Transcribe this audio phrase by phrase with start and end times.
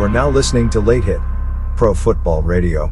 [0.00, 1.20] You are now listening to Late Hit,
[1.76, 2.90] Pro Football Radio.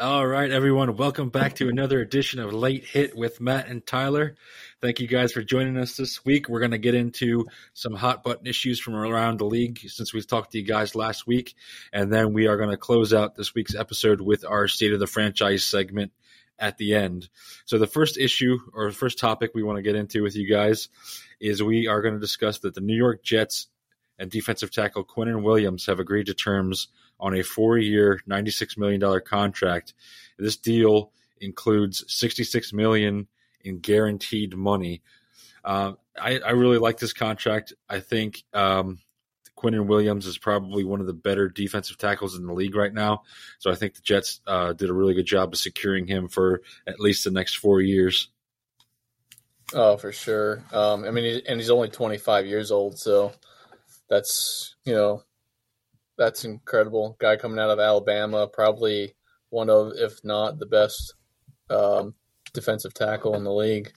[0.00, 0.96] All right, everyone.
[0.96, 4.36] Welcome back to another edition of Late Hit with Matt and Tyler.
[4.80, 6.48] Thank you guys for joining us this week.
[6.48, 10.24] We're going to get into some hot button issues from around the league since we've
[10.24, 11.56] talked to you guys last week.
[11.92, 15.00] And then we are going to close out this week's episode with our State of
[15.00, 16.12] the Franchise segment
[16.60, 17.28] at the end.
[17.64, 20.88] So, the first issue or first topic we want to get into with you guys
[21.40, 23.66] is we are going to discuss that the New York Jets
[24.18, 26.88] and defensive tackle Quinnen Williams have agreed to terms
[27.20, 29.94] on a four-year, $96 million contract.
[30.38, 33.28] This deal includes 66 million
[33.62, 35.02] in guaranteed money.
[35.64, 37.72] Uh, I, I, really like this contract.
[37.88, 39.00] I think um,
[39.56, 43.22] Quinnen Williams is probably one of the better defensive tackles in the league right now.
[43.58, 46.62] So I think the Jets uh, did a really good job of securing him for
[46.86, 48.28] at least the next four years.
[49.74, 50.62] Oh, for sure.
[50.72, 53.32] Um, I mean, and he's only 25 years old, so
[54.08, 55.22] that's you know
[56.16, 57.16] that's incredible.
[57.20, 59.14] Guy coming out of Alabama, probably
[59.50, 61.14] one of, if not the best
[61.70, 62.14] um,
[62.52, 63.92] defensive tackle in the league.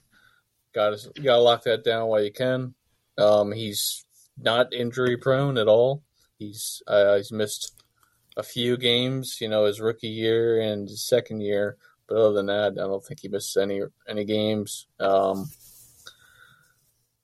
[0.74, 2.74] Got to got to lock that down while you can.
[3.18, 4.06] Um, he's
[4.38, 6.02] not injury prone at all.
[6.38, 7.82] He's uh, he's missed
[8.36, 11.76] a few games, you know, his rookie year and his second year,
[12.08, 14.86] but other than that, I don't think he missed any any games.
[14.98, 15.50] Um,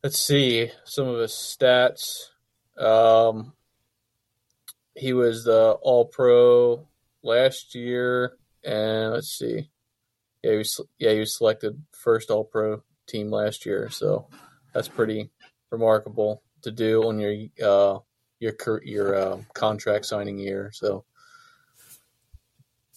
[0.03, 2.27] let's see some of his stats.
[2.79, 3.53] Um,
[4.95, 6.87] he was the All Pro
[7.23, 9.71] last year, and let's see,
[10.43, 14.29] yeah, he was yeah he was selected first All Pro team last year, so
[14.73, 15.31] that's pretty
[15.71, 17.99] remarkable to do on your uh,
[18.41, 18.55] your
[18.85, 20.71] your uh, contract signing year.
[20.73, 21.05] So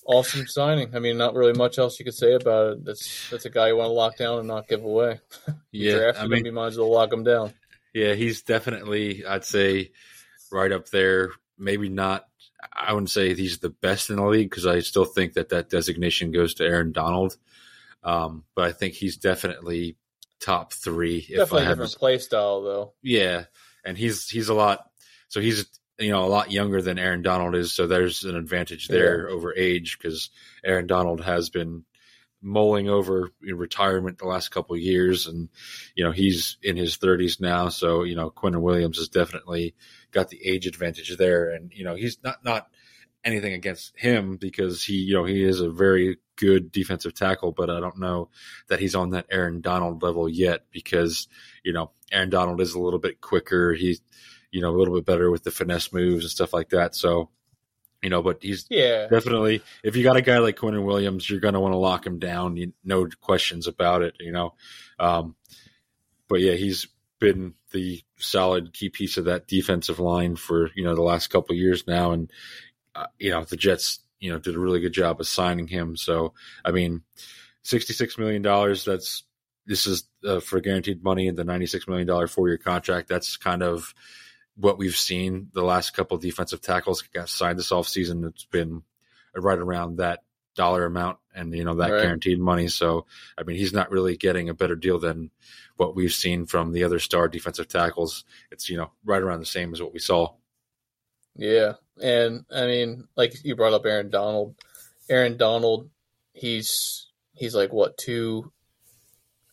[0.05, 0.95] awesome signing.
[0.95, 2.85] I mean, not really much else you could say about it.
[2.85, 5.19] That's that's a guy you want to lock down and not give away.
[5.71, 7.53] yeah, I mean, you might as well lock him down.
[7.93, 9.91] Yeah, he's definitely, I'd say,
[10.51, 12.27] right up there maybe not.
[12.73, 15.69] I wouldn't say he's the best in the league because I still think that that
[15.69, 17.37] designation goes to Aaron Donald.
[18.03, 19.95] Um, but I think he's definitely
[20.39, 21.21] top three.
[21.21, 22.93] Definitely a different play style, though.
[23.01, 23.45] Yeah,
[23.85, 24.89] and he's he's a lot.
[25.29, 25.65] So he's
[25.99, 27.73] you know a lot younger than Aaron Donald is.
[27.73, 29.35] So there's an advantage there yeah.
[29.35, 30.29] over age because
[30.63, 31.85] Aaron Donald has been
[32.41, 35.49] mulling over retirement the last couple years, and
[35.95, 37.69] you know he's in his 30s now.
[37.69, 39.75] So you know Quinnen Williams has definitely
[40.11, 42.67] got the age advantage there, and you know he's not not
[43.23, 47.69] anything against him because he you know he is a very good defensive tackle, but
[47.69, 48.29] I don't know
[48.67, 51.27] that he's on that Aaron Donald level yet because
[51.63, 53.73] you know Aaron Donald is a little bit quicker.
[53.73, 54.01] He's
[54.51, 56.95] you know a little bit better with the finesse moves and stuff like that.
[56.95, 57.29] So
[58.01, 59.61] you know, but he's yeah definitely.
[59.83, 62.19] If you got a guy like Quinnen Williams, you're going to want to lock him
[62.19, 62.57] down.
[62.57, 64.15] You, no questions about it.
[64.19, 64.55] You know,
[64.99, 65.35] um,
[66.27, 66.87] but yeah, he's
[67.19, 71.53] been the solid key piece of that defensive line for you know the last couple
[71.53, 72.31] of years now, and
[72.95, 75.95] uh, you know the Jets you know did a really good job of signing him.
[75.95, 76.33] So
[76.65, 77.03] I mean,
[77.63, 78.83] sixty six million dollars.
[78.83, 79.23] That's
[79.67, 83.07] this is uh, for guaranteed money in the ninety six million dollar four year contract.
[83.07, 83.93] That's kind of
[84.61, 88.27] what we've seen the last couple of defensive tackles got signed this offseason.
[88.29, 88.83] It's been
[89.35, 90.23] right around that
[90.55, 92.01] dollar amount and you know that right.
[92.01, 92.67] guaranteed money.
[92.67, 93.05] So
[93.37, 95.31] I mean he's not really getting a better deal than
[95.77, 98.23] what we've seen from the other star defensive tackles.
[98.51, 100.33] It's you know right around the same as what we saw.
[101.35, 104.55] Yeah, and I mean like you brought up Aaron Donald.
[105.09, 105.89] Aaron Donald,
[106.33, 108.51] he's he's like what two?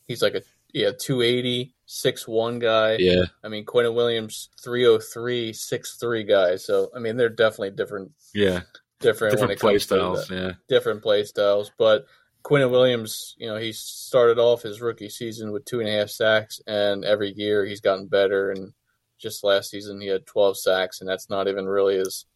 [0.06, 0.42] He's like a
[0.72, 2.96] yeah 280 six one guy.
[2.98, 3.24] Yeah.
[3.42, 6.56] I mean Quinnen Williams 303, 6'3 guy.
[6.56, 8.12] So I mean they're definitely different.
[8.34, 8.60] Yeah.
[9.00, 10.30] Different, different play styles.
[10.30, 10.52] Yeah.
[10.68, 11.72] Different play styles.
[11.78, 12.06] But
[12.44, 16.08] Quinnen Williams, you know, he started off his rookie season with two and a half
[16.08, 18.50] sacks, and every year he's gotten better.
[18.50, 18.72] And
[19.18, 22.26] just last season he had twelve sacks, and that's not even really his,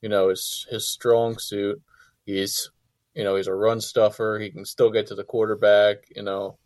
[0.00, 1.80] you know, his his strong suit.
[2.24, 2.70] He's,
[3.14, 4.38] you know, he's a run stuffer.
[4.40, 6.04] He can still get to the quarterback.
[6.14, 6.58] You know,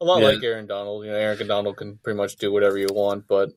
[0.00, 0.28] a lot yeah.
[0.28, 1.04] like Aaron Donald.
[1.04, 3.50] You know, Aaron Donald can pretty much do whatever you want, but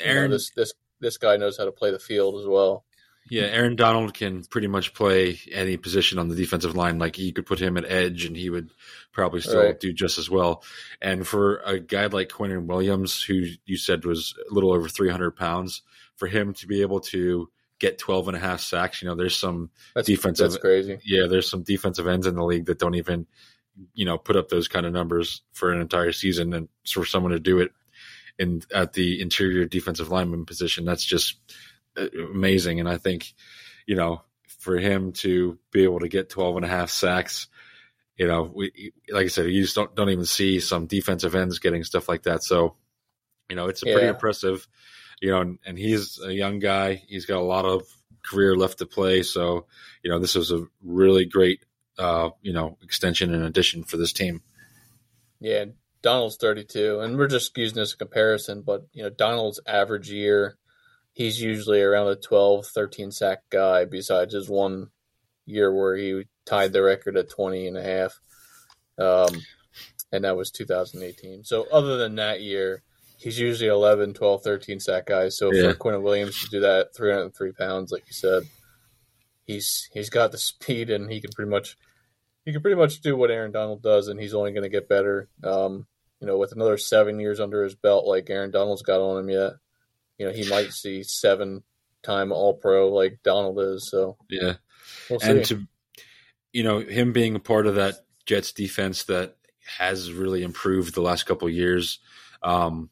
[0.00, 2.84] Aaron, know, this this this guy knows how to play the field as well.
[3.30, 6.98] Yeah, Aaron Donald can pretty much play any position on the defensive line.
[6.98, 8.70] Like you could put him at edge, and he would
[9.12, 9.78] probably still right.
[9.78, 10.64] do just as well.
[11.00, 15.36] And for a guy like Quinnen Williams, who you said was a little over 300
[15.36, 15.82] pounds,
[16.16, 17.48] for him to be able to
[17.78, 20.50] get 12 and a half sacks, you know, there's some that's, defensive.
[20.50, 20.98] That's crazy.
[21.04, 23.26] Yeah, there's some defensive ends in the league that don't even
[23.94, 27.32] you know put up those kind of numbers for an entire season, and for someone
[27.32, 27.72] to do it
[28.38, 31.36] in at the interior defensive lineman position, that's just
[31.96, 32.80] uh, amazing.
[32.80, 33.32] And I think
[33.86, 34.22] you know
[34.58, 37.48] for him to be able to get 12 and a half sacks
[38.16, 41.58] you know we like i said you just don't, don't even see some defensive ends
[41.58, 42.76] getting stuff like that so
[43.48, 43.94] you know it's yeah.
[43.94, 44.68] pretty impressive
[45.22, 46.96] you know, and he's a young guy.
[47.06, 47.86] He's got a lot of
[48.24, 49.22] career left to play.
[49.22, 49.66] So,
[50.02, 51.64] you know, this was a really great,
[51.98, 54.42] uh, you know, extension and addition for this team.
[55.40, 55.66] Yeah,
[56.02, 60.10] Donald's 32, and we're just using this as a comparison, but, you know, Donald's average
[60.10, 60.56] year,
[61.12, 64.90] he's usually around a 12, 13 sack guy, besides his one
[65.46, 68.20] year where he tied the record at 20 and a half.
[68.98, 69.40] Um,
[70.12, 71.44] and that was 2018.
[71.44, 72.82] So, other than that year,
[73.22, 75.36] he's usually 11, 12, 13 sack guys.
[75.38, 75.70] So yeah.
[75.70, 78.42] for Quinn Williams to do that 303 pounds, like you said,
[79.44, 81.76] he's he's got the speed and he can pretty much
[82.44, 84.88] he can pretty much do what Aaron Donald does, and he's only going to get
[84.88, 85.28] better.
[85.44, 85.86] Um,
[86.20, 89.30] you know, with another seven years under his belt, like Aaron Donald's got on him
[89.30, 89.52] yet,
[90.18, 91.62] you know, he might see seven
[92.02, 93.88] time All Pro like Donald is.
[93.88, 94.54] So yeah,
[95.08, 95.66] we'll and to
[96.52, 97.94] you know him being a part of that
[98.26, 99.36] Jets defense that
[99.78, 102.00] has really improved the last couple years.
[102.42, 102.90] Um,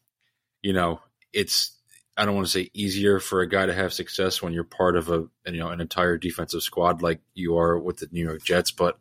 [0.62, 1.00] you know,
[1.32, 1.76] it's
[2.20, 4.94] I don't want to say easier for a guy to have success when you're part
[4.94, 8.44] of a you know an entire defensive squad like you are with the New York
[8.44, 8.98] Jets, but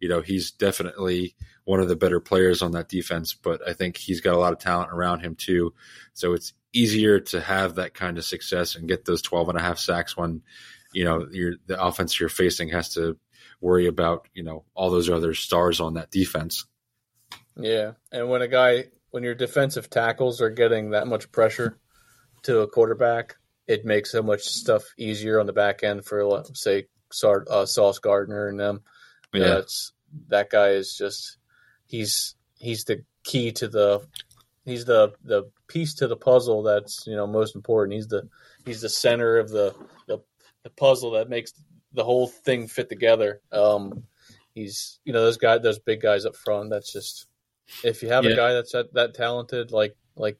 [0.00, 3.32] you know he's definitely one of the better players on that defense.
[3.32, 5.72] But I think he's got a lot of talent around him too,
[6.14, 9.62] so it's easier to have that kind of success and get those 12 and a
[9.62, 10.42] half sacks when
[10.92, 13.16] you know the offense you're facing has to
[13.60, 16.66] worry about you know all those other stars on that defense.
[17.56, 21.78] Yeah, and when a guy when your defensive tackles are getting that much pressure
[22.48, 23.36] to a quarterback,
[23.66, 26.86] it makes so much stuff easier on the back end for, say,
[27.22, 28.80] uh, Sauce Gardner and them.
[29.34, 29.60] Yeah,
[30.28, 31.36] that guy is just
[31.86, 34.00] he's he's the key to the
[34.64, 37.94] he's the the piece to the puzzle that's you know most important.
[37.94, 38.26] He's the
[38.64, 39.74] he's the center of the
[40.06, 40.18] the,
[40.62, 41.52] the puzzle that makes
[41.92, 43.42] the whole thing fit together.
[43.52, 44.04] Um,
[44.54, 46.70] he's you know those guys those big guys up front.
[46.70, 47.26] That's just
[47.84, 48.30] if you have yeah.
[48.30, 50.38] a guy that's that, that talented, like like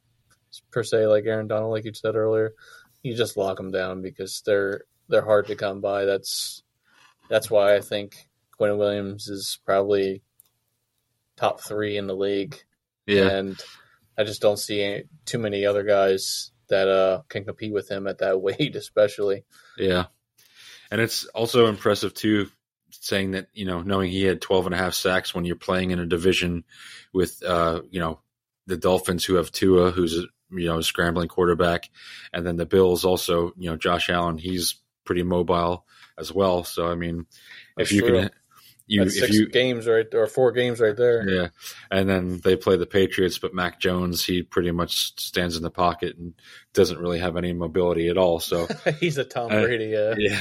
[0.70, 2.54] per se, like Aaron Donald, like you said earlier,
[3.02, 6.04] you just lock them down because they're they're hard to come by.
[6.04, 6.62] That's
[7.28, 10.22] that's why I think Quinn Williams is probably
[11.36, 12.56] top three in the league.
[13.06, 13.58] Yeah, and
[14.16, 18.06] I just don't see any, too many other guys that uh, can compete with him
[18.06, 19.44] at that weight, especially.
[19.78, 20.06] Yeah,
[20.90, 22.50] and it's also impressive too
[22.90, 25.90] saying that you know knowing he had 12 and a half sacks when you're playing
[25.90, 26.64] in a division
[27.12, 28.20] with uh you know
[28.66, 31.90] the Dolphins who have Tua who's you know scrambling quarterback.
[32.32, 35.86] And then the Bills also you know Josh Allen he's pretty mobile
[36.18, 36.64] as well.
[36.64, 37.26] So I mean
[37.76, 38.20] That's if you true.
[38.20, 38.30] can
[38.86, 41.28] you That's if you games right or four games right there.
[41.28, 41.48] Yeah.
[41.90, 45.70] And then they play the Patriots but Mac Jones he pretty much stands in the
[45.70, 46.34] pocket and
[46.72, 48.40] doesn't really have any mobility at all.
[48.40, 48.66] So
[49.00, 50.40] he's a Tom Brady uh, yeah.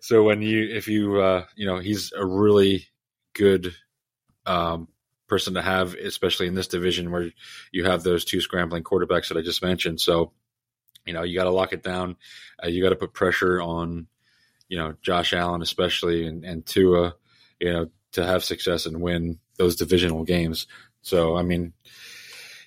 [0.00, 2.86] So when you if you uh, you know he's a really
[3.34, 3.74] good
[4.46, 4.88] um,
[5.26, 7.30] person to have, especially in this division where
[7.72, 10.00] you have those two scrambling quarterbacks that I just mentioned.
[10.00, 10.32] So
[11.04, 12.16] you know you got to lock it down.
[12.62, 14.06] Uh, you got to put pressure on
[14.68, 17.14] you know Josh Allen especially and, and Tua,
[17.60, 20.66] you know to have success and win those divisional games.
[21.02, 21.72] So I mean.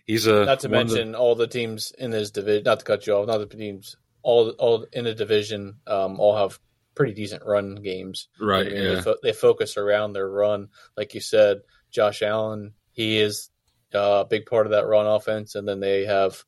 [0.05, 2.63] He's a not to mention the, all the teams in this division.
[2.63, 6.35] Not to cut you off, not the teams all all in the division um, all
[6.35, 6.59] have
[6.95, 8.27] pretty decent run games.
[8.39, 8.67] Right.
[8.67, 8.95] I mean, yeah.
[8.95, 10.67] They, fo- they, focus around their run,
[10.97, 11.61] like you said.
[11.91, 13.49] Josh Allen, he is
[13.93, 16.43] uh, a big part of that run offense, and then they have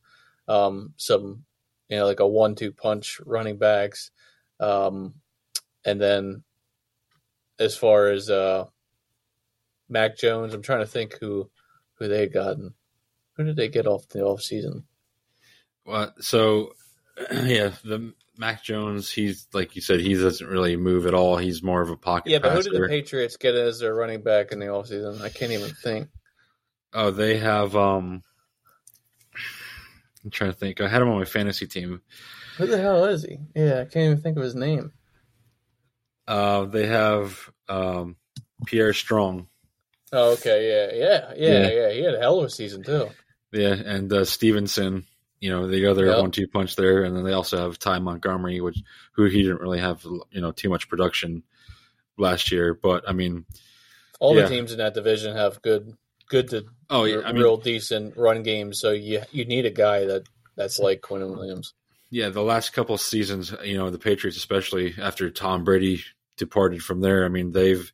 [0.48, 1.44] um, some,
[1.90, 4.12] you know, like a one-two punch running backs,
[4.60, 5.16] um,
[5.86, 6.44] and then
[7.60, 8.66] as far as uh,
[9.90, 11.50] Mac Jones, I'm trying to think who
[11.96, 12.74] who they gotten.
[13.38, 14.86] Who did they get off the off season?
[15.86, 16.74] Well, so
[17.32, 21.38] yeah, the Mac Jones, he's like you said, he doesn't really move at all.
[21.38, 22.32] He's more of a pocket.
[22.32, 22.72] Yeah, but passer.
[22.72, 25.22] who did the Patriots get as their running back in the offseason?
[25.22, 26.08] I can't even think.
[26.92, 27.76] Oh, they have.
[27.76, 28.24] um
[30.24, 30.82] I'm trying to think.
[30.82, 32.02] I had him on my fantasy team.
[32.58, 33.38] Who the hell is he?
[33.56, 34.92] Yeah, I can't even think of his name.
[36.28, 38.16] Uh, they have um,
[38.66, 39.48] Pierre Strong.
[40.12, 41.94] Oh, okay, yeah, yeah, yeah, yeah, yeah.
[41.94, 43.10] He had a hell of a season too.
[43.52, 45.06] Yeah, and uh, Stevenson
[45.42, 46.20] you know the other yep.
[46.20, 48.82] one-two punch there, and then they also have Ty Montgomery, which
[49.14, 51.44] who he didn't really have you know too much production
[52.18, 53.46] last year, but I mean,
[54.20, 54.44] all yeah.
[54.44, 55.98] the teams in that division have good,
[56.30, 58.80] good to oh yeah, I real mean, decent run games.
[58.80, 60.24] So you you need a guy that
[60.56, 61.74] that's like Quinn Williams.
[62.12, 66.04] Yeah, the last couple of seasons, you know, the Patriots, especially after Tom Brady
[66.36, 67.92] departed from there, I mean, they've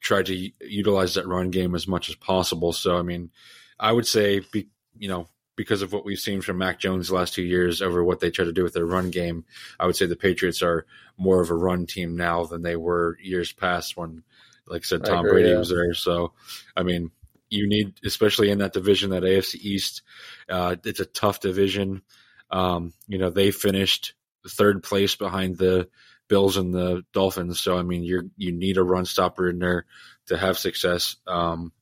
[0.00, 2.72] tried to utilize that run game as much as possible.
[2.72, 3.30] So, I mean,
[3.78, 7.14] I would say, be, you know, because of what we've seen from Mac Jones the
[7.14, 9.44] last two years over what they try to do with their run game,
[9.80, 10.86] I would say the Patriots are
[11.16, 14.22] more of a run team now than they were years past when,
[14.66, 15.58] like I said, Tom I agree, Brady yeah.
[15.58, 15.94] was there.
[15.94, 16.32] So,
[16.76, 17.10] I mean,
[17.48, 20.02] you need, especially in that division, that AFC East,
[20.48, 22.02] uh, it's a tough division.
[22.50, 24.14] Um, you know, they finished
[24.48, 25.88] third place behind the
[26.28, 27.60] Bills and the Dolphins.
[27.60, 29.86] So I mean, you're you need a run stopper in there
[30.26, 31.16] to have success.
[31.26, 31.72] Um,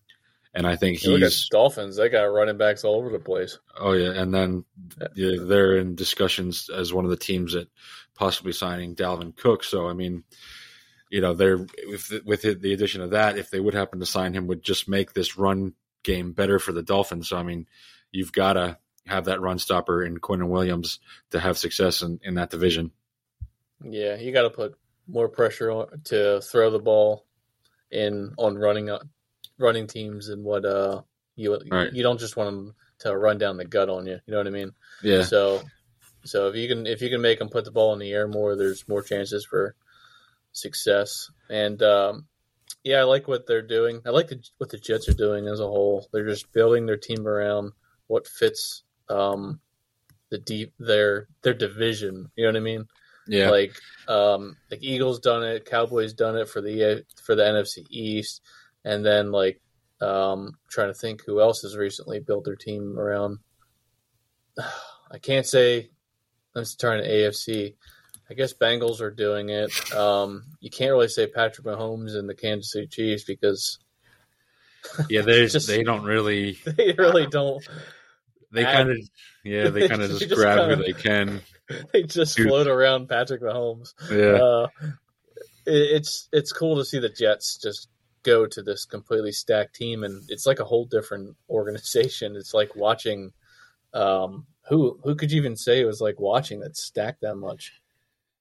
[0.55, 3.19] and I think You look at he's Dolphins; they got running backs all over the
[3.19, 3.59] place.
[3.79, 4.65] oh yeah, and then
[5.15, 7.69] yeah, they're in discussions as one of the teams that
[8.15, 9.65] possibly signing Dalvin Cook.
[9.65, 10.25] So I mean,
[11.11, 14.33] you know, they're with with the addition of that, if they would happen to sign
[14.35, 17.29] him, would just make this run game better for the Dolphins.
[17.29, 17.67] So I mean,
[18.13, 20.99] you've got to have that run stopper in Quinnen Williams
[21.31, 22.91] to have success in, in that division.
[23.83, 27.27] Yeah, you got to put more pressure on to throw the ball
[27.91, 29.01] in on running uh,
[29.59, 31.03] running teams and what uh
[31.37, 31.93] you Right.
[31.93, 34.19] you don't just want them to run down the gut on you.
[34.27, 34.73] You know what I mean?
[35.03, 35.63] Yeah, So
[36.25, 38.29] so if you can if you can make them put the ball in the air
[38.29, 39.75] more, there's more chances for
[40.53, 41.31] success.
[41.51, 42.27] And um,
[42.83, 44.01] yeah, I like what they're doing.
[44.07, 46.09] I like the, what the Jets are doing as a whole.
[46.13, 47.73] They're just building their team around
[48.07, 49.61] what fits um,
[50.31, 52.31] the deep their their division.
[52.37, 52.89] You know what I mean?
[53.27, 53.73] yeah, Like
[54.09, 58.43] um, like Eagles done it, Cowboys done it for the for the NFC East,
[58.85, 59.61] and then like
[60.01, 63.39] um, trying to think who else has recently built their team around.
[65.11, 65.91] I can't say.
[66.57, 67.75] I'm just trying to AFC.
[68.31, 69.93] I guess Bengals are doing it.
[69.95, 73.79] Um, you can't really say Patrick Mahomes and the Kansas City Chiefs because
[75.11, 75.23] yeah.
[75.23, 77.63] They Just- they don't really they really don't.
[78.53, 78.97] they kind of
[79.45, 81.41] yeah they kind of just, just grab kinda- who they can.
[81.93, 82.49] They just Dude.
[82.49, 83.95] float around Patrick Mahomes.
[84.11, 84.67] Yeah, uh,
[85.67, 87.89] it, it's it's cool to see the Jets just
[88.25, 92.35] go to this completely stacked team, and it's like a whole different organization.
[92.37, 93.33] It's like watching
[93.93, 97.81] um, who who could you even say it was like watching that stacked that much?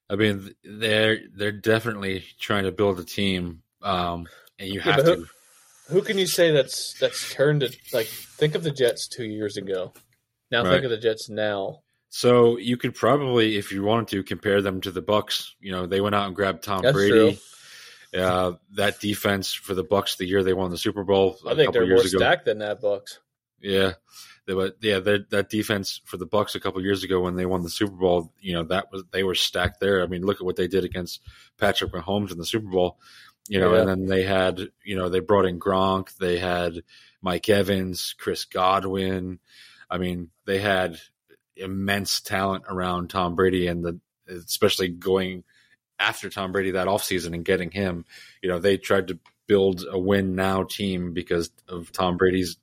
[0.09, 4.27] I mean they're they're definitely trying to build a team, um,
[4.59, 5.25] and you Yeah, have to.
[5.89, 7.75] Who can you say that's that's turned it?
[7.91, 9.93] Like think of the Jets two years ago.
[10.51, 10.71] Now Right.
[10.71, 11.81] think of the Jets now.
[12.09, 15.55] So you could probably, if you wanted to, compare them to the Bucks.
[15.59, 17.39] You know, they went out and grabbed Tom That's Brady.
[18.15, 21.73] Uh, that defense for the Bucks the year they won the Super Bowl I think
[21.73, 22.07] they're more ago.
[22.07, 23.19] stacked than that Bucks.
[23.59, 23.93] Yeah,
[24.45, 27.45] they, but yeah, that that defense for the Bucks a couple years ago when they
[27.45, 30.03] won the Super Bowl, you know, that was they were stacked there.
[30.03, 31.21] I mean, look at what they did against
[31.57, 32.99] Patrick Mahomes in the Super Bowl.
[33.49, 33.79] You know, Yeah.
[33.81, 36.83] and then they had, you know, they brought in Gronk, they had
[37.21, 39.39] Mike Evans, Chris Godwin.
[39.89, 40.99] I mean, they had
[41.55, 45.43] immense talent around Tom Brady and the especially going
[46.03, 48.05] after Tom Brady that offseason and getting him.
[48.41, 52.57] You know, they tried to build a win now team because of Tom Brady's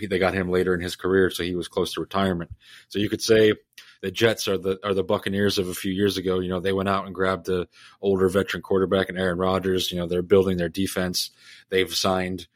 [0.00, 2.50] they got him later in his career, so he was close to retirement.
[2.88, 3.52] So you could say
[4.00, 6.40] the Jets are the are the Buccaneers of a few years ago.
[6.40, 7.68] You know, they went out and grabbed the
[8.00, 9.92] older veteran quarterback and Aaron Rodgers.
[9.92, 11.30] You know, they're building their defense.
[11.68, 12.46] They've signed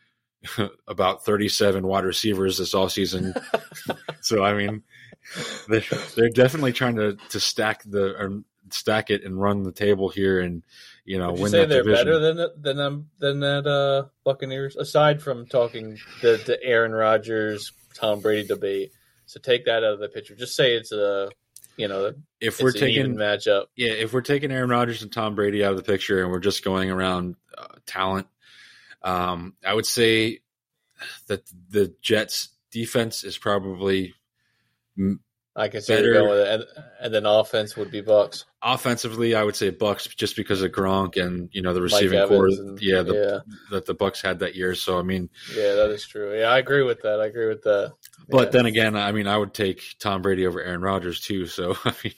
[0.88, 3.40] about 37 wide receivers this offseason.
[4.23, 4.83] so I mean,
[5.69, 5.83] they're,
[6.16, 8.14] they're definitely trying to to stack the
[8.70, 10.62] stack it and run the table here and
[11.04, 12.06] you know Would you say that they're division.
[12.06, 14.76] better than than them than that uh, Buccaneers?
[14.76, 18.92] Aside from talking the the Aaron Rodgers Tom Brady debate,
[19.26, 20.35] so take that out of the picture.
[20.35, 21.30] Just say it's a
[21.76, 23.66] you know if we're taking matchup.
[23.76, 26.40] yeah, if we're taking Aaron Rodgers and Tom Brady out of the picture and we're
[26.40, 28.26] just going around uh, talent,
[29.02, 30.40] um, I would say
[31.28, 34.14] that the Jets defense is probably
[35.58, 36.64] I can see better- going with it, and,
[37.00, 38.44] and then offense would be Bucks.
[38.62, 39.34] offensively.
[39.34, 42.50] I would say Bucks just because of Gronk and you know the receiving corps.
[42.78, 44.75] Yeah, the, yeah, that the Bucks had that year.
[44.75, 46.38] So I mean, yeah, that is true.
[46.38, 47.20] Yeah, I agree with that.
[47.20, 47.94] I agree with that.
[48.28, 48.50] But Yeah.
[48.50, 51.46] then again, I mean, I would take Tom Brady over Aaron Rodgers too.
[51.46, 52.12] So I mean,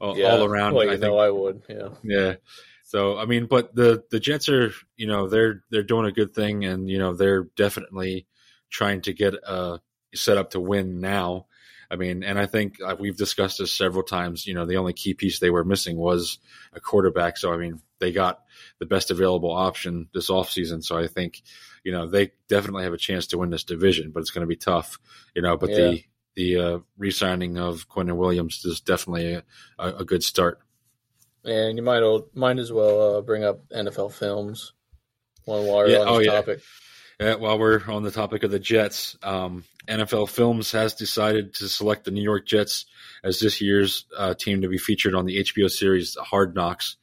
[0.00, 1.62] all, yeah, all around, well, I think, know, I would.
[1.68, 2.34] Yeah, yeah.
[2.82, 6.34] So I mean, but the the Jets are, you know, they're they're doing a good
[6.34, 8.26] thing, and you know, they're definitely
[8.68, 9.78] trying to get uh
[10.12, 11.46] set up to win now.
[11.90, 14.46] I mean, and I think uh, we've discussed this several times.
[14.46, 16.38] You know, the only key piece they were missing was
[16.72, 17.36] a quarterback.
[17.36, 18.42] So I mean, they got
[18.78, 20.82] the best available option this offseason.
[20.84, 21.42] So I think,
[21.84, 24.48] you know, they definitely have a chance to win this division, but it's going to
[24.48, 24.98] be tough.
[25.34, 25.76] You know, but Yeah.
[25.76, 26.04] the
[26.36, 29.44] the uh, re-signing of Quentin Williams is definitely a,
[29.78, 30.58] a, a good start.
[31.44, 32.02] and you might
[32.34, 34.72] might as well uh, bring up NFL films
[35.44, 36.32] while we're Yeah, on oh, this yeah.
[36.32, 36.58] topic.
[36.58, 36.64] Yeah,
[37.38, 42.04] while we're on the topic of the Jets, um, NFL Films has decided to select
[42.04, 42.86] the New York Jets
[43.22, 46.96] as this year's uh, team to be featured on the HBO series Hard Knocks.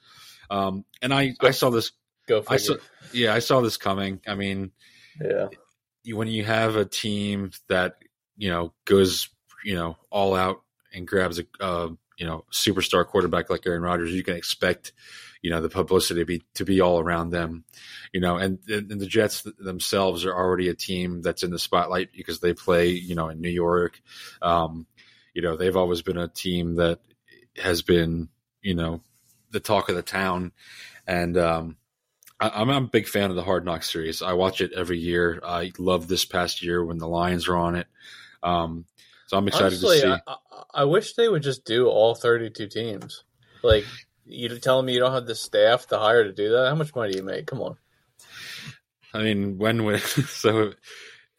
[0.49, 1.91] Um, and I, I saw this,
[2.27, 2.59] Go I figure.
[2.59, 2.75] saw,
[3.13, 4.19] yeah, I saw this coming.
[4.27, 4.71] I mean,
[5.19, 5.47] yeah,
[6.03, 7.95] you- when you have a team that
[8.37, 9.29] you know goes,
[9.63, 10.61] you know, all out
[10.93, 14.91] and grabs a, uh, you know, superstar quarterback like Aaron Rodgers, you can expect,
[15.41, 17.63] you know, the publicity to be to be all around them,
[18.13, 22.10] you know, and, and the Jets themselves are already a team that's in the spotlight
[22.15, 24.00] because they play, you know, in New York.
[24.41, 24.86] Um,
[25.33, 27.00] you know they've always been a team that
[27.57, 28.29] has been
[28.62, 29.01] you know
[29.51, 30.51] the talk of the town,
[31.07, 31.77] and um,
[32.39, 34.21] I, am a big fan of the Hard Knock series.
[34.21, 35.41] I watch it every year.
[35.43, 37.88] I love this past year when the Lions were on it.
[38.43, 38.86] Um,
[39.27, 40.21] so I'm excited Honestly, to see.
[40.27, 40.36] I,
[40.74, 43.24] I wish they would just do all 32 teams.
[43.62, 43.86] Like
[44.31, 46.69] you telling me you don't have the staff to hire to do that?
[46.69, 47.47] How much money do you make?
[47.47, 47.77] Come on.
[49.13, 50.73] I mean, when would so?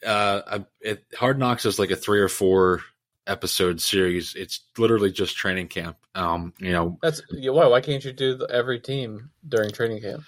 [0.04, 2.82] Uh, it, Hard Knocks is like a three or four
[3.26, 4.34] episode series.
[4.34, 5.96] It's literally just training camp.
[6.14, 7.66] Um, you know, that's why.
[7.66, 10.24] Why can't you do the, every team during training camp?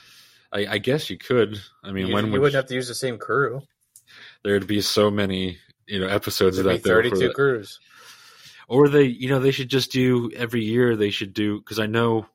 [0.52, 1.61] I, I guess you could.
[1.83, 3.62] I mean, you, when you would wouldn't have to use the same crew?
[4.44, 6.85] There'd be so many, you know, episodes There'd of that.
[6.85, 7.80] Be Thirty-two crews.
[8.66, 10.97] Or they, you know, they should just do every year.
[10.97, 12.26] They should do because I know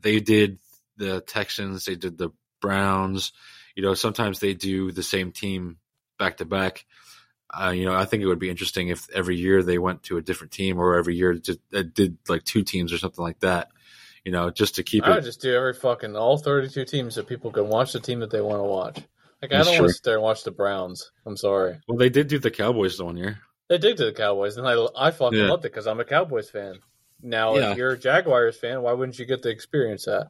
[0.00, 0.58] they did
[0.96, 3.32] the Texans, they did the Browns.
[3.74, 5.76] You know, sometimes they do the same team
[6.18, 6.86] back to back.
[7.52, 10.16] Uh, you know, I think it would be interesting if every year they went to
[10.16, 13.40] a different team, or every year just uh, did like two teams or something like
[13.40, 13.68] that.
[14.24, 15.14] You know, just to keep I it.
[15.16, 18.30] would just do every fucking all thirty-two teams so people can watch the team that
[18.30, 18.96] they want to watch.
[19.40, 19.82] Like I That's don't true.
[19.84, 21.12] want to sit there and watch the Browns.
[21.24, 21.78] I'm sorry.
[21.86, 23.38] Well, they did do the Cowboys the one year.
[23.68, 25.48] They did do the Cowboys, and I I fucking Yeah.
[25.50, 26.80] loved it because I'm a Cowboys fan.
[27.22, 27.72] Now, Yeah.
[27.72, 30.28] if you're a Jaguars fan, why wouldn't you get to experience that?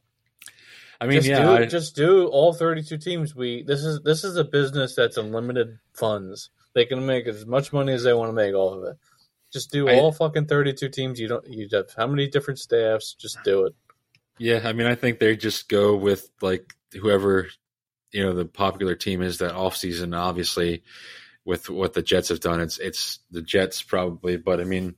[1.01, 3.35] I mean, just yeah, do I- just do all 32 teams.
[3.35, 6.51] We this is this is a business that's unlimited funds.
[6.75, 8.97] They can make as much money as they want to make off of it.
[9.53, 11.21] Just do I- all fucking 32 teams.
[11.21, 13.13] You don't you have how many different staffs?
[13.15, 13.75] Just do it.
[14.39, 17.49] Yeah, I mean, I think they just go with like whoever
[18.13, 20.15] you know the popular team is that off season.
[20.15, 20.83] Obviously,
[21.45, 24.37] with what the Jets have done, it's it's the Jets probably.
[24.39, 24.95] But I mean,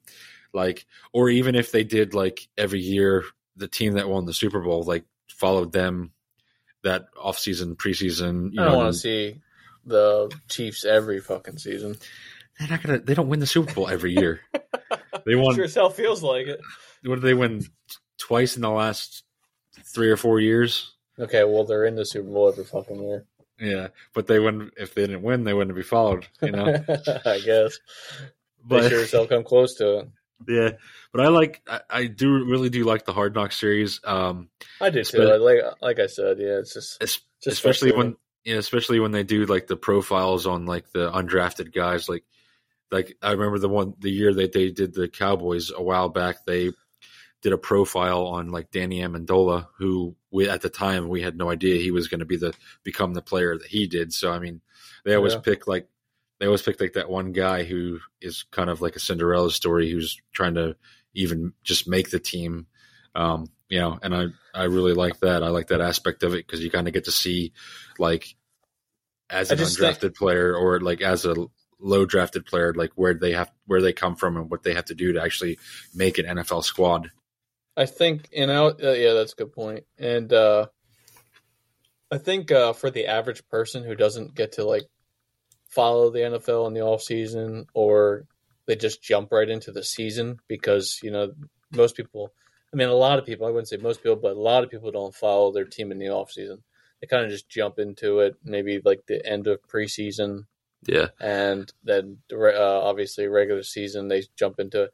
[0.53, 3.25] like, or even if they did like every year,
[3.57, 6.13] the team that won the Super Bowl like followed them
[6.85, 8.53] that off season, preseason.
[8.53, 9.41] You I don't want to see
[9.85, 11.97] the Chiefs every fucking season.
[12.59, 12.99] they're not gonna.
[12.99, 14.41] They don't win the Super Bowl every year.
[15.27, 15.55] they won.
[15.55, 16.61] Sure as hell feels like it.
[17.05, 17.65] What did they win
[18.19, 19.25] twice in the last
[19.85, 20.95] three or four years?
[21.19, 23.25] Okay, well they're in the Super Bowl every fucking year.
[23.61, 25.45] Yeah, but they wouldn't if they didn't win.
[25.45, 26.27] They wouldn't be followed.
[26.41, 26.65] You know,
[27.25, 27.79] I guess.
[28.65, 30.09] but they sure as hell come close to it.
[30.47, 30.71] Yeah,
[31.13, 31.63] but I like.
[31.69, 34.01] I, I do really do like the Hard Knock series.
[34.05, 34.49] Um,
[34.81, 35.23] I do too.
[35.23, 39.25] Like like I said, yeah, it's just es- Just especially when yeah, especially when they
[39.25, 42.09] do like the profiles on like the undrafted guys.
[42.09, 42.25] Like,
[42.91, 46.45] like I remember the one the year that they did the Cowboys a while back.
[46.47, 46.71] They
[47.43, 51.51] did a profile on like Danny Amendola, who we at the time we had no
[51.51, 54.13] idea he was going to be the become the player that he did.
[54.13, 54.61] So I mean,
[55.05, 55.41] they always Yeah.
[55.41, 55.89] pick like
[56.39, 59.91] they always pick like that one guy who is kind of like a Cinderella story
[59.91, 60.77] who's trying to
[61.15, 62.67] even just make the team.
[63.15, 65.43] Um, you know, and I I really like that.
[65.43, 67.53] I like that aspect of it because you kind of get to see
[67.99, 68.37] like
[69.29, 71.35] as an undrafted think- player or like as a
[71.81, 74.87] low drafted player, like where they have where they come from and what they have
[74.87, 75.59] to do to actually
[75.95, 77.11] make an NFL squad.
[77.77, 79.85] I think, and I, uh, yeah, that's a good point.
[79.99, 80.67] And uh,
[82.11, 84.85] I think uh, for the average person who doesn't get to like
[85.69, 88.25] follow the NFL in the off season, or
[88.67, 91.33] they just jump right into the season because you know
[91.73, 92.33] most people.
[92.73, 93.47] I mean, a lot of people.
[93.47, 95.99] I wouldn't say most people, but a lot of people don't follow their team in
[95.99, 96.63] the off season.
[97.01, 100.47] They kind of just jump into it, maybe like the end of preseason,
[100.87, 104.93] Yeah, and then uh, obviously regular season they jump into it.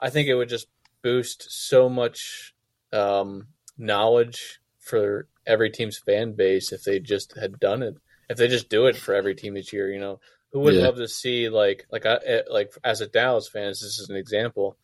[0.00, 0.66] I think it would just
[1.02, 2.54] boost so much
[2.92, 7.96] um, knowledge for every team's fan base if they just had done it.
[8.32, 10.20] If they just do it for every team each year, you know,
[10.52, 10.82] who would Yeah.
[10.86, 14.16] love to see like like I eh, like as a Dallas fan, this is an
[14.16, 14.76] example.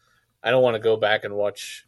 [0.42, 1.87] I don't want to go back and watch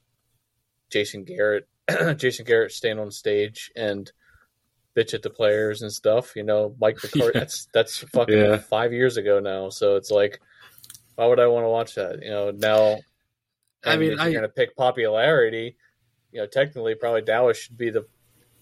[0.90, 1.68] Jason Garrett,
[2.16, 4.11] Jason Garrett stand on stage and
[4.96, 6.35] bitch at the players and stuff.
[6.35, 7.18] You know, Mike McCarthy.
[7.35, 7.40] Yeah.
[7.40, 8.57] That's that's fucking Yeah.
[8.59, 9.68] five years ago now.
[9.70, 10.40] So it's like,
[11.14, 12.23] why would I want to watch that?
[12.23, 12.99] You know, now.
[13.85, 15.77] I mean, I- you're going to pick popularity.
[16.33, 18.07] You know, technically, probably Dallas should be the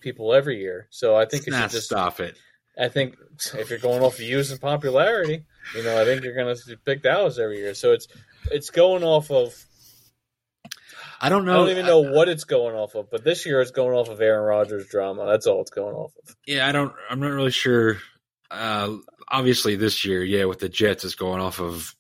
[0.00, 0.86] people every year.
[0.90, 1.86] So I think it nah, should just.
[1.86, 2.36] stop it.
[2.78, 3.16] I think
[3.54, 7.02] if you're going off views and popularity, you know, I think you're going to pick
[7.02, 7.74] Dallas every year.
[7.74, 8.08] So it's
[8.50, 9.54] it's going off of
[11.20, 11.52] I don't know.
[11.52, 14.08] I don't even know what it's going off of, but this year it's going off
[14.08, 15.26] of Aaron Rodgers drama.
[15.26, 16.36] That's all it's going off of.
[16.46, 16.92] Yeah, I don't.
[17.10, 17.98] I'm not really sure.
[18.50, 21.94] Uh, obviously, this year, yeah, with the Jets, it's going off of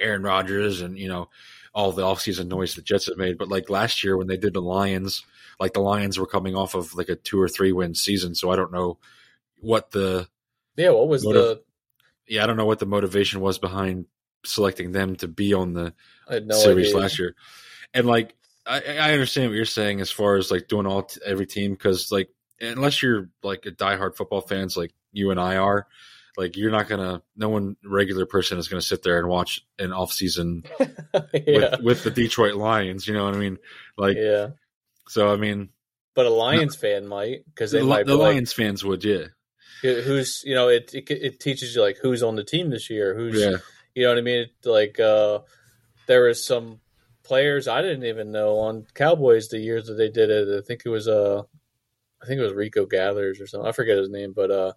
[0.00, 1.28] Aaron Rodgers and you know
[1.74, 3.38] all the offseason noise the Jets have made.
[3.38, 5.24] But like last year when they did the Lions,
[5.58, 8.50] like the Lions were coming off of like a two or three win season, so
[8.50, 8.98] I don't know
[9.58, 10.28] what the
[10.76, 11.62] Yeah, what was Motiv- the?
[12.28, 14.06] yeah I don't know what the motivation was behind
[14.44, 15.94] selecting them to be on the
[16.30, 16.98] no series idea.
[17.00, 17.34] last year.
[17.94, 18.34] And like,
[18.66, 21.72] I, I understand what you're saying as far as like doing all t- every team
[21.72, 22.28] because like
[22.60, 25.86] unless you're like a diehard football fans like you and I are,
[26.36, 27.22] like you're not gonna.
[27.36, 31.80] No one regular person is gonna sit there and watch an off season yeah, with,
[31.80, 33.06] with the Detroit Lions.
[33.08, 33.58] You know what I mean?
[33.96, 34.48] Like, yeah.
[35.08, 35.70] so I mean,
[36.14, 39.02] But a Lions fan might because they the, might the be like, Lions fans would,
[39.04, 39.26] yeah,
[39.94, 43.14] who's you know it, it it teaches you like who's on the team this year,
[43.14, 43.56] who's yeah,
[43.94, 44.46] you know what I mean.
[44.64, 45.40] Like uh,
[46.06, 46.80] there was some
[47.24, 50.58] players I didn't even know on Cowboys the years that they did it.
[50.58, 51.42] I think it was uh,
[52.22, 53.68] I think it was Rico Gathers or something.
[53.68, 54.72] I forget his name, but uh,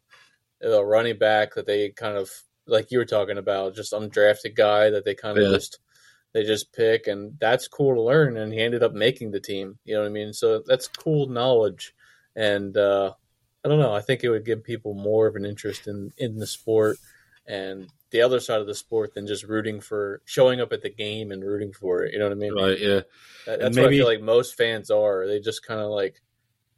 [0.62, 2.32] a running back that they kind of
[2.68, 5.52] like you were talking about, just undrafted guy that they kind of Yeah.
[5.52, 5.80] just
[6.34, 8.38] they just pick, and that's cool to learn.
[8.38, 9.80] And he ended up making the team.
[9.84, 10.32] You know what I mean?
[10.34, 11.94] So that's cool knowledge,
[12.36, 13.14] and uh,
[13.64, 13.94] I don't know.
[13.94, 16.98] I think it would give people more of an interest in in the sport
[17.48, 20.90] and the other side of the sport than just rooting for showing up at the
[20.90, 22.14] game and rooting for it.
[22.14, 22.54] You know what I mean?
[22.54, 23.02] right, yeah,
[23.46, 25.28] That- that's what I feel like most fans are.
[25.28, 26.22] They just kind of like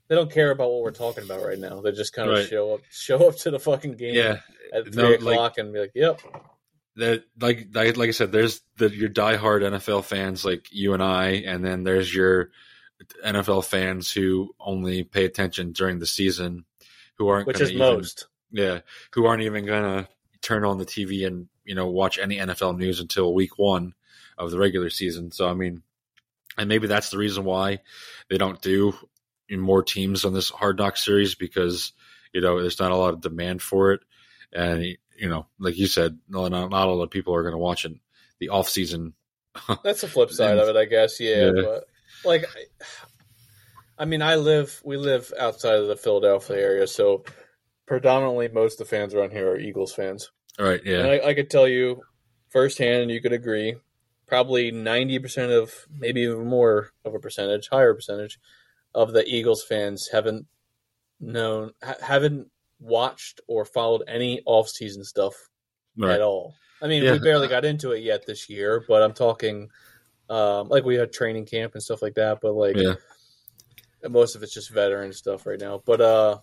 [0.07, 1.79] they don't care about what we're talking about right now.
[1.81, 2.47] They just kind of Right.
[2.49, 4.39] show up show up to the fucking game yeah.
[4.73, 6.21] at No, three like- o'clock and be like, "Yep,
[6.97, 11.03] that like like like I said, there's the your diehard NFL fans like you and
[11.03, 12.49] I, and then there's your
[13.23, 16.65] NFL fans who only pay attention during the season,
[17.21, 18.79] who aren't which is even, most." yeah,
[19.13, 20.09] who aren't even gonna
[20.41, 23.93] turn on the TV and you know watch any NFL news until week one
[24.39, 25.31] of the regular season.
[25.31, 25.83] So I mean,
[26.57, 27.79] and maybe that's the reason why
[28.27, 28.93] they don't do
[29.51, 31.93] more teams on this Hard Knock series because
[32.33, 34.01] you know there's not a lot of demand for it,
[34.51, 34.83] and
[35.15, 37.85] you know, like you said, not, not a lot of people are going to watch
[37.85, 37.93] it
[38.39, 39.13] the off season.
[39.83, 41.19] That's the flip side of it, I guess.
[41.19, 41.79] Yeah, Yeah.
[42.25, 42.45] like,
[44.01, 47.23] I, mean, I live, we live outside of the Philadelphia area, so
[47.85, 50.31] predominantly most of the fans around here are Eagles fans.
[50.59, 52.01] All right, yeah, And I, I could tell you
[52.49, 53.75] firsthand, and you could agree,
[54.27, 58.39] probably ninety percent of, maybe even more of a percentage, higher percentage
[58.93, 60.47] of the Eagles fans haven't
[61.19, 62.47] known, ha- haven't
[62.79, 65.33] watched or followed any off-season stuff
[65.95, 66.15] right.
[66.15, 66.55] at all.
[66.81, 67.13] I mean, Yeah.
[67.13, 69.69] we barely got into it yet this year, but I'm talking
[70.29, 72.39] um, like we had training camp and stuff like that.
[72.41, 72.95] But like Yeah.
[74.09, 75.81] Most of it's just veteran stuff right now.
[75.85, 76.37] But uh,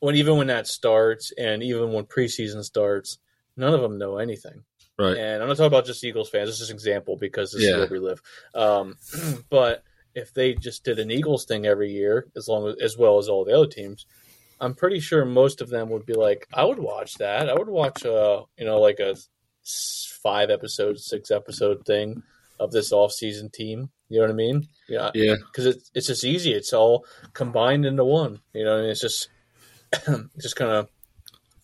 [0.00, 3.18] when even when that starts, and even when preseason starts,
[3.56, 4.64] none of them know anything.
[4.98, 6.48] right, And I'm not talking about just Eagles fans.
[6.48, 7.70] This is an example because this Yeah.
[7.70, 8.20] is where we live.
[8.54, 8.96] Um,
[9.50, 9.82] but
[10.14, 13.28] if they just did an Eagles thing every year, as long as as well as
[13.28, 14.06] all the other teams,
[14.60, 17.50] I'm pretty sure most of them would be like, I would watch that.
[17.50, 19.16] I would watch, uh, you know, like a
[20.22, 22.22] five episode, six episode thing
[22.58, 23.90] of this off season team.
[24.08, 24.68] You know what I mean?
[24.88, 26.52] Yeah, yeah, because it's it's just easy.
[26.52, 28.40] It's all combined into one.
[28.52, 29.28] You know, and it's just
[30.40, 30.88] just kind of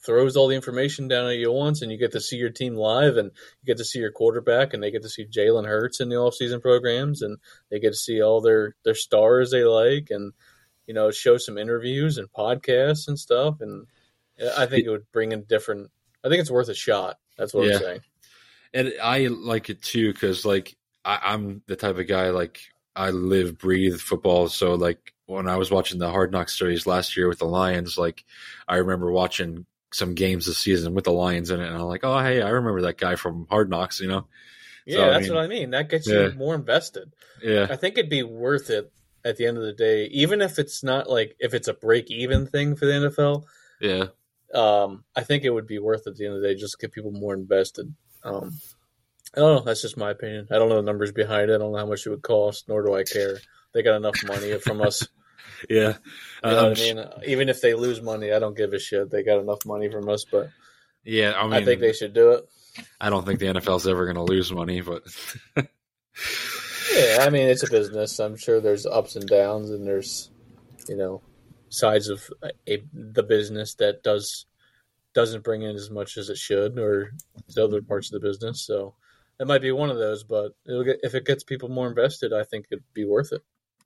[0.05, 2.74] throws all the information down at you once, and you get to see your team
[2.74, 3.31] live, and
[3.62, 6.16] you get to see your quarterback, and they get to see Jalen Hurts in the
[6.16, 7.38] off-season programs, and
[7.70, 10.33] they get to see all their their stars they like, and
[10.88, 13.87] you know, show some interviews and podcasts and stuff, and
[14.59, 15.90] I think it would bring in different.
[16.24, 17.18] I think it's worth a shot.
[17.38, 17.74] That's what Yeah.
[17.74, 18.00] I'm saying.
[18.74, 22.61] and I like it too because like I, I'm the type of guy like
[22.95, 24.49] I live, breathe football.
[24.49, 27.97] So like when I was watching the Hard Knocks series last year with the Lions,
[27.99, 28.25] like
[28.69, 32.05] I remember watching some games this season with the Lions in it, and I'm like,
[32.05, 34.27] oh hey, I remember that guy from Hard Knocks, you know?
[34.87, 35.71] Yeah, So, I that's mean- what I mean.
[35.71, 36.29] That gets Yeah.
[36.29, 37.12] you more invested.
[37.43, 38.93] Yeah, I think it'd be worth it
[39.25, 42.11] at the end of the day, even if it's not like if it's a break
[42.11, 43.45] even thing for the NFL.
[43.81, 44.07] yeah,
[44.55, 46.73] Um, I think it would be worth it at the end of the day just
[46.79, 47.95] to get people more invested.
[48.25, 48.53] Um,
[49.35, 49.62] I don't know.
[49.62, 50.49] That's just my opinion.
[50.51, 51.55] I don't know the numbers behind it.
[51.55, 53.38] I don't know how much it would cost, nor do I care.
[53.73, 55.09] They got enough money from us.
[55.71, 55.95] yeah.
[56.45, 57.05] You know Um, what I mean?
[57.27, 59.11] Even if they lose money, I don't give a shit.
[59.11, 60.51] They got enough money from us, but
[61.05, 62.45] Yeah, I mean, I think they should do it.
[63.01, 65.03] I don't think the NFL's ever going to lose money, but
[66.95, 68.18] Yeah, I mean it's a business.
[68.18, 70.31] I'm sure there's ups and downs, and there's
[70.88, 71.23] you know
[71.68, 72.23] sides of
[72.68, 74.47] a, the business that does
[75.14, 77.12] doesn't bring in as much as it should, or
[77.55, 78.66] the other parts of the business.
[78.66, 78.95] So
[79.40, 82.33] it might be one of those, but it'll get, if it gets people more invested,
[82.33, 83.42] I think it'd be worth it.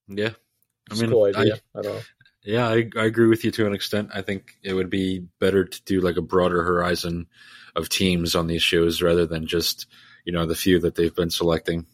[0.09, 1.59] yeah, I It's mean, a cool I- idea.
[1.75, 2.01] I, don't know.
[2.45, 4.11] Yeah, I, I agree with you to an extent.
[4.15, 7.27] I think it would be better to do like a broader horizon
[7.75, 9.87] of teams on these shows rather than just
[10.25, 11.87] you know the few that they've been selecting.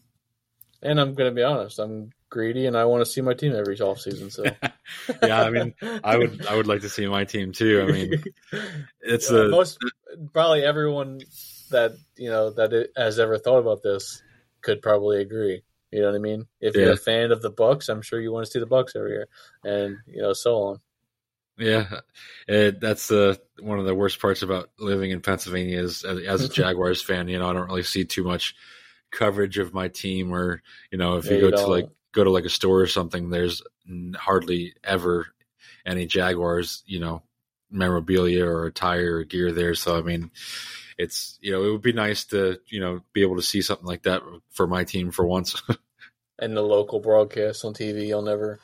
[0.81, 3.55] And I'm going to be honest, I'm greedy, and I want to see my team
[3.55, 4.29] every off season.
[4.29, 4.43] So
[5.23, 7.85] Yeah, I mean, I would I would like to see my team too.
[7.87, 8.23] I mean,
[9.01, 9.77] it's Yeah, a most
[10.33, 11.21] probably everyone
[11.73, 14.23] that you know that it, has ever thought about this
[14.63, 15.63] could probably agree.
[15.91, 16.47] You know what I mean?
[16.61, 18.95] If you're a fan of the Bucks, I'm sure you want to see the Bucks
[18.95, 19.27] every year,
[19.65, 20.81] and you know so on.
[21.57, 21.99] yeah.
[22.47, 26.43] It, that's the one of the worst parts about living in Pennsylvania is as, as
[26.43, 27.27] a Jaguars fan.
[27.27, 28.55] You know, I don't really see too much
[29.11, 32.23] coverage of my team, or you know, if Yeah, you you go to like go
[32.23, 33.61] to like a store or something, there's
[34.15, 35.27] hardly ever
[35.85, 36.83] any Jaguars.
[36.87, 37.23] You know,
[37.69, 39.75] memorabilia or attire or gear there.
[39.75, 40.31] So I mean,
[41.03, 43.85] it's you know it would be nice to you know be able to see something
[43.85, 45.61] like that for my team for once.
[46.39, 48.59] and the local broadcast on TV, you'll never.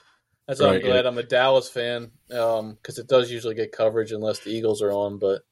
[0.48, 4.12] That's why I'm Right, glad I'm a Dallas fan because it does usually get coverage
[4.12, 5.44] unless the Eagles are on, but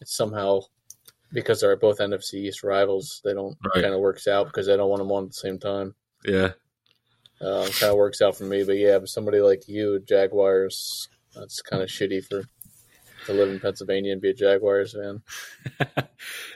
[0.00, 0.60] it's somehow
[1.32, 3.82] because they're both NFC East rivals, they don't Right.
[3.82, 5.94] kind of works out because they don't want them on at the same time.
[6.24, 6.52] yeah,
[7.40, 11.62] Uh, kind of works out for me, but yeah, but somebody like you, Jaguars, that's
[11.62, 12.42] kind of shitty for
[13.26, 15.22] to live in Pennsylvania and be a Jaguars fan.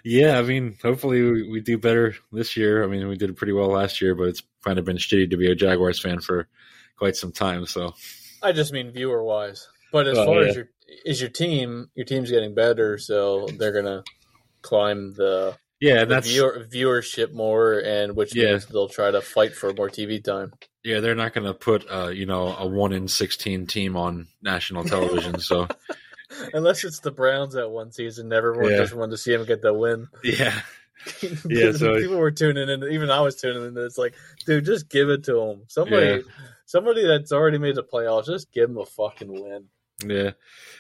[0.05, 0.39] yeah.
[0.39, 2.83] I mean, hopefully we, we do better this year.
[2.85, 5.37] I mean, we did pretty well last year, but it's kind of been shitty to
[5.37, 6.49] be a Jaguars fan for
[6.97, 7.67] quite some time.
[7.67, 7.95] So
[8.43, 10.49] I just mean viewer wise, but as Oh, far yeah.
[10.51, 10.69] as your
[11.05, 14.05] is your team, your team's getting better, so they're gonna
[14.63, 18.53] climb the, yeah, the that's viewer, viewership more, and which Yeah.
[18.53, 20.53] means they'll try to fight for more TV time.
[20.85, 21.01] yeah.
[21.01, 24.85] They're not going to put uh, you know a one in sixteen team on national
[24.85, 25.41] television.
[25.41, 25.67] so
[26.55, 28.79] Unless it's the Browns that one season, everyone Yeah.
[28.79, 30.09] just wanted to see them get the win.
[30.25, 30.61] yeah,
[31.49, 32.85] Yeah, so- people were tuning in.
[32.93, 33.77] Even I was tuning in.
[33.79, 34.15] It's like,
[34.47, 35.63] dude, just give it to them.
[35.69, 36.23] Somebody,
[36.67, 39.65] somebody that's already made the playoffs, just give them a fucking win.
[40.05, 40.31] yeah,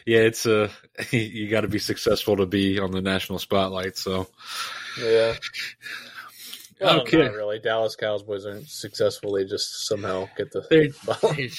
[0.06, 0.18] yeah.
[0.20, 0.68] It's uh,
[1.10, 3.96] you got to be successful to be on the national spotlight.
[3.96, 4.26] So
[5.00, 5.34] Yeah.
[6.80, 7.18] Well, Okay.
[7.18, 7.58] Not really.
[7.58, 9.32] Dallas Cowboys aren't successful.
[9.32, 10.62] They just somehow get the.
[10.70, 11.50] They-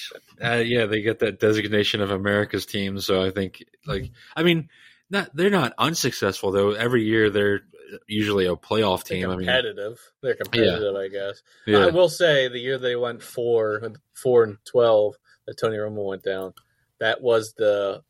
[0.45, 2.99] uh, yeah, they get that designation of America's team.
[2.99, 4.69] So I think, like, I mean,
[5.09, 6.71] not they're not unsuccessful though.
[6.71, 7.61] Every year they're
[8.07, 9.29] usually a playoff They're team.
[9.29, 9.99] I mean, competitive.
[10.21, 11.41] They're competitive, I guess.
[11.67, 13.81] I will say the year they went four,
[14.13, 16.53] four and twelve, that Tony Romo went down.
[16.99, 18.01] That was the.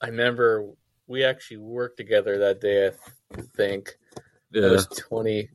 [0.00, 0.70] I remember
[1.06, 2.88] we actually worked together that day.
[2.88, 3.96] I think
[4.52, 5.48] yeah, was twenty.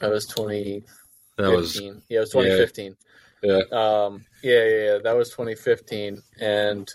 [0.00, 0.84] That was twenty
[1.38, 1.80] that was.
[1.80, 2.96] Yeah, it was twenty fifteen.
[3.42, 3.60] Yeah.
[3.72, 4.24] Um.
[4.42, 4.98] Yeah, yeah, yeah.
[5.04, 6.88] That was twenty fifteen, and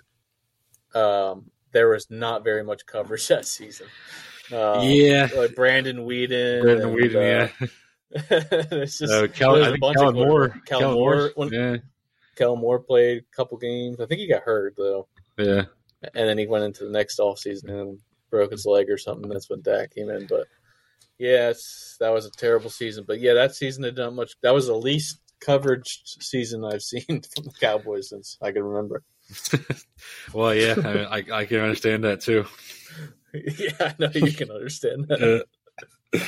[0.96, 3.88] um, there was not very much coverage that season.
[4.52, 5.30] Um, yeah.
[5.36, 6.62] like Brandon Weeden.
[6.64, 7.68] Brandon and, Weeden, uh, yeah.
[8.72, 10.50] it's just Uh, Kel, there's I a think bunch Kellen of Moore.
[10.50, 10.66] quarterbacks.
[10.66, 11.16] Kellen Moore.
[11.16, 11.78] Moore, when- Yeah,
[12.36, 14.02] Kellen Moore played a couple games.
[14.02, 15.64] I think he got hurt though, yeah,
[16.14, 19.30] and then he went into the next offseason and broke his leg or something.
[19.30, 20.28] That's when Dak came in.
[20.28, 20.48] But
[21.30, 23.06] it's, that was a terrible season.
[23.08, 24.34] But yeah, that season had done much.
[24.42, 29.04] That was the least coverage season I've seen from the Cowboys since I can remember.
[30.34, 30.76] well, yeah.
[30.84, 32.46] I, I, I can understand that too.
[33.34, 35.46] yeah, I know you can understand that.
[36.14, 36.20] Uh,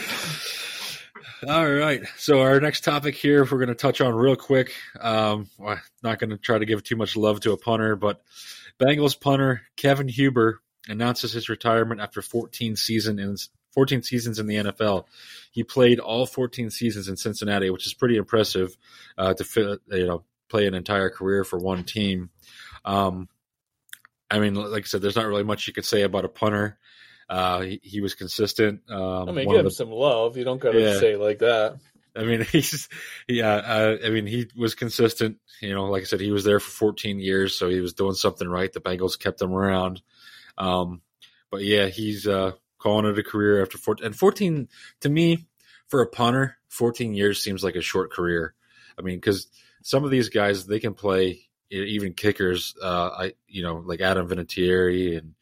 [1.47, 2.01] all right.
[2.17, 4.73] So our next topic here, we're going to touch on real quick.
[4.99, 8.21] Um, I'm not going to try to give too much love to a punter, but
[8.79, 13.35] Bengals punter Kevin Huber announces his retirement after 14 season in
[13.73, 15.05] 14 seasons in the NFL.
[15.51, 18.75] He played all 14 seasons in Cincinnati, which is pretty impressive
[19.17, 22.29] uh, to fit, you know play an entire career for one team.
[22.85, 23.27] Um,
[24.29, 26.77] I mean, like I said, there's not really much you could say about a punter.
[27.29, 28.81] Uh, he, he was consistent.
[28.89, 30.37] Um, I mean, give him the- some love.
[30.37, 30.99] You don't got to Yeah.
[30.99, 31.77] say like that.
[32.15, 32.87] I mean, he's
[33.27, 33.55] yeah.
[33.55, 35.37] Uh, I mean, he was consistent.
[35.61, 38.13] You know, like I said, he was there for 14 years, so he was doing
[38.13, 38.71] something right.
[38.71, 40.03] The Bengals kept him around.
[40.57, 41.01] Um,
[41.49, 42.51] but yeah, he's uh,
[42.83, 44.05] calling it a career after 14.
[44.05, 44.67] And 14
[44.99, 45.47] to me,
[45.87, 48.53] for a punter, 14 years seems like a short career.
[48.99, 49.47] I mean, because
[49.81, 52.75] some of these guys they can play even kickers.
[52.81, 55.33] Uh, I you know like Adam Vinatieri and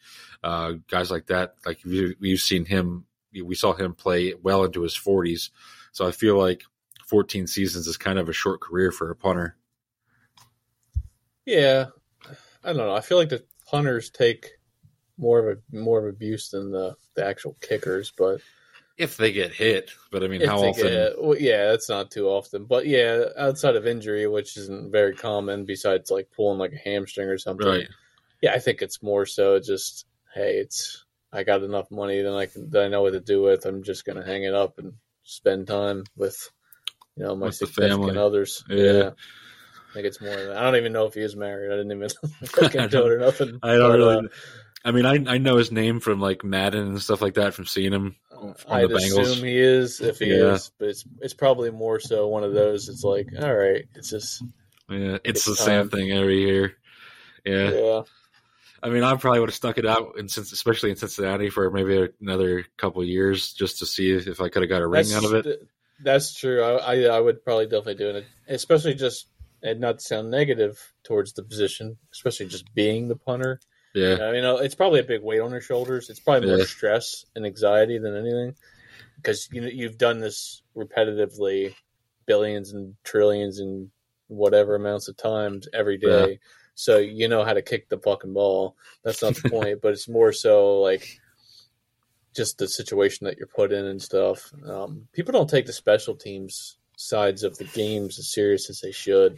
[0.43, 1.56] uh, guys like that.
[1.65, 3.06] Like we, we've seen him.
[3.34, 5.49] We saw him play well into his 40s.
[5.93, 6.63] So I feel like
[7.08, 9.56] 14 seasons is kind of a short career for a punter.
[11.45, 11.88] Yeah,
[12.63, 12.93] I don't know.
[12.93, 14.51] I feel like the punters take
[15.21, 18.41] more of a more of abuse than the, the actual kickers, but
[18.97, 20.88] If they get hit, but I mean, how often?
[20.88, 22.65] get- well, yeah, that's not too often.
[22.65, 27.29] But yeah, outside of injury, which isn't very common, besides like pulling like a hamstring
[27.29, 27.65] or something.
[27.67, 27.88] Right.
[28.41, 32.47] Yeah, I think it's more so just hey, it's I got enough money that I
[32.47, 33.65] can that I know what to do with.
[33.65, 36.49] I'm just gonna hang it up and spend time with
[37.15, 38.63] you know my With the significant others.
[38.67, 39.12] Yeah.
[39.91, 40.55] I think it's more than.
[40.55, 41.67] I don't even know if he is married.
[41.71, 42.10] I didn't even
[42.62, 43.60] look into it or nothing.
[43.62, 44.15] I don't But, really.
[44.25, 44.29] uh,
[44.84, 47.65] I mean, I I know his name from like Madden and stuff like that from
[47.65, 49.26] seeing him on I'd the Bengals.
[49.26, 50.54] assume he is if he Yeah.
[50.56, 52.89] is, but it's it's probably more so one of those.
[52.89, 54.41] It's like, all right, it's just
[54.89, 56.78] Yeah, it's the It's same thing every year.
[57.46, 57.72] Yeah.
[57.72, 58.02] yeah,
[58.84, 61.70] I mean, I probably would have stuck it out, in, since especially in Cincinnati, for
[61.70, 64.88] maybe another couple of years just to see if, if I could have got a
[64.88, 65.67] ring that's out of it.
[66.04, 66.63] That's true.
[66.63, 69.28] I, I I would probably definitely do it, especially just
[69.62, 73.60] and not sound negative towards the position, especially just being the punter.
[73.93, 76.10] Yeah, I mean, it's probably a big weight on your shoulders.
[76.10, 76.65] It's probably more Yeah.
[76.65, 78.56] stress and anxiety than anything,
[79.17, 81.75] because you know you've done this repetitively,
[82.25, 83.91] billions and trillions and
[84.27, 86.39] whatever amounts of times every day.
[86.73, 88.75] so you know how to kick the fucking ball.
[89.04, 91.19] That's not the point, but it's more so like
[92.34, 94.51] just the situation that you're put in and stuff.
[94.65, 98.91] Um, people don't take the special teams sides of the games as serious as they
[98.93, 99.38] should.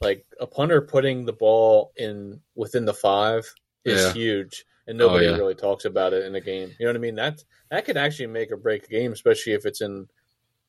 [0.00, 3.52] Like a punter putting the ball in within the five
[3.88, 4.12] is Yeah.
[4.12, 5.36] huge, and oh, nobody Oh, yeah.
[5.36, 6.74] really talks about it in a game.
[6.78, 7.14] You know what I mean?
[7.16, 10.08] That that could actually make or break a game, especially if it's in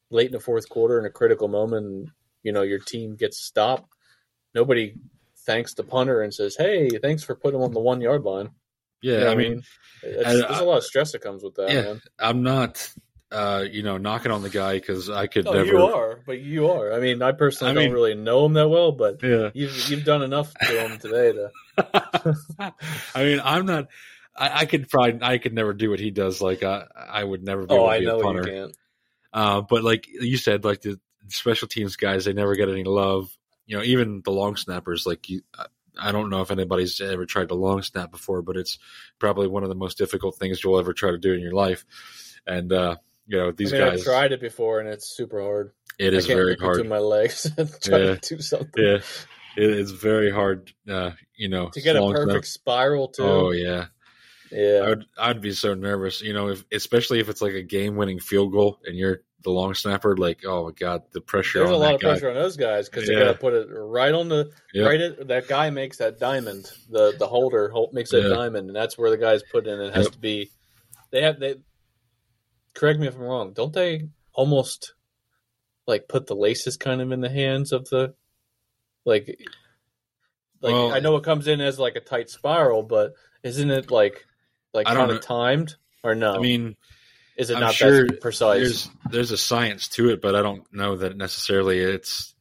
[0.09, 1.85] late in the fourth quarter in a critical moment.
[1.85, 2.11] And,
[2.43, 3.93] you know, your team gets stopped.
[4.55, 4.95] Nobody
[5.45, 8.49] thanks the punter and says, "Hey, thanks for putting him on the one yard line."
[9.01, 9.63] Yeah, You know I mean,
[10.03, 11.81] It's- there's a lot of stress that comes with that, Yeah.
[11.83, 12.01] man.
[12.19, 12.91] I'm not,
[13.31, 15.65] uh, you know, knocking on the guy because I could Oh, never.
[15.65, 16.93] you are, but you are.
[16.93, 19.51] I mean, I personally I don't mean- really know him that well, but Yeah.
[19.53, 21.51] you've you've done enough to him today to.
[23.15, 23.87] I mean, I'm not.
[24.35, 25.19] I, I could probably.
[25.21, 26.41] I could never do what he does.
[26.41, 28.77] Like I, I would never be Oh, able to I be know a you can't.
[29.31, 33.29] Uh, but like you said, like the special teams guys, they never get any love.
[33.67, 35.05] You know, even the long snappers.
[35.05, 35.67] Like you, I-
[36.01, 38.79] I don't know if anybody's ever tried to long snap before, but it's
[39.19, 41.83] probably one of the most difficult things you'll ever try to do in your life.
[42.47, 42.95] And uh,
[43.29, 45.71] you know, these I mean, guys, I've tried it before, and it's super hard.
[45.99, 46.79] it is very hard.
[46.79, 48.15] To my legs and try Yeah.
[48.15, 48.83] to do something.
[48.83, 48.99] Yeah,
[49.57, 50.73] it is very hard.
[50.89, 53.23] Uh, you know, To get a perfect spiral too.
[53.23, 53.85] Oh yeah.
[54.51, 54.81] yeah.
[54.83, 57.95] I would I'd be so nervous, you know, if especially if it's like a game
[57.95, 61.69] winning field goal and you're the long snapper, like oh my god, the pressure There's
[61.69, 62.09] on a lot of guy.
[62.09, 63.19] pressure on those guys because Yeah.
[63.19, 64.85] they got to put it right on the Yep.
[64.87, 64.99] right.
[65.01, 66.69] It, that guy makes that diamond.
[66.89, 68.29] The the holder hol- makes that Yeah.
[68.35, 69.79] diamond, and that's where the guys put in.
[69.79, 70.13] It has Yep.
[70.13, 70.49] to be.
[71.11, 71.55] They have they.
[72.73, 73.53] Correct me if I'm wrong.
[73.53, 74.93] Don't they almost
[75.87, 78.13] like put the laces kind of in the hands of the,
[79.05, 79.27] like,
[80.61, 83.91] like Well- I know it comes in as like a tight spiral, but isn't it
[83.91, 84.25] like,
[84.73, 86.33] like kind of timed or no?
[86.35, 86.75] I mean,
[87.37, 88.59] is it I'm not sure that precise?
[88.59, 92.35] there's there's a science to it, but I don't know that necessarily it's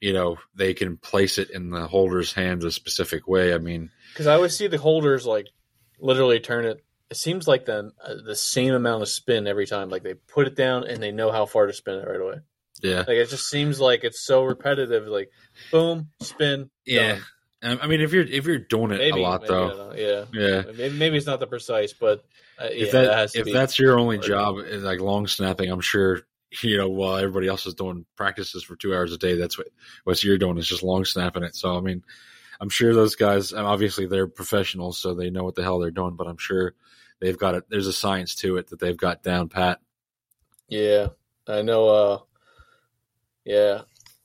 [0.00, 3.52] you know they can place it in the holder's hands a specific way.
[3.52, 5.48] I mean, Because I always see the holders like
[5.98, 6.82] literally turn it.
[7.10, 9.88] It seems like the uh, the same amount of spin every time.
[9.90, 12.36] Like they put it down and they know how far to spin it right away.
[12.82, 15.06] yeah, Like it just seems like it's so repetitive.
[15.06, 15.30] Like
[15.72, 16.70] boom, spin.
[16.86, 17.18] yeah.
[17.62, 17.78] done.
[17.82, 19.92] I mean, if you're if you're doing it Maybe a lot maybe, though.
[19.94, 20.24] Yeah.
[20.32, 20.62] yeah.
[20.74, 22.24] Maybe, maybe it's not the precise, but
[22.58, 24.26] uh, yeah, if that, that has to if that's your only hard.
[24.26, 26.20] job is like long snapping, I'm sure
[26.62, 29.68] you know while everybody else is doing practices for two hours a day, that's what
[30.04, 31.54] what you're doing is just long snapping it.
[31.54, 32.02] So I mean,
[32.60, 36.16] I'm sure those guys, obviously they're professionals, so they know what the hell they're doing.
[36.16, 36.74] But I'm sure
[37.20, 37.64] they've got it.
[37.68, 39.80] There's a science to it that they've got down pat.
[40.68, 41.08] Yeah,
[41.46, 41.88] I know.
[41.88, 42.18] Uh,
[43.44, 43.82] yeah,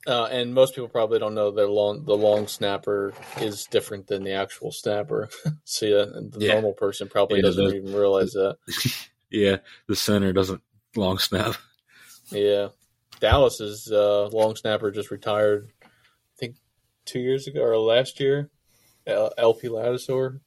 [0.08, 4.24] uh, and most people probably don't know their long the long snapper is different than
[4.24, 5.30] the actual snapper.
[5.64, 6.54] so yeah, the Yeah.
[6.54, 8.58] normal person probably Yeah, doesn't the- even realize that.
[9.32, 10.62] Yeah, the center doesn't
[10.96, 11.56] long snap.
[12.30, 12.70] Yeah,
[13.20, 15.72] Dallas's uh, long snapper just retired.
[15.84, 15.88] I
[16.38, 16.56] think
[17.06, 18.50] two years ago or last year.
[19.08, 20.40] L- LP Ladouceur.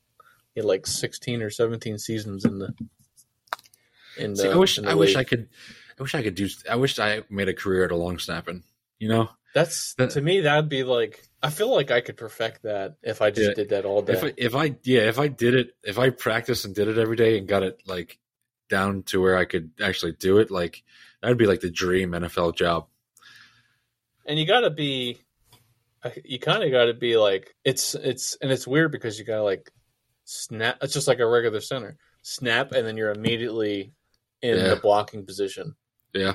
[0.58, 2.74] He had like sixteen or seventeen seasons in the.
[4.18, 5.14] In the, See, I wish the I wish.
[5.14, 5.48] I could.
[5.96, 6.48] I wish I could do.
[6.68, 8.64] I wish I made a career at a long snapping.
[8.98, 12.64] You know, That's that- to me that'd be like I feel like I could perfect
[12.64, 13.54] that if I just Yeah.
[13.54, 14.14] did that all day.
[14.14, 16.98] if I, if I yeah if I did it if I practiced and did it
[16.98, 18.18] every day and got it like
[18.68, 20.82] down to where I could actually do it like
[21.22, 22.88] that'd be like the dream NFL job.
[24.26, 25.18] and you got to be
[26.02, 29.24] uh, you kind of got to be like it's it's and it's weird because you
[29.24, 29.70] got to like
[30.28, 33.92] snap it's just like a regular center snap and then you're immediately
[34.42, 34.68] in Yeah.
[34.68, 35.74] the blocking position
[36.12, 36.34] Yeah,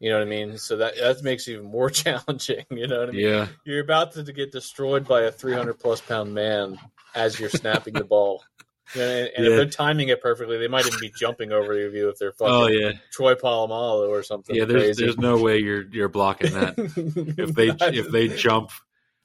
[0.00, 3.00] you know what i mean so that that makes it even more challenging you know
[3.00, 6.78] what i mean yeah, you're about to get destroyed by a 300 plus pound man
[7.14, 8.42] as you're snapping the ball
[8.94, 9.02] and,
[9.36, 9.50] and Yeah.
[9.50, 12.44] if they're timing it perfectly, they might even be jumping over you if they're oh,
[12.46, 14.54] fucking oh yeah, Troy Polamalu or something.
[14.54, 14.64] yeah.
[14.64, 15.04] There's crazy.
[15.04, 16.74] there's no way you're you're blocking that
[17.36, 18.70] if they if they jump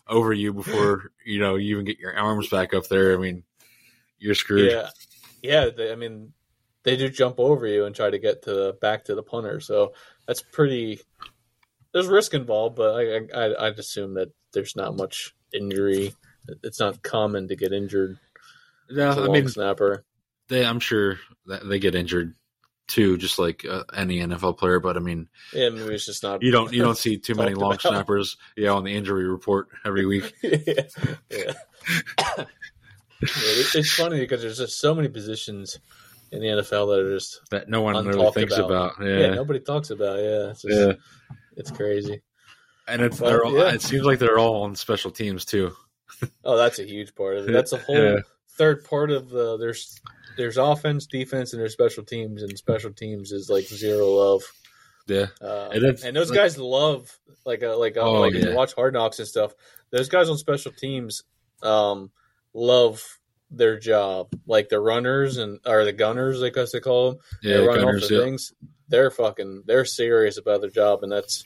[0.08, 3.13] over you before you know you even get your arms back up there.
[3.13, 3.43] I mean,
[4.22, 4.72] you're screwed.
[4.72, 4.90] Yeah,
[5.42, 5.70] yeah.
[5.76, 6.32] They, I mean,
[6.84, 9.60] they do jump over you and try to get to the back to the punter.
[9.60, 9.94] So
[10.28, 11.02] that's pretty.
[11.94, 16.14] There's risk involved, but I, I I'd assume that there's not much injury.
[16.64, 18.18] It's not common to get injured.
[18.90, 20.06] Yeah, as a I mean, snapper.
[20.48, 21.17] they, I'm sure
[21.48, 22.36] that they get injured
[22.88, 24.80] too, just like uh, any NFL player.
[24.80, 26.42] But I mean, Yeah, maybe it's just not.
[26.42, 27.82] you don't you don't see too many long about.
[27.82, 30.34] snappers, yeah, on the injury report every week.
[30.44, 30.84] yeah.
[31.30, 31.54] yeah.
[33.22, 35.80] It- it's funny because there's just so many positions
[36.32, 38.94] in the NFL that are just that no one really thinks about.
[38.98, 39.06] about.
[39.08, 40.17] yeah, Yeah, nobody talks about.
[40.19, 40.94] Yeah, it's just, yeah.
[41.58, 42.22] it's crazy.
[42.88, 43.74] and it's Well, they're all, yeah.
[43.74, 45.74] it seems like they're all on special teams too.
[46.44, 47.52] Oh, that's a huge part of it.
[47.52, 48.19] That's a whole Yeah.
[48.58, 50.00] third part of the there's
[50.38, 54.44] there's offense, defense, and there's special teams, and special teams is like zero love.
[55.08, 58.50] Yeah, Uh, And and those like- guys love like uh, like uh, Oh, like yeah.
[58.50, 59.54] you watch Hard Knocks and stuff.
[59.92, 61.24] Those guys on special teams
[61.63, 62.12] um,
[62.54, 63.02] love
[63.49, 64.29] their job.
[64.45, 67.19] Like the runners and or the gunners, I guess they call them.
[67.43, 68.21] Yeah, they run Gunners, off the yeah.
[68.23, 68.54] things.
[68.87, 69.63] They're fucking.
[69.65, 71.43] They're serious about their job, and that's.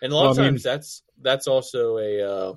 [0.00, 2.54] And a lot Well, of I mean- times, that's that's also a uh,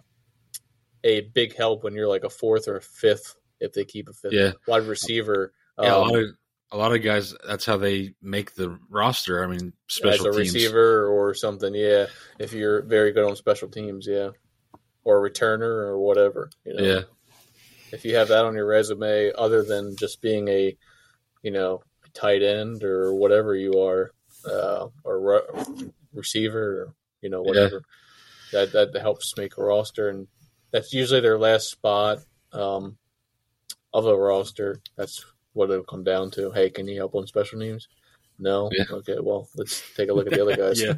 [1.03, 4.13] a big help when you're like a fourth or a fifth if they keep a
[4.13, 4.53] fifth Yeah.
[4.67, 5.53] wide receiver.
[5.79, 6.25] Yeah, a um, lot of
[6.71, 7.35] a lot of guys.
[7.47, 9.43] That's how they make the roster.
[9.43, 10.53] I mean, as special a teams.
[10.53, 11.73] receiver or something.
[11.75, 12.07] Yeah,
[12.39, 14.29] if you're very good on special teams, yeah,
[15.03, 16.49] or a returner or whatever.
[16.65, 16.83] You know?
[16.83, 17.01] Yeah,
[17.95, 20.75] if you have that on your resume, other than just being a,
[21.41, 21.81] you know,
[22.13, 24.11] tight end or whatever you are,
[24.45, 27.81] uh, or re- receiver, or, you know, whatever,
[28.51, 30.27] that that helps make a roster, and
[30.71, 32.19] that's usually their last spot
[32.51, 32.97] um,
[33.93, 34.81] of a roster.
[34.97, 36.51] That's what it'll come down to.
[36.51, 37.87] Hey, can you help on special teams?
[38.37, 38.69] No.
[38.73, 38.83] Yeah.
[38.91, 39.17] Okay.
[39.19, 40.81] Well, let's take a look at the other guys.
[40.81, 40.95] yeah,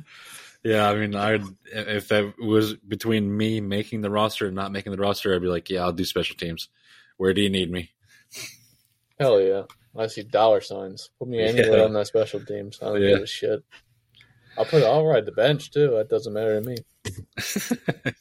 [0.63, 0.89] yeah.
[0.89, 1.39] I mean, I
[1.71, 5.47] if that was between me making the roster and not making the roster, I'd be
[5.47, 6.69] like, yeah, I'll do special teams.
[7.17, 7.89] Where do you need me?
[9.19, 9.63] Hell yeah.
[9.95, 11.09] I see dollar signs.
[11.19, 11.83] Put me anywhere Yeah.
[11.85, 12.79] on that special teams.
[12.81, 13.09] I don't Yeah.
[13.15, 13.63] give a shit.
[14.57, 15.91] I'll put I'll ride the bench too.
[15.91, 16.75] That doesn't matter to me.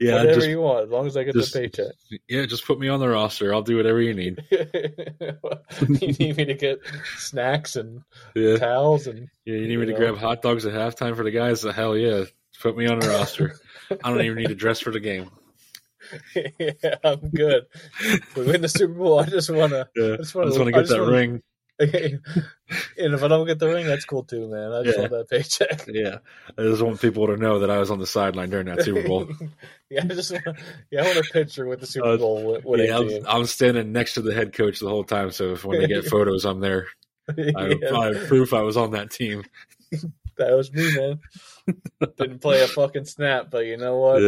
[0.00, 1.92] yeah, whatever just you want, as long as I get just- the paycheck.
[2.28, 3.52] yeah, just put me on the roster.
[3.52, 4.42] I'll do whatever you need.
[4.50, 6.78] you need me to get
[7.16, 8.02] snacks and
[8.34, 9.56] Yeah, towels and yeah.
[9.56, 9.98] You need me to know?
[9.98, 11.62] grab hot dogs at halftime for the guys?
[11.62, 12.24] Hell yeah,
[12.60, 13.54] put me on the roster.
[13.90, 15.30] I don't even need to dress for the game.
[16.34, 17.66] Yeah, I'm good.
[18.36, 19.20] We win the Super Bowl.
[19.20, 21.42] I just wanna Yeah, I just wanna, just want to get just that wanna- ring.
[21.80, 24.70] and if I don't get the ring, that's cool too, man.
[24.70, 25.00] I just Yeah.
[25.08, 25.86] want that paycheck.
[25.88, 26.18] Yeah,
[26.58, 29.06] I just want people to know that I was on the sideline during that Super
[29.08, 29.26] Bowl.
[29.90, 30.58] yeah, I just want,
[30.90, 33.40] yeah, I want a picture with the Super Uh, Bowl winning yeah, I'm.
[33.40, 36.04] I'm standing next to the head coach the whole time, so if when they get
[36.04, 36.86] photos, I'm there.
[37.30, 37.32] I,
[37.80, 39.44] Yeah, I proof I was on that team.
[40.36, 41.20] that was me, man.
[42.18, 44.20] Didn't play a fucking snap, but you know what?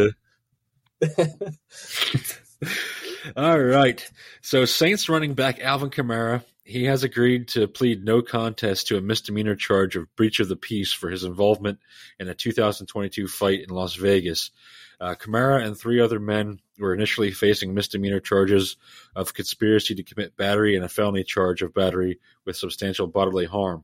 [3.35, 4.11] All right.
[4.41, 9.01] So Saints running back Alvin Kamara, he has agreed to plead no contest to a
[9.01, 11.79] misdemeanor charge of breach of the peace for his involvement
[12.19, 14.51] in a 2022 fight in Las Vegas.
[14.99, 18.77] Uh, Kamara and three other men were initially facing misdemeanor charges
[19.15, 23.83] of conspiracy to commit battery and a felony charge of battery with substantial bodily harm.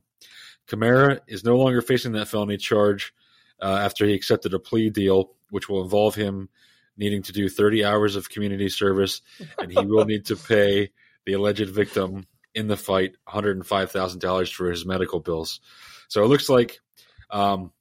[0.66, 3.12] Kamara is no longer facing that felony charge
[3.60, 6.48] uh, after he accepted a plea deal, which will involve him
[7.00, 9.22] needing to do 30 hours of community service,
[9.58, 10.90] and he will need to pay
[11.24, 15.60] the alleged victim in the fight $105,000 for his medical bills.
[16.08, 16.80] So it looks like,
[17.30, 17.72] um,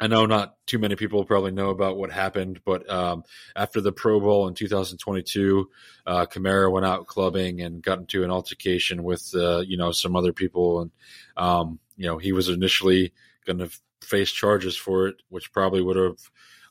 [0.00, 3.92] I know not too many people probably know about what happened, but um, after the
[3.92, 5.68] Pro Bowl in 2022,
[6.06, 6.26] uh,
[6.70, 10.80] went out clubbing and got into an altercation with, uh, you know, some other people,
[10.80, 10.90] and
[11.36, 13.12] um, you know he was initially
[13.46, 13.70] going to
[14.02, 16.18] face charges for it, which probably would have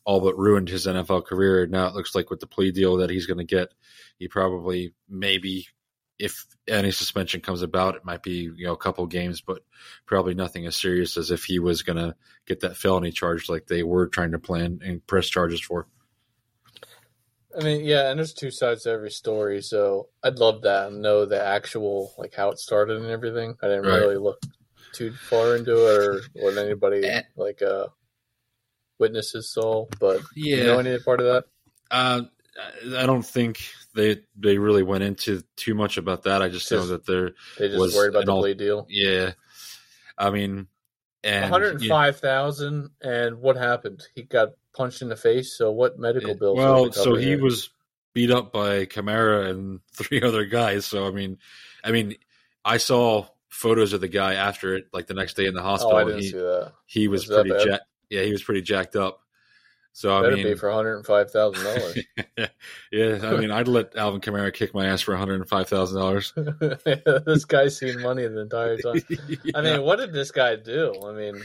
[0.05, 1.67] all but ruined his NFL career.
[1.67, 3.73] Now it looks like with the plea deal that he's going to get,
[4.17, 5.67] he probably maybe,
[6.17, 9.63] if any suspension comes about, it might be you know a couple games, but
[10.05, 13.67] probably nothing as serious as if he was going to get that felony charge like
[13.67, 15.87] they were trying to plan and press charges for.
[17.57, 21.01] I mean, yeah, and there's two sides to every story, so I'd love that and
[21.01, 23.55] know the actual like how it started and everything.
[23.61, 23.99] I didn't Right.
[23.99, 24.41] really look
[24.91, 27.87] too far into it or what anybody like uh
[28.99, 31.43] witnesses saw, but Yeah, you know any part of that?
[31.91, 32.21] Uh,
[32.97, 33.61] I don't think
[33.93, 36.41] they they really went into too much about that.
[36.41, 38.85] I just know that they're They just Was worried about the al- plea deal.
[38.89, 39.31] yeah.
[40.17, 40.67] I mean,
[41.23, 44.03] and One hundred and five thousand, and what happened?
[44.15, 45.57] He got punched in the face.
[45.57, 46.57] So what medical yeah, bills?
[46.57, 47.41] Well, so he it?
[47.41, 47.69] was
[48.13, 50.85] beat up by Kamara and three other guys.
[50.85, 51.37] So I mean,
[51.83, 52.15] I mean,
[52.63, 55.65] I saw photos of the guy after it, like the next day in the Oh,
[55.65, 55.97] hospital.
[55.97, 56.71] I didn't he see that.
[56.85, 57.83] he was Was pretty jacked.
[58.09, 59.21] Yeah, he was pretty jacked up.
[59.95, 61.97] So I Better mean, be for one hundred and five thousand dollars.
[62.91, 65.69] yeah, I mean, I'd let Alvin Kamara kick my ass for one hundred and five
[65.69, 66.33] thousand dollars.
[67.25, 69.01] this guy's seen money the entire time.
[69.55, 70.93] I mean, what did this guy do?
[71.01, 71.41] I mean,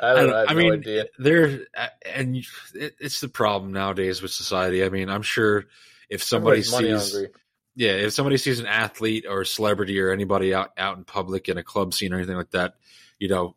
[0.00, 0.32] I I, don't.
[0.32, 1.06] I, have I no mean, idea.
[1.18, 1.66] there
[2.06, 2.36] and
[2.74, 4.84] it, it's the problem nowadays with society.
[4.84, 5.64] I mean, I'm sure
[6.08, 7.26] if somebody Everybody's sees,
[7.74, 11.48] yeah, if somebody sees an athlete or a celebrity or anybody out out in public
[11.48, 12.74] in a club scene or anything like that,
[13.18, 13.56] you know,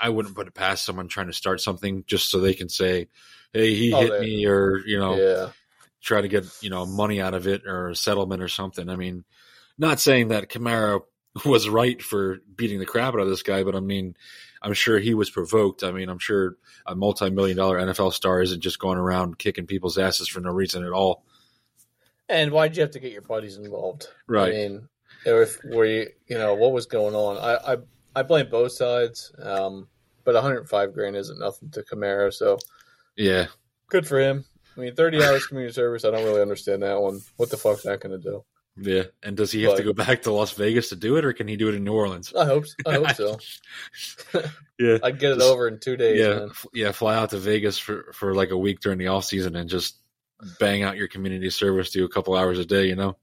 [0.00, 3.08] I wouldn't put it past someone trying to start something just so they can say,
[3.52, 5.50] "Hey, he Oh, hit they- me," or you know, Yeah,
[6.00, 8.88] try to get you know money out of it or a settlement or something.
[8.88, 9.24] I mean,
[9.78, 11.02] not saying that Kamara
[11.46, 14.16] was right for beating the crap out of this guy, but I mean,
[14.60, 15.82] I'm sure he was provoked.
[15.82, 19.96] I mean, I'm sure a multi-million dollar NFL star isn't just going around kicking people's
[19.98, 21.24] asses for no reason at all.
[22.28, 24.08] and why'd you have to get your buddies involved?
[24.26, 24.48] Right.
[24.48, 24.88] I mean,
[25.26, 27.36] if were you, you know, what was going on?
[27.38, 27.76] I I,
[28.14, 29.88] I blame both sides, um,
[30.24, 32.58] but 105 grand isn't nothing to Kamara, so
[33.16, 33.46] Yeah.
[33.88, 34.44] good for him.
[34.76, 37.20] I mean, 30 hours community service, I don't really understand that one.
[37.36, 38.44] What the fuck's that going to do?
[38.78, 41.34] Yeah, and does he have to go back to Las Vegas to do it, or
[41.34, 42.32] can he do it in New Orleans?
[42.34, 43.38] I hope, I hope so.
[44.78, 46.90] Yeah, I'd get it over in two days, yeah, f- yeah.
[46.90, 49.96] Fly out to Vegas for for like a week during the off season and just
[50.58, 52.86] bang out your community service, do a couple hours a day.
[52.88, 53.16] You know?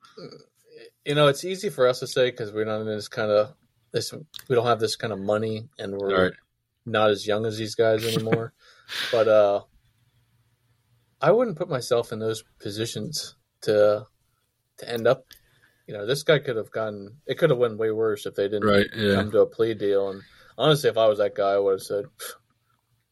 [1.03, 3.53] You know, it's easy for us to say because we're not in this kind of
[3.91, 4.13] this.
[4.47, 6.33] We don't have this kind of money, and we're right.
[6.85, 8.53] not as young as these guys anymore.
[9.11, 9.61] but uh,
[11.21, 14.05] I wouldn't put myself in those positions to
[14.77, 15.25] to end up.
[15.87, 17.17] You know, this guy could have gotten.
[17.25, 18.85] It could have went way worse if they didn't Right.
[18.95, 19.15] Yeah.
[19.15, 20.09] come to a plea deal.
[20.09, 20.21] And
[20.57, 22.05] honestly, if I was that guy, I would have said,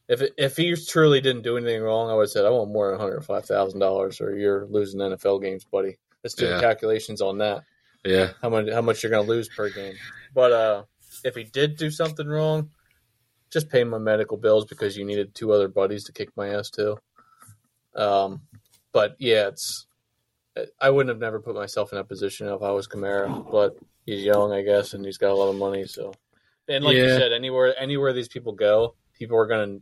[0.08, 2.70] if it, if he truly didn't do anything wrong, I would have said, I want
[2.70, 5.98] more than one hundred five thousand dollars, or you're losing NFL games, buddy.
[6.22, 6.54] Let's do Yeah.
[6.54, 7.64] the calculations on that.
[8.04, 8.30] Yeah.
[8.40, 9.94] How much how much you're going to lose per game.
[10.34, 10.82] But uh,
[11.24, 12.70] if he did do something wrong,
[13.50, 16.70] just pay my medical bills because you needed two other buddies to kick my ass
[16.70, 16.98] too.
[17.94, 18.42] Um,
[18.92, 19.86] but yeah, it's
[20.80, 23.76] I wouldn't have never put myself in that position if I was Kamara, but
[24.06, 25.86] he's young, I guess, and he's got a lot of money.
[25.86, 26.14] So,
[26.68, 29.78] and like you said, anywhere anywhere these people go, people are gonna.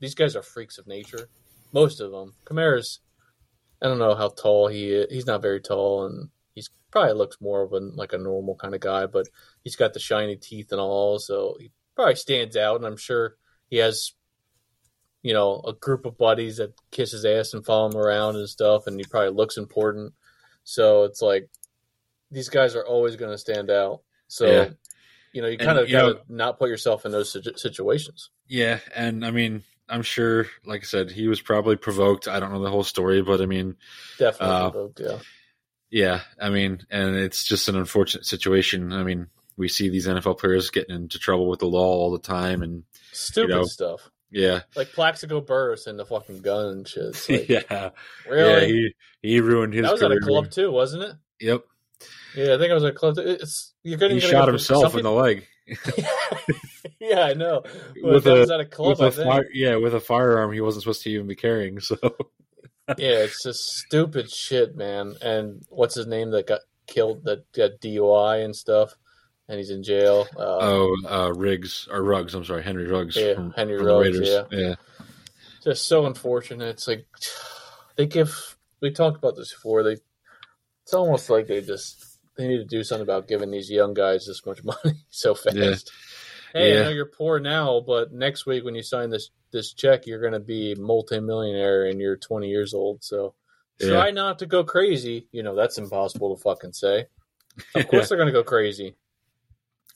[0.00, 1.28] These guys are freaks of nature.
[1.72, 2.34] Most of them.
[2.44, 3.00] Kamara's.
[3.80, 5.06] I don't know how tall he is.
[5.10, 8.74] He's not very tall, and he's probably looks more of a like a normal kind
[8.74, 9.06] of guy.
[9.06, 9.28] But
[9.62, 12.76] he's got the shiny teeth and all, so he probably stands out.
[12.76, 13.36] And I'm sure
[13.70, 14.12] he has,
[15.22, 18.48] you know, a group of buddies that kiss his ass and follow him around and
[18.48, 20.12] stuff, and he probably looks important.
[20.64, 21.48] So it's like
[22.30, 24.02] these guys are always going to stand out.
[24.26, 24.68] So Yeah.
[25.32, 28.30] you know, you kind of got to not put yourself in those situations.
[28.48, 32.28] Yeah, and I mean, I'm sure, like I said, he was probably provoked.
[32.28, 33.76] I don't know the whole story, but I mean,
[34.18, 35.18] Definitely, Uh, provoked, yeah.
[35.90, 38.92] Yeah, I mean, and it's just an unfortunate situation.
[38.92, 42.18] I mean, we see these NFL players getting into trouble with the law all the
[42.18, 47.16] time, and Stupid know, stuff yeah, like Plaxico Burress and the fucking gun and shit.
[47.28, 47.90] Like, yeah, yeah,
[48.28, 48.66] really?
[48.66, 51.16] he he ruined his that was at a club too, wasn't it?
[51.40, 51.64] Yep,
[52.36, 53.16] Yeah, I think I was at a club.
[53.16, 53.22] Too.
[53.22, 55.46] It's you're getting he shot go- himself in the leg
[57.00, 57.62] yeah, I know.
[58.02, 58.88] But with a was at a club.
[58.90, 59.28] with I a think.
[59.28, 61.80] fire, yeah, with a firearm he wasn't supposed to even be carrying.
[61.80, 61.96] So
[62.96, 65.14] Yeah, it's just stupid shit, man.
[65.20, 67.24] And what's his name that got killed?
[67.24, 68.94] That got DUI and stuff,
[69.48, 70.26] and he's in jail.
[70.36, 73.92] Uh, oh, uh, Riggs or Ruggs, I'm sorry, Henry Ruggs, Yeah, from, Henry from the
[73.92, 74.46] Ruggs, Raiders.
[74.52, 74.74] yeah,
[75.62, 76.68] just so unfortunate.
[76.68, 77.06] It's like
[77.96, 78.56] they give.
[78.80, 79.82] We talked about this before.
[79.82, 79.96] They.
[80.84, 84.24] It's almost like they just they need to do something about giving these young guys
[84.26, 85.56] this much money so fast.
[85.56, 85.74] Yeah.
[86.52, 86.80] Hey, Yeah.
[86.80, 90.20] I know you're poor now, but next week when you sign this this check, you're
[90.20, 93.02] going to be multimillionaire and you're 20 years old.
[93.02, 93.34] So
[93.80, 93.90] Yeah.
[93.90, 95.26] try not to go crazy.
[95.32, 97.06] You know that's impossible to fucking say.
[97.74, 98.96] Of course they're going to go crazy.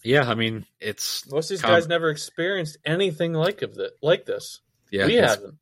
[0.02, 0.28] yeah.
[0.28, 4.24] I mean, it's Most of these Com- guys never experienced anything like of that like
[4.24, 4.60] this.
[4.90, 5.58] yeah, we it's, haven't.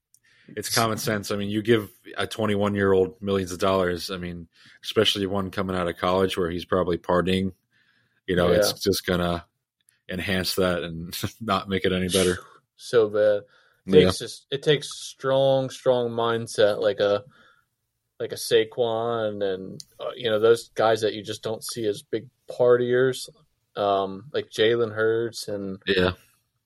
[0.57, 1.31] it's common sense.
[1.31, 4.11] I mean, you give a 21 year old millions of dollars.
[4.11, 4.49] I mean,
[4.85, 7.53] especially one coming out of college where he's probably partying.
[8.27, 9.45] You know, it's just gonna
[10.11, 12.39] enhance that and not make it any better.
[12.77, 13.43] So bad.
[13.87, 17.25] Yeah, takes just it takes strong, strong mindset like a
[18.19, 22.03] like a Saquon and uh, you know those guys that you just don't see as
[22.03, 23.29] big partiers,
[23.77, 26.13] um, like Jalen Hurts and yeah,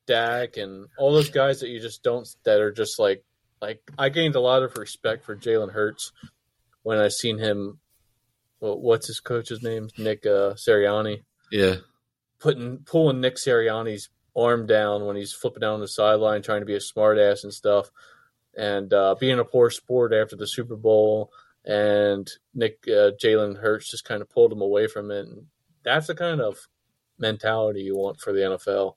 [0.06, 3.24] Dak and all those guys that you just don't that are just like
[3.62, 6.12] like I gained a lot of respect for Jalen Hurts
[6.82, 7.78] when I seen him.
[8.60, 9.88] Well, what's his coach's name?
[9.98, 11.22] Nick uh, Sirianni
[11.54, 11.76] yeah,
[12.44, 16.74] putting pulling Nick Sirianni's arm down when he's flipping down the sideline trying to be
[16.74, 17.90] a smartass and stuff,
[18.54, 21.32] and uh, being a poor sport after the Super Bowl.
[21.64, 25.26] And Nick uh, Jalen Hurts just kind of pulled him away from it.
[25.26, 25.46] And
[25.82, 26.58] that's the kind of
[27.18, 28.92] mentality you want for the NFL.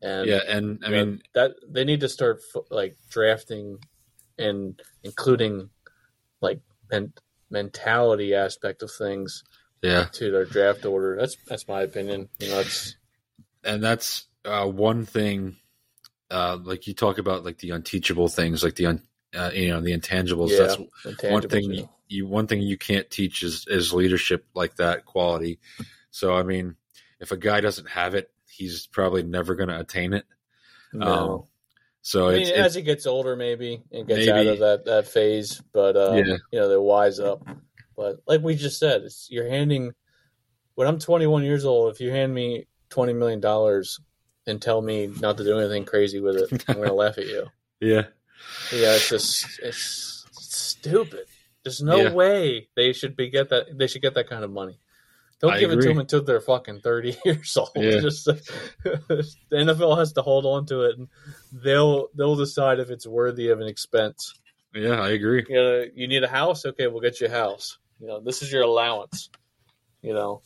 [0.00, 0.42] And yeah.
[0.48, 3.78] And I know, mean, that they need to start like drafting
[4.38, 5.70] and including
[6.40, 7.14] like men-
[7.50, 9.42] mentality aspect of things
[9.82, 11.16] yeah, to their draft order.
[11.16, 12.28] That's that's my opinion.
[12.38, 12.96] You know, it's
[13.64, 15.56] and that's uh, one thing.
[16.30, 19.02] Uh, like you talk about, like the unteachable things, like the un,
[19.34, 20.50] uh, you know, the intangibles.
[20.50, 20.76] Yeah.
[21.04, 21.84] That's one thing yeah.
[22.08, 25.60] you, one thing you can't teach is is leadership like that quality.
[26.10, 26.76] So I mean,
[27.20, 30.24] if a guy doesn't have it, he's probably never going to attain it.
[30.92, 31.06] No.
[31.06, 31.44] Um,
[32.02, 34.30] so I mean, as he gets older, maybe and gets Maybe.
[34.30, 36.36] out of that, that phase, but uh, Yeah.
[36.52, 37.42] you know, they wise up.
[37.96, 39.92] But like we just said, it's, you're handing.
[40.74, 43.98] When I'm 21 years old, if you hand me 20 million dollars
[44.46, 47.26] and tell me not to do anything crazy with it, I'm going to laugh at
[47.26, 47.46] you.
[47.80, 48.02] yeah,
[48.72, 51.24] Yeah, it's just it's stupid.
[51.64, 52.12] There's no Yeah.
[52.12, 53.76] way they should be get that.
[53.76, 54.78] They should get that kind of money.
[55.40, 57.70] Don't I give it to them until they're fucking 30 years old.
[57.74, 58.00] Yeah.
[58.00, 61.08] Just the NFL has to hold on to it, and
[61.52, 64.34] they'll they'll decide if it's worthy of an expense.
[64.74, 65.44] Yeah, I agree.
[65.48, 66.66] You know, you need a house.
[66.66, 67.78] Okay, we'll get you a house.
[68.00, 69.30] You know, this is your allowance.
[70.02, 70.42] You know,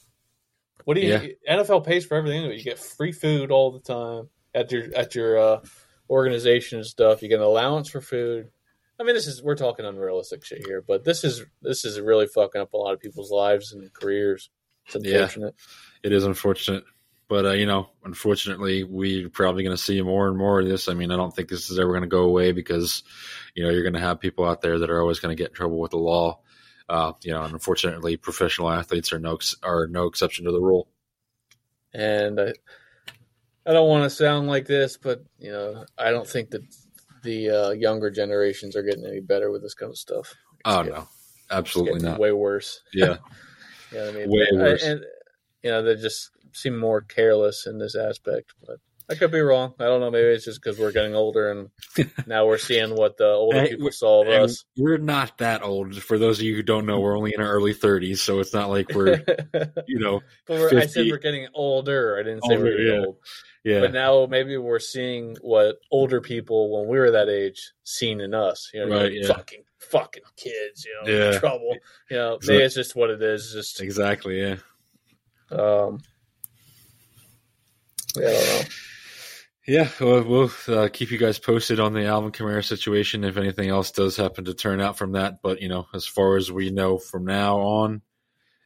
[0.84, 1.34] what do you?
[1.44, 1.57] Yeah.
[1.59, 2.44] NFL pays for everything.
[2.51, 5.61] You get free food all the time at your at your uh,
[6.09, 7.22] organization and stuff.
[7.22, 8.51] You get an allowance for food.
[8.98, 12.26] I mean, this is we're talking unrealistic shit here, but this is this is really
[12.26, 14.51] fucking up a lot of people's lives and careers.
[14.86, 15.22] It's Yeah.
[15.22, 15.55] unfortunate.
[16.03, 16.84] It is unfortunate,
[17.28, 20.88] but uh, you know, unfortunately, we're probably going to see more and more of this.
[20.88, 23.03] I mean, I don't think this is ever going to go away because
[23.55, 25.51] you know you're going to have people out there that are always going to get
[25.51, 26.40] in trouble with the law.
[26.91, 30.88] Uh, you know, and unfortunately, professional athletes are no are no exception to the rule.
[31.95, 32.53] and I,
[33.64, 36.62] I don't want to sound like this, but you know, I don't think that
[37.22, 40.34] the uh, younger generations are getting any better with this kind of stuff.
[40.64, 41.09] Oh It's no,
[41.49, 42.20] absolutely getting not.
[42.20, 42.80] way worse.
[42.93, 43.18] Yeah,
[43.93, 44.30] You know I mean?
[44.30, 44.82] Way worse.
[44.82, 45.05] And,
[45.62, 48.78] you know, they just seem more careless in this aspect, but.
[49.11, 49.75] I could be wrong.
[49.81, 50.11] I don't know.
[50.11, 51.71] Maybe it's just because we're getting older and
[52.29, 54.65] now we're seeing what the older people saw of us.
[54.77, 56.01] we're not that old.
[56.01, 58.55] For those of you who don't know, we're only in our early 30s, so it's
[58.55, 59.21] not like we're
[59.89, 62.17] you know we're, I said we're getting older.
[62.19, 63.07] I didn't say Older, we're getting yeah.
[63.07, 63.17] old.
[63.65, 68.21] yeah But now maybe we're seeing what older people when we were that age seen
[68.21, 68.71] in us.
[68.73, 69.27] You know, Right, yeah.
[69.27, 71.35] fucking fucking kids, you know, Yeah.
[71.35, 71.75] in trouble.
[72.11, 73.53] You know, maybe it's just what it is.
[73.53, 74.57] Just exactly yeah.
[75.51, 75.99] um
[78.17, 78.63] yeah, I don't know.
[79.67, 83.69] Yeah, well, we'll uh, keep you guys posted on the Alvin Kamara situation if anything
[83.69, 85.43] else does happen to turn out from that.
[85.43, 88.03] But you know, as far as we know from now on,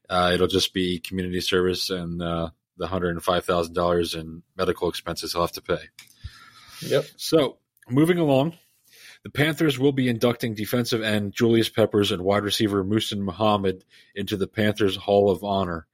[0.08, 4.42] uh, it'll just be community service and uh, the hundred and five thousand dollars in
[4.56, 5.80] medical expenses he'll have to pay.
[6.80, 7.06] Yep.
[7.16, 8.56] So, moving along,
[9.24, 13.84] the Panthers will be inducting defensive end Julius Peppers and wide receiver Muhsin Muhammad
[14.14, 15.86] into the Panthers Hall of Honor.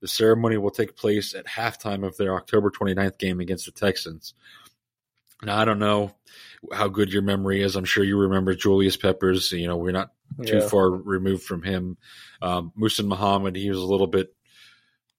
[0.00, 4.34] The ceremony will take place at halftime of their October 29th game against the Texans.
[5.42, 6.12] Now, I don't know
[6.72, 7.76] how good your memory is.
[7.76, 9.52] I'm sure you remember Julius Peppers.
[9.52, 10.12] You know, we're not
[10.44, 10.68] too Yeah.
[10.68, 11.96] far removed from him.
[12.42, 14.34] Um, Muhsin Muhammad, he was a little bit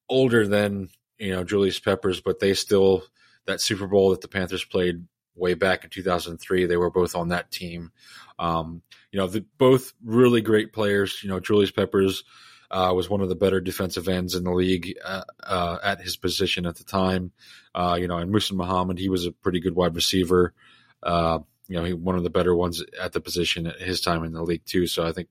[0.10, 3.04] older than you know Julius Peppers, but they still
[3.46, 5.06] that Super Bowl that the Panthers played
[5.36, 6.66] way back in 2003.
[6.66, 7.92] They were both on that team.
[8.38, 11.24] Um, you know, the, both really great players.
[11.24, 12.24] You know, Julius Peppers
[12.72, 16.18] uh, was one of the better defensive ends in the league uh, uh, at his
[16.18, 17.32] position at the time.
[17.74, 20.54] Uh, you know, and Muhsin Muhammad, he was a pretty good wide receiver.
[21.02, 24.24] Uh, you know, he one of the better ones at the position at his time
[24.24, 24.88] in the league too.
[24.88, 25.30] So I think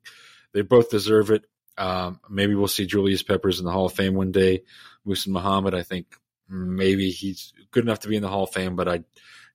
[0.53, 1.45] they both deserve it.
[1.77, 4.63] Um, maybe we'll see Julius Peppers in the Hall of Fame one day.
[5.07, 6.07] Muhsin Muhammad, I think
[6.49, 9.05] maybe he's good enough to be in the Hall of Fame, but I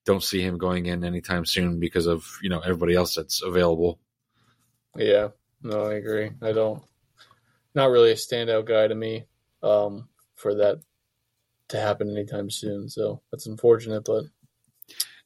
[0.04, 3.98] don't see him going in anytime soon because of you know everybody else that's available.
[4.96, 5.28] Yeah.
[5.62, 6.30] No, I agree.
[6.42, 6.82] I don't
[7.74, 9.26] not really a standout guy to me,
[9.62, 10.80] um, for that
[11.68, 12.88] to happen anytime soon.
[12.88, 14.24] So that's unfortunate, but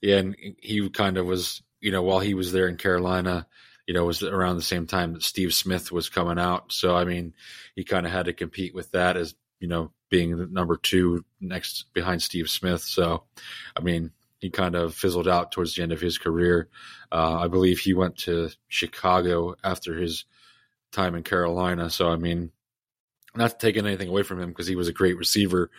[0.01, 3.47] Yeah, and he kind of was, you know, while he was there in Carolina,
[3.87, 6.73] you know, was around the same time that Steve Smith was coming out.
[6.73, 7.35] So I mean,
[7.75, 11.87] he kind of had to compete with that as you know being number two next
[11.95, 12.83] behind Steve Smith.
[12.83, 13.25] So
[13.77, 16.69] I mean, he kind of fizzled out towards the end of his career.
[17.11, 20.25] Uh, I believe he went to Chicago after his
[20.93, 21.91] time in Carolina.
[21.91, 22.51] So I mean,
[23.35, 25.71] not taking anything away from him because he was a great receiver.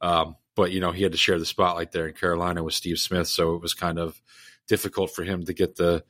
[0.00, 2.98] Um, but you know, he had to share the spotlight there in Carolina with Steve
[2.98, 4.20] Smith, so it was kind of
[4.66, 6.02] difficult for him to get the,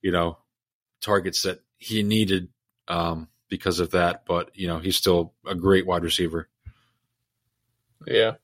[0.00, 0.38] you know,
[1.00, 2.48] targets that he needed
[2.86, 4.24] um, because of that.
[4.26, 6.48] But you know, he's still a great wide receiver.
[8.06, 8.34] yeah.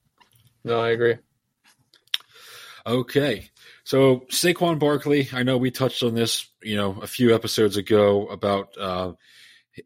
[0.64, 1.16] No, I agree.
[2.86, 3.50] Okay.
[3.84, 8.26] So Saquon Barkley, I know we touched on this, you know, a few episodes ago
[8.28, 9.12] about uh,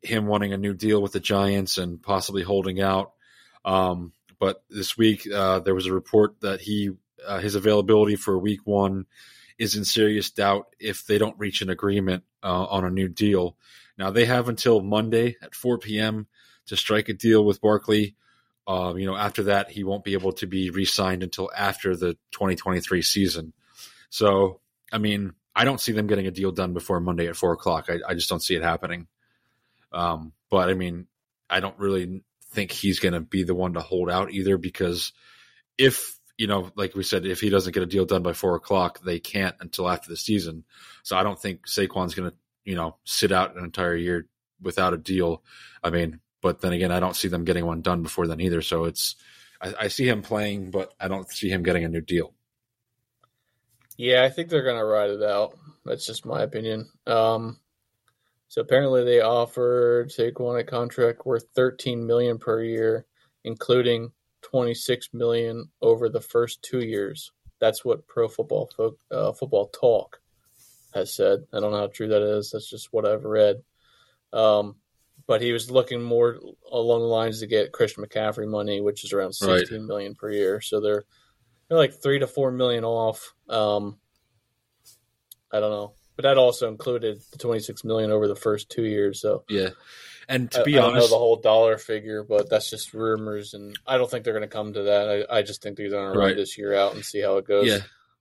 [0.03, 3.13] him wanting a new deal with the Giants and possibly holding out.
[3.65, 6.91] Um, but this week uh, there was a report that he
[7.27, 9.07] uh, his availability for Week One
[9.59, 13.57] is in serious doubt if they don't reach an agreement uh, on a new deal.
[13.97, 16.29] Now they have until Monday at 4 p.m.
[16.67, 18.15] to strike a deal with Barkley.
[18.67, 22.13] Uh, you know, after that, he won't be able to be re-signed until after the
[22.33, 23.53] 2023 season.
[24.11, 24.61] So,
[24.93, 27.87] I mean, I don't see them getting a deal done before Monday at four o'clock.
[27.89, 29.09] I, I just don't see it happening.
[29.93, 31.07] Um, but I mean,
[31.49, 35.13] I don't really think he's going to be the one to hold out either because
[35.77, 38.55] if you know, like we said, if he doesn't get a deal done by four
[38.55, 40.65] o'clock, they can't until after the season.
[41.03, 44.29] So I don't think Saquon's going to, you know, sit out an entire year
[44.63, 45.43] without a deal.
[45.83, 48.63] I mean, but then again, I don't see them getting one done before then either.
[48.63, 49.17] So it's,
[49.61, 52.33] I, I see him playing, but I don't see him getting a new deal.
[53.97, 55.59] Yeah, I think they're gonna ride it out.
[55.85, 56.89] That's just my opinion.
[57.05, 57.59] Um,
[58.49, 63.07] so apparently they offered Saquon a contract worth 13 million per year,
[63.45, 64.11] including
[64.43, 67.33] 26 million over the first two years.
[67.61, 70.21] That's what Pro Football Fo- uh, Football Talk
[70.95, 71.41] has said.
[71.53, 72.51] I don't know how true that is.
[72.53, 73.57] That's just what I've read.
[74.33, 74.77] Um,
[75.27, 76.39] but he was looking more
[76.71, 79.87] along the lines to get Christian McCaffrey money, which is around sixteen Right.
[79.87, 80.61] million per year.
[80.61, 81.05] So they're
[81.69, 83.35] they're like three to four million off.
[83.49, 83.99] Um,
[85.53, 88.83] I don't know, but that also included the twenty six million over the first two
[88.83, 89.21] years.
[89.21, 89.69] So Yeah.
[90.29, 92.93] And to I, be I don't know honest, the whole dollar figure, but that's just
[92.93, 95.27] rumors, and I don't think they're going to come to that.
[95.31, 97.47] I, I just think they're going to run this year out and see how it
[97.47, 97.69] goes.
[97.69, 97.79] yeah.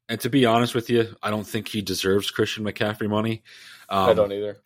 [0.08, 3.42] And to be honest with you, I don't think he deserves Christian McCaffrey money.
[3.90, 4.58] Um, I don't either.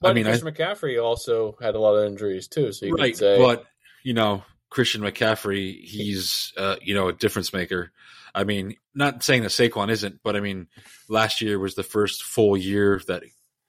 [0.00, 2.94] But I mean, I- Christian McCaffrey also had a lot of injuries too, so you
[2.94, 3.66] right, could say, but
[4.02, 7.92] you know, Christian McCaffrey, he's uh, you know a difference maker.
[8.34, 10.68] I mean, not saying that Saquon isn't, but I mean,
[11.08, 13.22] last year was the first full year that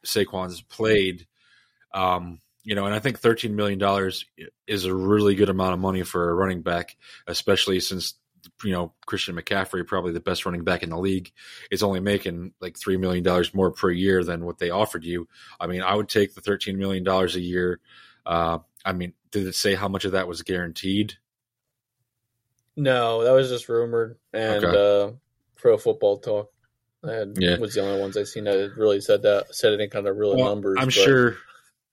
[0.06, 1.28] Saquon's played.
[1.94, 4.26] Um, you know, and I think thirteen million dollars
[4.68, 6.96] is a really good amount of money for a running back,
[7.28, 8.14] especially since
[8.64, 11.32] you know Christian McCaffrey, probably the best running back in the league,
[11.72, 15.28] is only making like three million dollars more per year than what they offered you.
[15.60, 17.80] I mean, I would take the thirteen million dollars a year.
[18.26, 21.18] Uh, I mean, did it say how much of that was guaranteed?
[22.76, 24.18] No, that was just rumored.
[24.34, 25.12] And uh,
[25.56, 26.52] Pro Football Talk
[27.04, 27.58] had, Yeah.
[27.58, 30.36] was the only ones I seen that really said that said any kind of real
[30.36, 30.78] Well, numbers.
[30.80, 31.38] I'm but- sure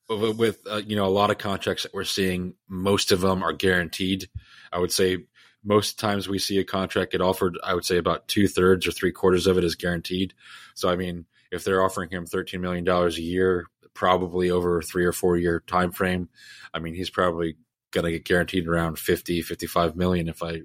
[0.09, 3.53] with, uh, you know a lot of contracts that we're seeing, most of them are
[3.53, 4.29] guaranteed.
[4.72, 5.26] I would say
[5.64, 7.59] most times we see a contract get offered.
[7.62, 10.33] I would say about two thirds or three quarters of it is guaranteed.
[10.74, 14.83] So I mean, if they're offering him 13 million dollars a year, probably over a
[14.83, 16.29] three or four year time frame,
[16.72, 17.57] I mean, he's probably
[17.91, 20.62] going to get guaranteed around 50, 55 million if I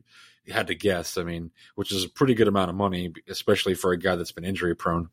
[0.47, 1.17] had to guess.
[1.17, 4.32] I mean, which is a pretty good amount of money, especially for a guy that's
[4.32, 5.09] been injury prone.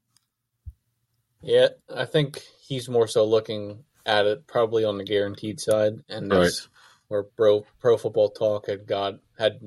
[1.42, 6.30] Yeah, I think he's more so looking at it probably on the guaranteed side, and
[6.30, 6.68] that's
[7.08, 9.60] where Pro Pro Football Talk had got had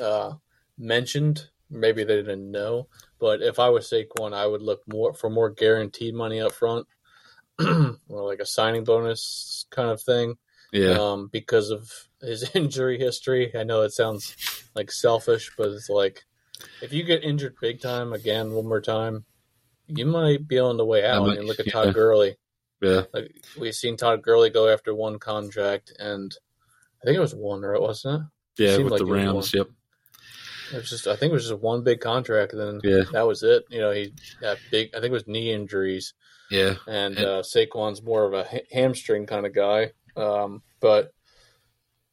[0.00, 0.34] uh,
[0.78, 1.48] mentioned.
[1.68, 2.86] Maybe they didn't know,
[3.18, 6.86] but if I was Saquon, I would look more for more guaranteed money up front,
[7.58, 10.36] or like a signing bonus kind of thing.
[10.76, 10.98] Yeah.
[10.98, 13.52] um, because of his injury history.
[13.56, 14.36] I know it sounds
[14.74, 16.24] like selfish, but it's like
[16.82, 19.24] if you get injured big time again one more time,
[19.88, 21.28] you might be on the way out.
[21.28, 21.72] I, mean, look at yeah.
[21.72, 22.36] Todd Gurley.
[22.82, 23.02] yeah.
[23.12, 26.34] Like we've seen Todd Gurley go after one contract, and
[27.02, 28.22] I think it was one, or it wasn't
[28.56, 28.62] it?
[28.64, 28.76] Yeah.
[28.76, 29.52] Seemed With like the Rams.
[29.54, 29.68] Yep.
[30.72, 33.04] It was just I think it was just one big contract, and then Yeah.
[33.12, 33.64] that was it.
[33.70, 34.12] You know, he
[34.42, 34.88] had big.
[34.94, 36.14] I think it was knee injuries,
[36.50, 36.74] Yeah.
[36.88, 39.92] and And- uh, Saquon's more of a ha- hamstring kind of guy.
[40.16, 41.12] Um, but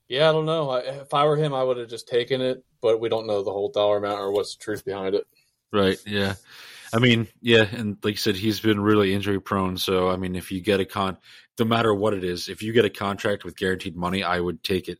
[0.07, 0.69] yeah, I don't know.
[0.69, 2.63] I, if I were him, I would have just taken it.
[2.81, 5.25] But we don't know the whole dollar amount or what's the truth behind it.
[5.71, 5.97] Right.
[6.05, 6.35] Yeah.
[6.93, 9.77] I mean, yeah, and like you said, he's been really injury prone.
[9.77, 11.17] So I mean, if you get a con,
[11.57, 14.63] no matter what it is, if you get a contract with guaranteed money, I would
[14.63, 14.99] take it,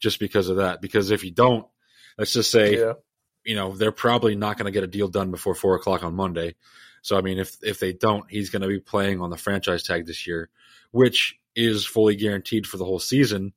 [0.00, 0.80] just because of that.
[0.80, 1.66] Because if you don't,
[2.16, 2.94] let's just say, yeah,
[3.44, 6.14] you know, they're probably not going to get a deal done before four o'clock on
[6.14, 6.54] Monday.
[7.02, 9.82] So I mean, if if they don't, he's going to be playing on the franchise
[9.82, 10.48] tag this year,
[10.90, 13.52] which is fully guaranteed for the whole season.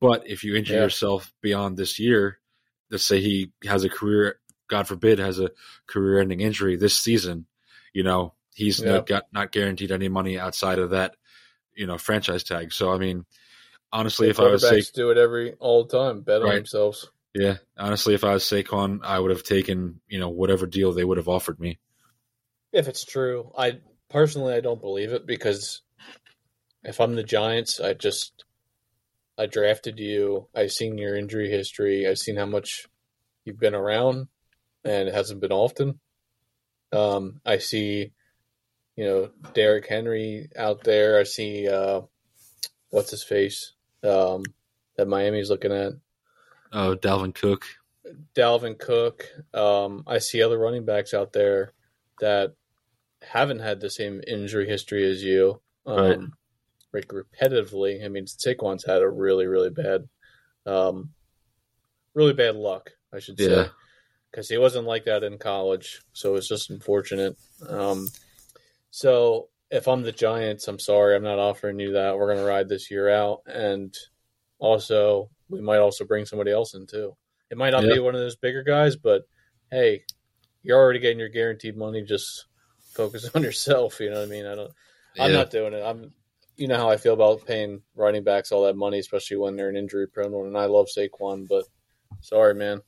[0.00, 0.82] But if you injure Yeah.
[0.84, 2.40] yourself beyond this year,
[2.90, 5.50] let's say he has a career, God forbid, has a
[5.86, 7.46] career-ending injury this season,
[7.92, 8.92] you know, he's Yeah.
[8.92, 11.16] not got not guaranteed any money outside of that,
[11.74, 12.72] you know, franchise tag.
[12.72, 13.26] So I mean,
[13.92, 17.10] honestly, if I was quarterbacks Sa- do it every all the time, bet on themselves.
[17.34, 21.04] yeah, honestly, if I was Saquon, I would have taken you know whatever deal they
[21.04, 21.78] would have offered me.
[22.72, 25.82] If it's true, I personally I don't believe it because
[26.86, 28.44] if I'm the Giants, I just
[29.38, 30.48] I drafted you.
[30.54, 32.06] I've seen your injury history.
[32.06, 32.86] I've seen how much
[33.44, 34.28] you've been around,
[34.84, 36.00] and it hasn't been often.
[36.92, 38.12] Um, I see,
[38.96, 41.18] you know, Derrick Henry out there.
[41.18, 42.02] I see uh,
[42.90, 43.72] what's his face
[44.02, 44.44] um,
[44.96, 45.92] that Miami's looking at.
[46.72, 47.64] Oh, Dalvin Cook.
[48.34, 49.28] Dalvin Cook.
[49.52, 51.72] Um, I see other running backs out there
[52.20, 52.54] that
[53.22, 55.60] haven't had the same injury history as you.
[55.84, 56.18] Um, Right.
[56.96, 58.04] Like repetitively.
[58.04, 60.08] I mean, Saquon's had a really, really bad,
[60.64, 61.10] um,
[62.14, 63.68] really bad luck, I should say,
[64.30, 66.00] because he wasn't like that in college.
[66.14, 67.36] So it's just unfortunate.
[67.68, 68.08] Um,
[68.90, 72.16] so if I'm the Giants, I'm sorry, I'm not offering you that.
[72.16, 73.94] We're to ride this year out, and
[74.58, 77.14] also we might also bring somebody else in too.
[77.50, 77.94] It might not Yeah.
[77.94, 79.22] be one of those bigger guys, but
[79.70, 80.04] hey,
[80.62, 82.02] you're already getting your guaranteed money.
[82.02, 82.46] Just
[82.94, 84.00] focus on yourself.
[84.00, 84.46] You know what I mean?
[84.46, 84.72] I don't.
[85.18, 85.36] I'm Yeah.
[85.36, 85.82] not doing it.
[85.82, 86.12] I'm.
[86.56, 89.68] You know how I feel about paying running backs all that money, especially when they're
[89.68, 90.46] an injury prone one.
[90.46, 91.64] And I love Saquon, but
[92.20, 92.80] sorry, man.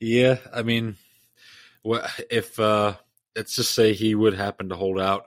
[0.00, 0.96] Yeah, I mean,
[2.30, 2.94] if uh
[3.36, 5.24] let's just say he would happen to hold out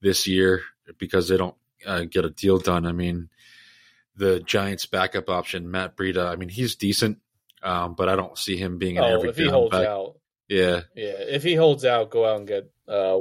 [0.00, 0.62] this year
[0.98, 1.56] because they don't
[1.86, 2.86] uh, get a deal done.
[2.86, 3.30] I mean,
[4.16, 6.26] the Giants' backup option, Matt Breida.
[6.26, 7.18] I mean, he's decent,
[7.62, 9.86] um, but I don't see him being an Oh, every if he holds back.
[9.86, 10.16] out,
[10.48, 11.14] Yeah, yeah.
[11.18, 13.16] If he holds out, go out and get uh,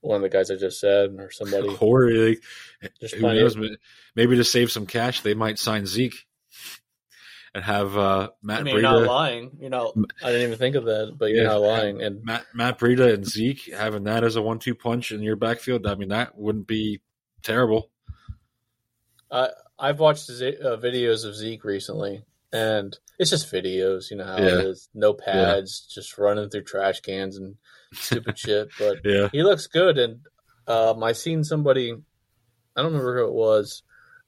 [0.00, 1.68] one of the guys I just said, or somebody.
[1.80, 2.42] Or like,
[3.00, 3.56] There's who knows?
[3.56, 3.64] of-
[4.14, 6.26] Maybe to save some cash, they might sign Zeke
[7.54, 9.50] and have uh, Matt I mean, you're not lying.
[9.60, 9.94] You're not.
[10.22, 11.48] I didn't even think of that, but you're Yeah.
[11.50, 12.02] not lying.
[12.02, 15.86] And Matt Matt Breida and Zeke having that as a one-two punch in your backfield.
[15.86, 17.00] I mean, that wouldn't be
[17.42, 17.90] terrible.
[19.30, 24.10] I I've watched Ze- uh, videos of Zeke recently, and it's just videos.
[24.10, 24.58] You know how Yeah.
[24.58, 24.88] it is.
[24.94, 27.56] No pads, just running through trash cans and
[27.92, 28.68] stupid shit.
[28.78, 30.20] But Yeah, he looks good, and
[30.66, 31.92] um, I seen somebody.
[31.92, 33.82] I don't remember who it was.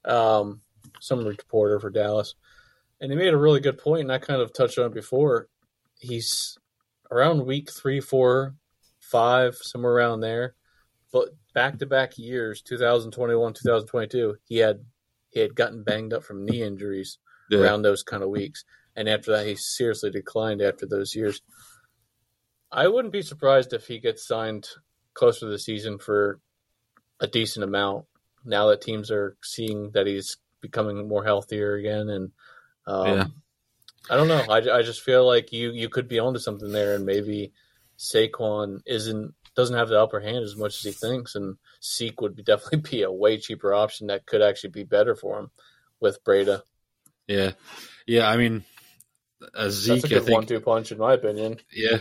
[0.04, 0.60] Um,
[1.00, 2.34] some reporter for Dallas,
[3.00, 5.48] and he made a really good point, and I kind of touched on it before.
[5.98, 6.56] He's
[7.10, 8.54] around week three, four,
[8.98, 10.54] five, somewhere around there.
[11.12, 14.84] But back to back years, 2021, 2022, he had
[15.30, 17.18] he had gotten banged up from knee injuries
[17.50, 18.64] yeah, around those kind of weeks.
[18.96, 21.40] And after that, he seriously declined after those years.
[22.72, 24.68] I wouldn't be surprised if he gets signed
[25.14, 26.40] closer to the season for
[27.18, 28.06] a decent amount
[28.44, 32.08] now that teams are seeing that he's becoming more healthier again.
[32.08, 32.30] And
[32.86, 33.24] um, Yeah.
[34.08, 34.44] I don't know.
[34.48, 37.52] I, I just feel like you, you could be onto something there, and maybe
[37.98, 42.34] Saquon isn't doesn't have the upper hand as much as he thinks, and Zeke would
[42.34, 45.50] be definitely be a way cheaper option that could actually be better for him
[46.00, 46.62] with Breida.
[47.26, 47.52] yeah,
[48.06, 48.28] yeah.
[48.28, 48.64] I mean,
[49.68, 51.58] Zeke, That's a I good think, one-two punch, in my opinion.
[51.70, 51.98] Yeah.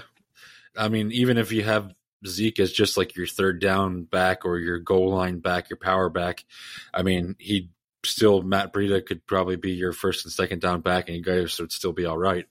[0.80, 1.94] I mean, even if you have
[2.26, 6.10] Zeke as just like your third down back or your goal line back, your power
[6.10, 6.46] back,
[6.94, 7.70] I mean, he
[8.06, 11.60] still, Matt Breida could probably be your first and second down back and you guys
[11.60, 12.46] would still be all right.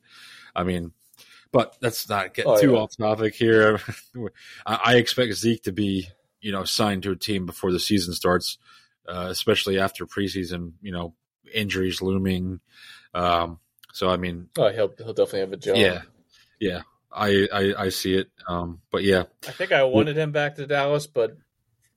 [0.55, 0.93] I mean,
[1.53, 2.79] but let's not get Oh, too yeah.
[2.79, 3.81] off topic here.
[4.67, 6.09] I, I expect Zeke to be,
[6.41, 8.59] you know, signed to a team before the season starts,
[9.09, 11.15] uh, especially after preseason, you know,
[11.55, 12.61] injuries looming.
[13.15, 13.59] Um,
[13.95, 15.77] so, I mean, Oh, he'll he'll definitely have a job.
[15.79, 16.03] yeah,
[16.61, 16.83] yeah,
[17.13, 18.29] I, I I see it.
[18.49, 21.37] Um, but yeah, I think I wanted him back to Dallas, but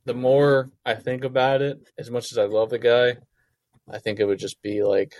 [0.05, 3.17] the more I think about it, as much as I love the guy,
[3.89, 5.15] I think it would just be like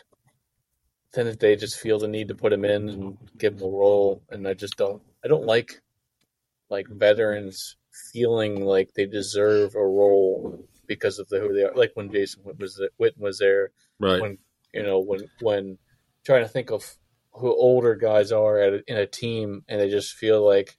[1.14, 4.24] then they just feel the need to put him in and give him a role,
[4.30, 5.02] and I just don't.
[5.24, 5.82] I don't like
[6.70, 7.76] like veterans
[8.14, 11.76] feeling like they deserve a role because of the who they are.
[11.76, 14.38] Like when Jason Witten was Witten was there, right, when
[14.74, 15.78] you know when when
[16.26, 16.96] trying to think of
[17.34, 20.78] who older guys are at a, in a team and they just feel like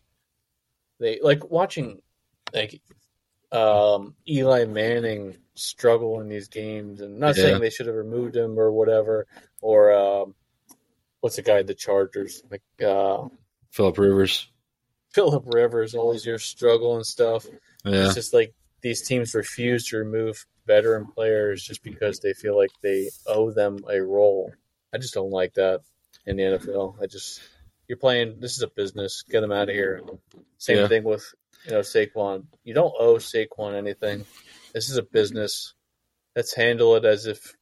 [1.00, 2.00] they like watching
[2.52, 2.80] like
[3.50, 7.42] um Eli Manning struggle in these games and not Yeah.
[7.42, 9.26] saying they should have removed him or whatever
[9.60, 10.34] or um
[11.20, 13.28] what's the guy at the Chargers like uh
[13.70, 14.48] Philip Rivers.
[15.14, 17.46] Philip Rivers all these years struggle and stuff
[17.84, 22.56] Yeah, it's just like these teams refuse to remove veteran players just because they feel
[22.56, 24.52] like they owe them a role.
[24.94, 25.80] I just don't like that
[26.26, 26.96] in the NFL.
[27.02, 27.40] I just
[27.88, 28.40] you're playing.
[28.40, 29.22] This is a business.
[29.28, 30.00] Get them out of here.
[30.58, 30.88] Same Yeah.
[30.88, 31.24] thing with
[31.64, 32.44] you know Saquon.
[32.64, 34.24] You don't owe Saquon anything.
[34.74, 35.74] This is a business.
[36.36, 37.54] Let's handle it as if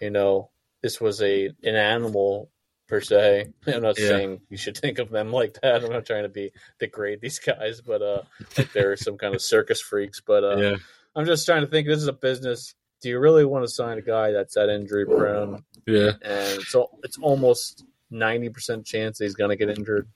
[0.00, 0.50] you know
[0.82, 2.50] this was a an animal
[2.88, 3.52] per se.
[3.66, 4.08] I'm not Yeah.
[4.08, 5.84] saying you should think of them like that.
[5.84, 8.22] I'm not trying to be degrade these guys, but uh,
[8.56, 10.20] like they're some kind of circus freaks.
[10.20, 10.76] But uh, yeah,
[11.14, 11.86] I'm just trying to think.
[11.86, 12.74] This is a business.
[13.02, 15.62] Do you really want to sign a guy that's that injury prone?
[15.86, 20.08] yeah, And so it's almost ninety percent chance that he's going to get injured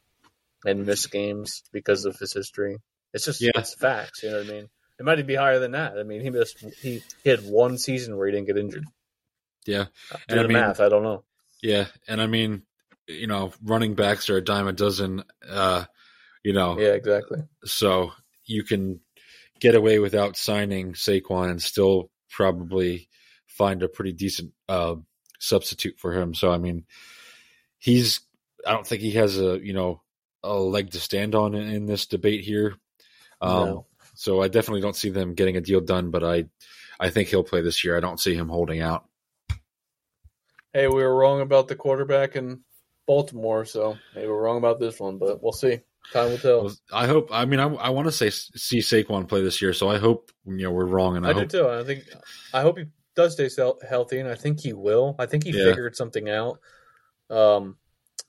[0.65, 2.77] and miss games because of his history.
[3.13, 3.51] It's just Yeah.
[3.57, 4.23] it's facts.
[4.23, 4.69] You know what I mean?
[4.99, 5.99] It might even be higher than that.
[5.99, 6.59] I mean, he missed.
[6.83, 8.85] He, he had one season where he didn't get injured.
[9.67, 11.25] yeah, Doing And I the mean- math, I don't know.
[11.63, 11.87] yeah.
[12.07, 12.63] And I mean,
[13.09, 15.25] you know, running backs are a dime a dozen.
[15.49, 15.85] Uh,
[16.45, 17.41] you know, Yeah, exactly.
[17.65, 18.13] so
[18.45, 19.01] you can
[19.59, 23.09] get away without signing Saquon and still probably
[23.47, 24.95] find a pretty decent uh,
[25.39, 26.35] substitute for him.
[26.35, 26.85] So I mean,
[27.81, 28.21] he's.
[28.65, 30.03] I don't think he has a you know
[30.45, 32.77] a leg to stand on in, in this debate here.
[33.41, 33.87] Um, No.
[34.15, 36.45] So I definitely don't see them getting a deal done, but I,
[36.99, 37.97] I think he'll play this year.
[37.97, 39.07] I don't see him holding out.
[40.73, 42.61] Hey, we were wrong about the quarterback in
[43.07, 45.81] Baltimore, so maybe we're wrong about this one, but we'll see.
[46.13, 46.71] Time will tell.
[46.93, 47.31] I hope.
[47.33, 50.31] I mean, I, I want to say see Saquon play this year, so I hope
[50.45, 51.69] you know we're wrong, and I, I do hope too.
[51.69, 52.05] I think
[52.53, 52.85] I hope he
[53.17, 53.49] does stay
[53.89, 55.17] healthy, and I think he will.
[55.19, 55.65] I think he Yeah.
[55.65, 56.61] figured something out.
[57.31, 57.77] Um,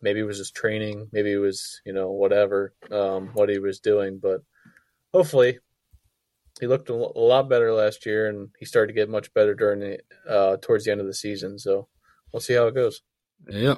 [0.02, 3.80] maybe it was his training, maybe it was you know whatever um, what he was
[3.80, 4.42] doing, but
[5.14, 5.60] hopefully
[6.60, 9.54] he looked a a lot better last year, and he started to get much better
[9.54, 10.00] during the
[10.30, 11.58] uh, towards the end of the season.
[11.60, 11.88] So
[12.32, 13.02] we'll see how it goes.
[13.50, 13.76] Yeah.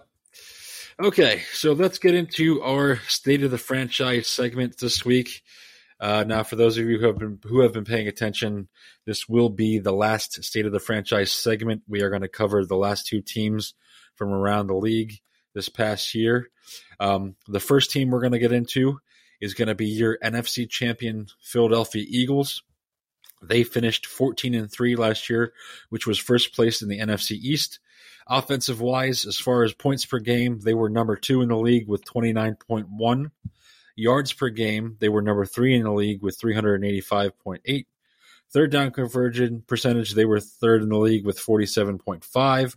[1.02, 5.42] Okay, so let's get into our state of the franchise segment this week.
[6.00, 8.68] Uh, now, for those of you who have been who have been paying attention,
[9.06, 11.82] this will be the last state of the franchise segment.
[11.88, 13.74] We are going to cover the last two teams
[14.16, 15.20] from around the league
[15.53, 16.49] this past year.
[16.99, 18.99] Um, the first team we're going to get into
[19.41, 22.64] is going to be your NFC champion Philadelphia Eagles.
[23.41, 25.53] They finished 14 and 3 last year,
[25.89, 27.80] which was first place in the NFC East.
[28.26, 31.89] Offensive wise, as far as points per game, they were number two in the league
[31.89, 33.32] with 29.1.
[33.95, 37.86] Yards per game, they were number three in the league with 385.8.
[38.51, 42.76] Third down conversion percentage, they were third in the league with 47.5.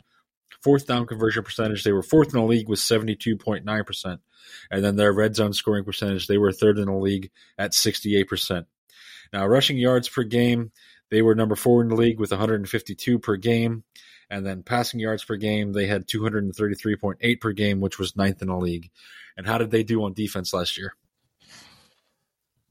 [0.61, 4.19] Fourth down conversion percentage, they were fourth in the league with 72.9%.
[4.71, 8.67] And then their red zone scoring percentage, they were third in the league at 68%.
[9.33, 10.73] Now, rushing yards per game,
[11.11, 13.85] they were number four in the league with 152 per game.
[14.29, 18.49] And then passing yards per game, they had 233.8 per game, which was ninth in
[18.49, 18.91] the league.
[19.37, 20.95] And how did they do on defense last year?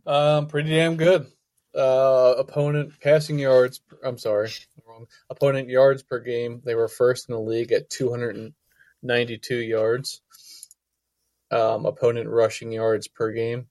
[0.06, 1.28] Um, pretty damn good.
[1.76, 3.82] Uh, opponent passing yards.
[4.04, 4.50] I'm sorry,
[4.88, 5.08] wrong.
[5.30, 6.62] Opponent yards per game.
[6.64, 10.22] They were first in the league at 292 yards.
[11.52, 13.68] Um, opponent rushing yards per game.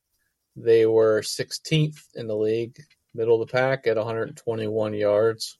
[0.56, 2.76] They were 16th in the league,
[3.14, 5.58] middle of the pack at 121 yards.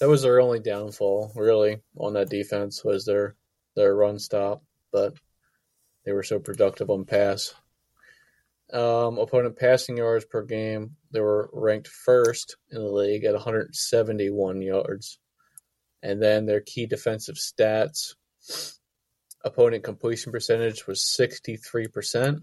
[0.00, 3.36] That was their only downfall, really, on that defense was their
[3.74, 4.62] their run stop,
[4.92, 5.14] but
[6.04, 7.54] they were so productive on pass.
[8.72, 14.60] Um, opponent passing yards per game, they were ranked first in the league at 171
[14.60, 15.18] yards.
[16.02, 18.14] And then their key defensive stats
[19.44, 22.40] opponent completion percentage was 63%,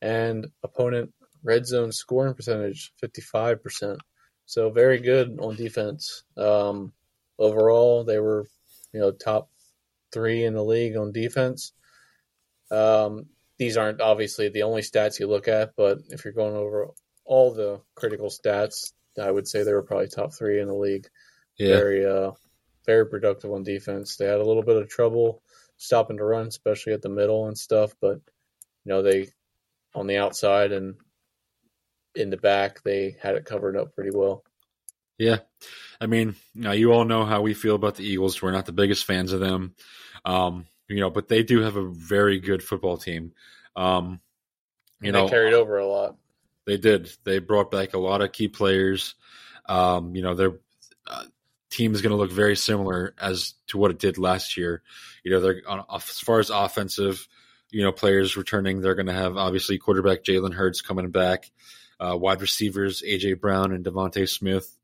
[0.00, 1.12] and opponent
[1.42, 3.98] red zone scoring percentage 55%.
[4.46, 6.22] So very good on defense.
[6.36, 6.92] Um,
[7.38, 8.46] overall, they were,
[8.92, 9.50] you know, top
[10.12, 11.72] three in the league on defense.
[12.70, 13.26] Um,
[13.58, 16.88] these aren't obviously the only stats you look at, but if you're going over
[17.24, 21.08] all the critical stats, I would say they were probably top three in the league.
[21.58, 21.76] Yeah.
[21.76, 22.32] Very, uh,
[22.84, 24.16] very productive on defense.
[24.16, 25.42] They had a little bit of trouble
[25.76, 28.20] stopping to run, especially at the middle and stuff, but
[28.84, 29.28] you know they
[29.94, 30.96] on the outside and
[32.14, 34.44] in the back they had it covered up pretty well.
[35.18, 35.38] Yeah,
[36.00, 38.42] I mean, now you all know how we feel about the Eagles.
[38.42, 39.74] We're not the biggest fans of them.
[40.24, 43.32] Um, you know, but they do have a very good football team.
[43.76, 44.20] Um,
[45.00, 46.16] you know, carried over a lot.
[46.66, 47.10] They did.
[47.24, 49.14] They brought back a lot of key players.
[49.66, 50.52] Um, you know, their
[51.06, 51.24] uh,
[51.70, 54.82] team is going to look very similar as to what it did last year.
[55.22, 57.26] You know, they're on, as far as offensive,
[57.70, 58.80] you know, players returning.
[58.80, 61.50] They're going to have obviously quarterback Jalen Hurts coming back,
[62.00, 64.76] uh, wide receivers AJ Brown and DeVonta Smith,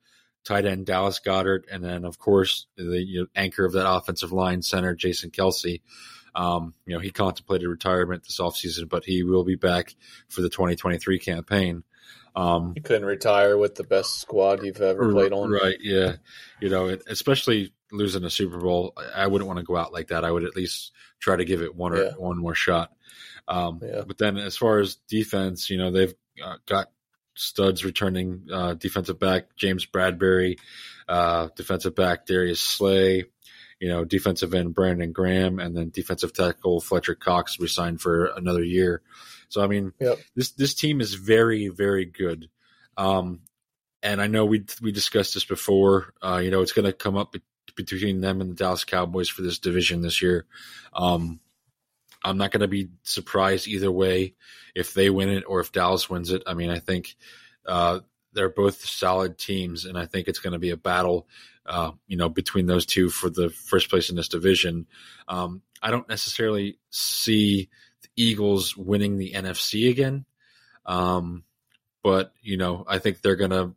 [0.45, 4.33] tight end Dallas Goedert, and then of course the you know, anchor of that offensive
[4.33, 5.81] line, center Jason Kelce.
[6.35, 9.95] Um, you know, he contemplated retirement this offseason, but he will be back
[10.29, 11.85] for the 2023 campaign.
[12.37, 15.77] Um, you couldn't retire with the best squad you've ever played on, right?
[15.81, 16.17] Yeah,
[16.61, 20.25] you know, especially losing a Super Bowl, I wouldn't want to go out like that.
[20.25, 22.11] I would at least try to give it one or yeah.
[22.17, 22.93] one more shot.
[23.49, 24.03] Um, yeah.
[24.07, 26.91] But then, as far as defense, you know, they've uh, got
[27.35, 30.59] studs returning uh, defensive back James Bradberry,
[31.09, 33.25] uh, defensive back Darius Slay,
[33.81, 38.63] you know, defensive end Brandon Graham, and then defensive tackle Fletcher Cox resigned for another
[38.63, 39.03] year.
[39.49, 40.19] So I mean, yep.
[40.37, 42.49] this this team is very very good.
[42.97, 43.41] Um,
[44.03, 46.13] and I know we we discussed this before.
[46.23, 47.35] Uh, you know, it's going to come up
[47.75, 50.47] between them and the Dallas Cowboys for this division this year.
[50.93, 51.41] Um,
[52.23, 54.35] I'm not going to be surprised either way
[54.75, 56.43] if they win it or if Dallas wins it.
[56.47, 57.17] I mean, I think
[57.67, 58.01] uh,
[58.33, 61.27] they're both solid teams, and I think it's going to be a battle,
[61.67, 64.87] uh, you know, between those two for the first place in this division.
[65.29, 67.69] Um, I don't necessarily see
[68.03, 70.25] the Eagles winning the NFC again,
[70.87, 71.45] um,
[72.03, 73.75] but you know, I think they're going to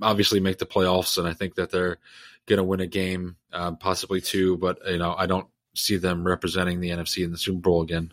[0.00, 1.98] obviously make the playoffs, and I think that they're
[2.46, 4.56] going to win a game, um, possibly two.
[4.56, 8.12] But you know, I don't see them representing the NFC in the Super Bowl again.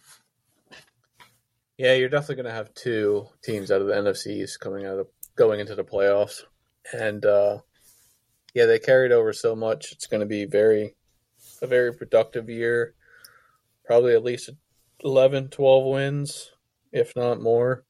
[1.77, 5.07] Yeah, you're definitely going to have two teams out of the NFCs coming out of
[5.35, 6.43] going into the playoffs,
[6.93, 7.59] and uh,
[8.53, 9.91] yeah, they carried over so much.
[9.91, 10.95] It's going to be very
[11.61, 12.93] a very productive year.
[13.85, 14.49] Probably at least
[15.03, 16.51] 11, 12 wins,
[16.91, 17.83] if not more,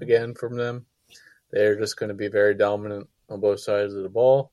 [0.00, 0.86] again from them.
[1.50, 4.52] They're just going to be very dominant on both sides of the ball.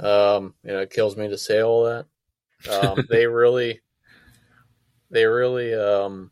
[0.00, 2.06] Um, you know, it kills me to say all that.
[2.70, 3.80] Um, they really,
[5.10, 6.30] they really, um,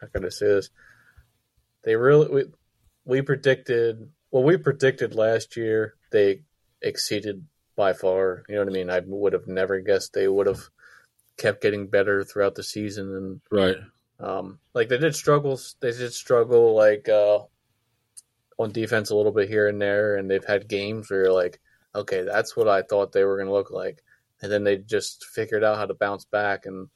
[0.00, 0.70] how can I say this?
[1.84, 2.44] They really,
[3.08, 6.42] we, predicted, well, we predicted last year they
[6.82, 7.44] exceeded
[7.74, 8.44] by far.
[8.48, 8.90] You know what I mean?
[8.90, 10.68] I would have never guessed they would have
[11.38, 13.16] kept getting better throughout the season.
[13.16, 13.76] And right,
[14.20, 15.76] um, like they did struggles.
[15.80, 17.38] They did struggle like uh,
[18.58, 21.60] on defense a little bit here and there, and they've had games where you're like,
[21.94, 24.02] okay, that's what I thought they were going to look like.
[24.42, 26.88] And then they just figured out how to bounce back, and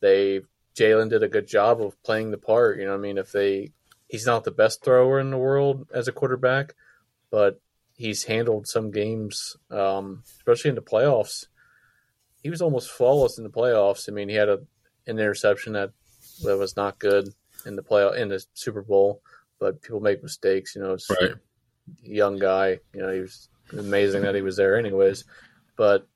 [0.00, 0.40] they
[0.78, 2.78] Jalen did a good job of playing the part.
[2.78, 3.72] You know, what I mean, if they
[4.10, 6.74] he's not the best thrower in the world as a quarterback,
[7.30, 7.60] but
[7.96, 11.46] he's handled some games, um, especially in the playoffs.
[12.42, 14.08] He was almost flawless in the playoffs.
[14.08, 14.60] I mean, he had a
[15.06, 15.90] an interception that
[16.42, 17.28] that was not good
[17.66, 19.22] in the play in the Super Bowl,
[19.58, 20.74] but people make mistakes.
[20.74, 21.32] You know, it's Right.
[21.32, 21.38] a
[22.02, 22.80] young guy.
[22.94, 25.24] You know, he was amazing that he was there, anyways.
[25.76, 26.06] But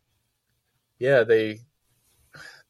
[0.98, 1.60] yeah, they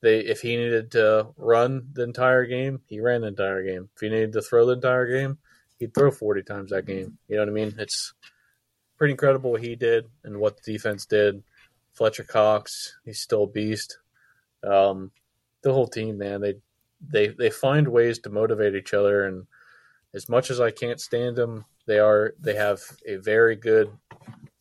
[0.05, 3.89] they if he needed to run the entire game, he ran the entire game.
[3.95, 5.39] If he needed to throw the entire game,
[5.79, 7.19] he'd throw forty times that game.
[7.27, 7.75] You know what I mean?
[7.79, 8.13] It's
[8.99, 11.43] pretty incredible what he did and what the defense did.
[11.95, 13.99] Fletcher Cox, he's still a beast.
[14.63, 15.11] Um,
[15.63, 16.57] the whole team, man, they
[17.01, 19.47] they they find ways to motivate each other, and
[20.13, 23.91] as much as I can't stand them, they are they have a very good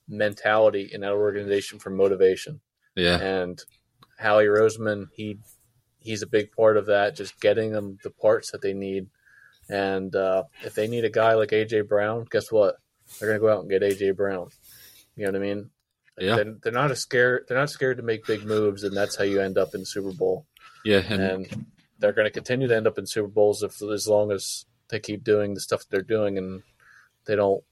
[0.08, 2.62] mentality in that organization for motivation.
[2.96, 3.18] Yeah.
[3.20, 3.62] And
[4.24, 5.38] Howie Roseman, he
[6.00, 9.08] he's a big part of that, just getting them the parts that they need.
[9.70, 12.76] And uh, if they need a guy like AJ Brown, guess what?
[13.20, 14.50] They're gonna go out and get AJ Brown.
[15.16, 15.70] You know what I mean?
[16.18, 16.36] Yeah.
[16.36, 17.46] They're, they're not a scared.
[17.48, 19.86] They're not scared to make big moves, and that's how you end up in the
[19.86, 20.46] Super Bowl.
[20.84, 21.02] Yeah.
[21.10, 21.66] And, And
[22.00, 25.00] they're going to continue to end up in Super Bowls if as long as they
[25.00, 26.62] keep doing the stuff that they're doing and
[27.26, 27.64] they don't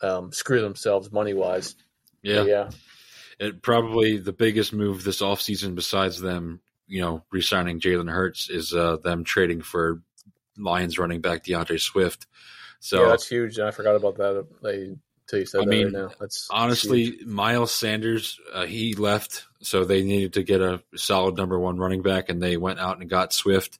[0.00, 1.74] um, screw themselves money wise.
[2.22, 2.44] yeah.
[2.44, 2.70] yeah,
[3.40, 8.74] it probably the biggest move this offseason besides them, you know, re-signing Jalen Hurts is
[8.74, 10.02] uh, them trading for
[10.58, 12.26] Lions running back D'Andre Swift.
[12.80, 13.58] So yeah, that's huge.
[13.58, 14.46] And I forgot about that.
[14.62, 16.10] Until you said I that mean, right now.
[16.20, 17.26] That's honestly, huge.
[17.26, 22.02] Miles Sanders, uh, he left, so they needed to get a solid number one running
[22.02, 23.78] back, and they went out and got Swift.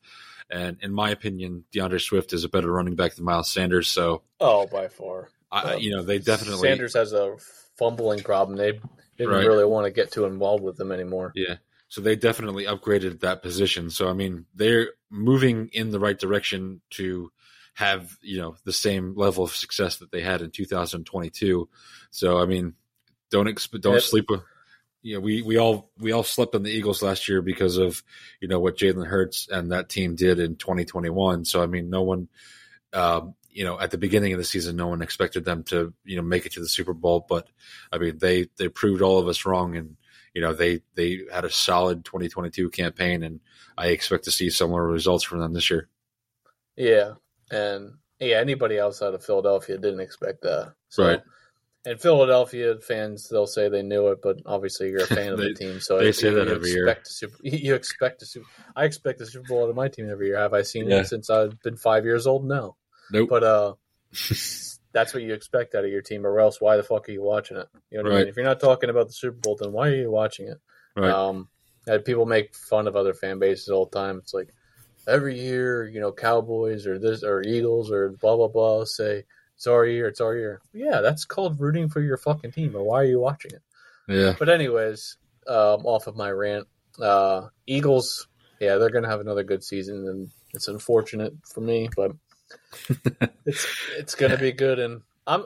[0.50, 3.88] And in my opinion, D'Andre Swift is a better running back than Miles Sanders.
[3.88, 5.28] So, oh, by far.
[5.52, 7.36] I, you know, they definitely Sanders has a
[7.76, 8.56] fumbling problem.
[8.56, 8.80] They
[9.20, 9.46] didn't Right.
[9.46, 11.32] really want to get too involved with them anymore.
[11.34, 11.56] Yeah.
[11.88, 13.90] So they definitely upgraded that position.
[13.90, 17.30] So I mean, they're moving in the right direction to
[17.74, 21.68] have, you know, the same level of success that they had in 2022.
[22.10, 22.74] So I mean,
[23.30, 24.02] don't exp- don't Yep.
[24.02, 24.40] sleep with
[25.02, 28.02] you know, we, we all we all slept on the Eagles last year because of
[28.40, 31.44] you know what Jalen Hurts and that team did in 2021.
[31.46, 32.28] So I mean, no one,
[32.92, 36.16] um, you know, at the beginning of the season, no one expected them to you
[36.16, 37.26] know make it to the Super Bowl.
[37.28, 37.48] But
[37.92, 39.96] I mean, they they proved all of us wrong, and
[40.34, 43.40] you know they they had a solid 2022 campaign, and
[43.76, 45.88] I expect to see similar results from them this year.
[46.76, 47.14] Yeah,
[47.50, 50.74] and yeah, anybody outside of Philadelphia didn't expect that.
[50.88, 51.22] So, Right.
[51.86, 55.48] And Philadelphia fans, they'll say they knew it, but obviously you're a fan of They-
[55.48, 56.94] the team, so they you- say you that every year.
[57.04, 58.44] super, you expect a super.
[58.76, 60.36] I expect the Super Bowl out of my team every year.
[60.38, 61.00] Have I seen Yeah.
[61.00, 62.44] it since I've been five years old?
[62.44, 62.76] No,
[63.12, 63.28] Nope.
[63.30, 63.74] but uh,
[64.92, 67.22] that's what you expect out of your team, or else why the fuck are you
[67.22, 67.68] watching it?
[67.90, 68.28] You know what I mean?
[68.28, 70.60] If you're not talking about the Super Bowl, then why are you watching it?
[70.96, 71.10] right.
[71.10, 71.48] Um,
[72.04, 74.18] people make fun of other fan bases all the time.
[74.18, 74.52] It's like
[75.08, 79.24] every year, you know, Cowboys or this or Eagles or blah blah blah say
[79.56, 80.60] it's our year, it's our year.
[80.72, 82.74] Yeah, that's called rooting for your fucking team.
[82.74, 83.62] Or why are you watching it?
[84.08, 84.34] yeah.
[84.38, 86.66] But anyways, um, off of my rant,
[87.00, 88.26] uh, Eagles,
[88.58, 92.12] yeah, they're gonna have another good season, and it's unfortunate for me, but
[93.46, 94.78] it's it's gonna be good.
[94.78, 95.44] And I'm.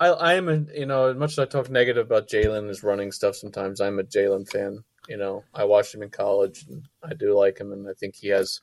[0.00, 2.68] I, I am, a, you know, as much as I talk negative about Jalen and
[2.68, 4.84] his running stuff sometimes, I'm a Jalen fan.
[5.08, 8.14] You know, I watched him in college, and I do like him, and I think
[8.14, 8.60] he has.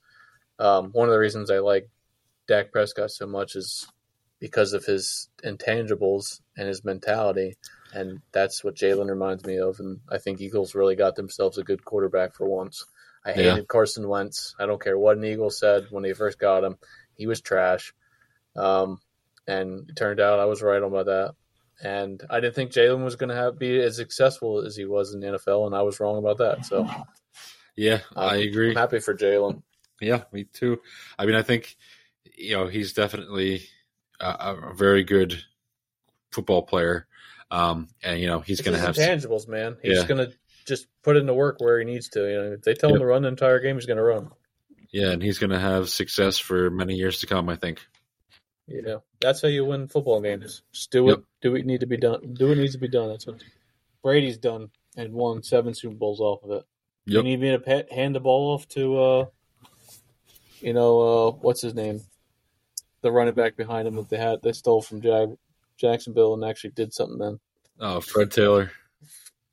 [0.60, 1.90] Um, one of the reasons I like
[2.48, 3.86] Dak Prescott so much is
[4.40, 7.58] because of his intangibles and his mentality,
[7.94, 9.80] and that's what Jalen reminds me of.
[9.80, 12.86] And I think Eagles really got themselves a good quarterback for once.
[13.26, 13.64] I hated Yeah.
[13.68, 14.56] Carson Wentz.
[14.58, 16.78] I don't care what an Eagle said when they first got him;
[17.16, 17.94] he was trash.
[18.56, 19.00] Um,
[19.48, 21.36] and it turned out I was right about that.
[21.84, 25.14] And I didn't think Jalen was going to have be as successful as he was
[25.14, 26.66] in the NFL, and I was wrong about that.
[26.66, 26.90] So
[27.76, 28.70] Yeah, um, I agree.
[28.70, 29.62] I'm happy for Jalen.
[30.02, 30.82] Yeah, me too.
[31.20, 31.76] I mean, I think
[32.38, 33.64] you know he's definitely
[34.22, 34.26] a,
[34.70, 35.42] a very good
[36.32, 37.08] football player,
[37.52, 38.96] um, and you know he's going to have.
[38.96, 39.76] tangibles, man.
[39.82, 40.08] He's Yeah.
[40.08, 40.34] going to
[40.66, 42.22] just put in the work where he needs to.
[42.30, 44.32] You know, if they tell him to run the entire game, he's going to run.
[44.96, 47.50] Yeah, and he's going to have success for many years to come.
[47.50, 47.86] I think.
[48.68, 50.62] You know, that's how you win football games.
[50.72, 51.18] Just do Yep.
[51.18, 52.34] what do what need to be done.
[52.34, 53.10] Do what needs to be done.
[53.10, 53.44] That's what
[54.02, 56.64] Brady's done and won seven Super Bowls off of it.
[57.06, 59.26] You need me to hand the ball off to, uh,
[60.62, 62.02] you know, uh, what's his name,
[63.02, 65.38] the running back behind him that they had they stole from Jag-
[65.78, 67.40] Jacksonville and actually did something then.
[67.80, 68.72] Oh, Fred Taylor.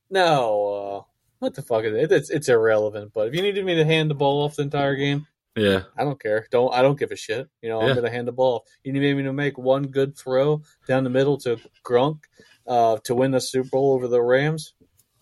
[0.08, 1.02] No, uh,
[1.40, 2.12] what the fuck is it?
[2.12, 3.12] It's it's irrelevant.
[3.12, 5.26] But if you needed me to hand the ball off the entire game,
[5.56, 6.46] Yeah, I don't care.
[6.50, 7.48] Don't I don't give a shit.
[7.60, 7.88] You know, Yeah.
[7.88, 8.64] I'm gonna hand the ball.
[8.84, 12.20] You need me to make one good throw down the middle to Gronk
[12.66, 14.74] uh, to win the Super Bowl over the Rams.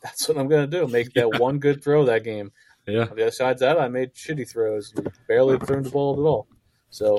[0.02, 0.86] That's what I'm gonna do.
[0.86, 2.52] Make that one good throw that game.
[2.86, 4.94] yeah, Besides that, I made shitty throws,
[5.28, 6.46] barely thrown the ball at all.
[6.90, 7.18] So,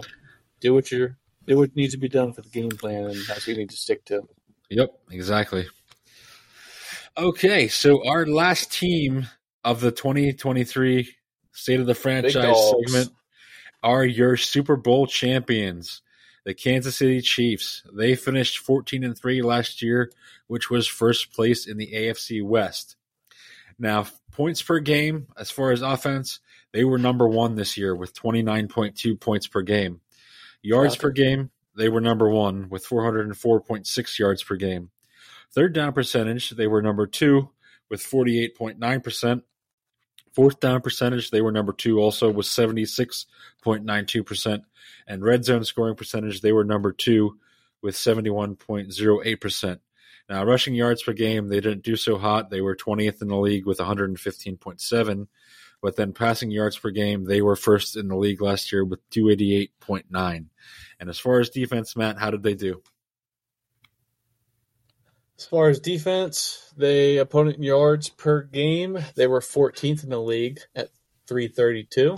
[0.59, 1.17] do what you're
[1.47, 3.75] it needs to be done for the game plan, and that's what you need to
[3.75, 4.21] stick to.
[4.69, 5.67] Yep, exactly.
[7.17, 9.27] Okay, so our last team
[9.63, 11.13] of the 2023
[11.51, 13.11] State of the Franchise segment
[13.83, 16.01] are your Super Bowl champions,
[16.45, 17.83] the Kansas City Chiefs.
[17.93, 20.11] They finished 14 and 3 last year,
[20.47, 22.95] which was first place in the AFC West.
[23.77, 26.39] Now, points per game, as far as offense,
[26.71, 30.01] they were number one this year with 29.2 points per game.
[30.61, 34.91] Yards per game, they were number one with 404.6 yards per game.
[35.51, 37.49] Third down percentage, they were number two
[37.89, 39.41] with 48.9%.
[40.33, 44.61] Fourth down percentage, they were number two also with 76.92%.
[45.07, 47.37] And red zone scoring percentage, they were number two
[47.81, 49.79] with 71.08%.
[50.29, 52.49] Now, rushing yards per game, they didn't do so hot.
[52.49, 55.27] They were 20th in the league with 115.7.
[55.81, 59.07] But then passing yards per game, they were first in the league last year with
[59.09, 60.45] 288.9.
[60.99, 62.81] And as far as defense, Matt, how did they do?
[65.41, 70.59] As far as defense, they opponent yards per game, they were 14th in the league
[70.75, 70.89] at
[71.25, 72.15] 332.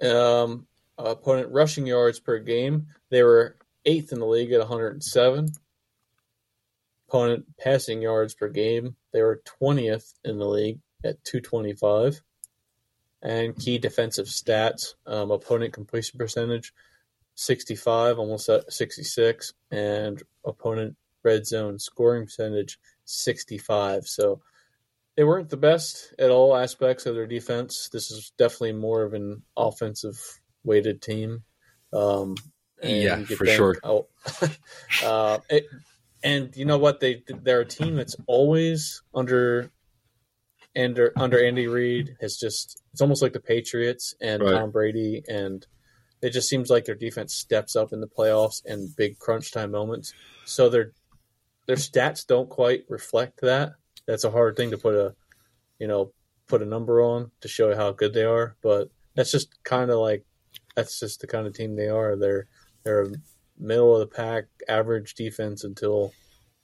[0.00, 0.66] Um,
[0.96, 5.50] opponent rushing yards per game, they were eighth in the league at 107.
[7.06, 12.22] Opponent passing yards per game, they were 20th in the league at 225.
[13.20, 16.72] And key defensive stats, um, opponent completion percentage,
[17.34, 24.06] 65, almost at 66, and opponent red zone scoring percentage 65.
[24.06, 24.40] So
[25.16, 27.88] they weren't the best at all aspects of their defense.
[27.92, 30.18] This is definitely more of an offensive
[30.64, 31.44] weighted team.
[31.92, 32.36] Um,
[32.82, 33.76] yeah, for sure.
[33.84, 34.08] Oh,
[35.04, 35.66] uh, it,
[36.24, 37.00] and you know what?
[37.00, 39.70] They they're a team that's always under
[40.76, 42.16] under under Andy Reid.
[42.20, 44.52] Has just it's almost like the Patriots and right.
[44.52, 45.66] Tom Brady and
[46.22, 49.72] it just seems like their defense steps up in the playoffs and big crunch time
[49.72, 50.14] moments.
[50.44, 50.92] So their
[51.66, 53.74] their stats don't quite reflect that.
[54.06, 55.14] That's a hard thing to put a
[55.78, 56.12] you know
[56.46, 58.56] put a number on to show how good they are.
[58.62, 60.24] But that's just kind of like
[60.76, 62.16] that's just the kind of team they are.
[62.16, 62.46] They're
[62.84, 63.08] they're
[63.58, 66.12] middle of the pack average defense until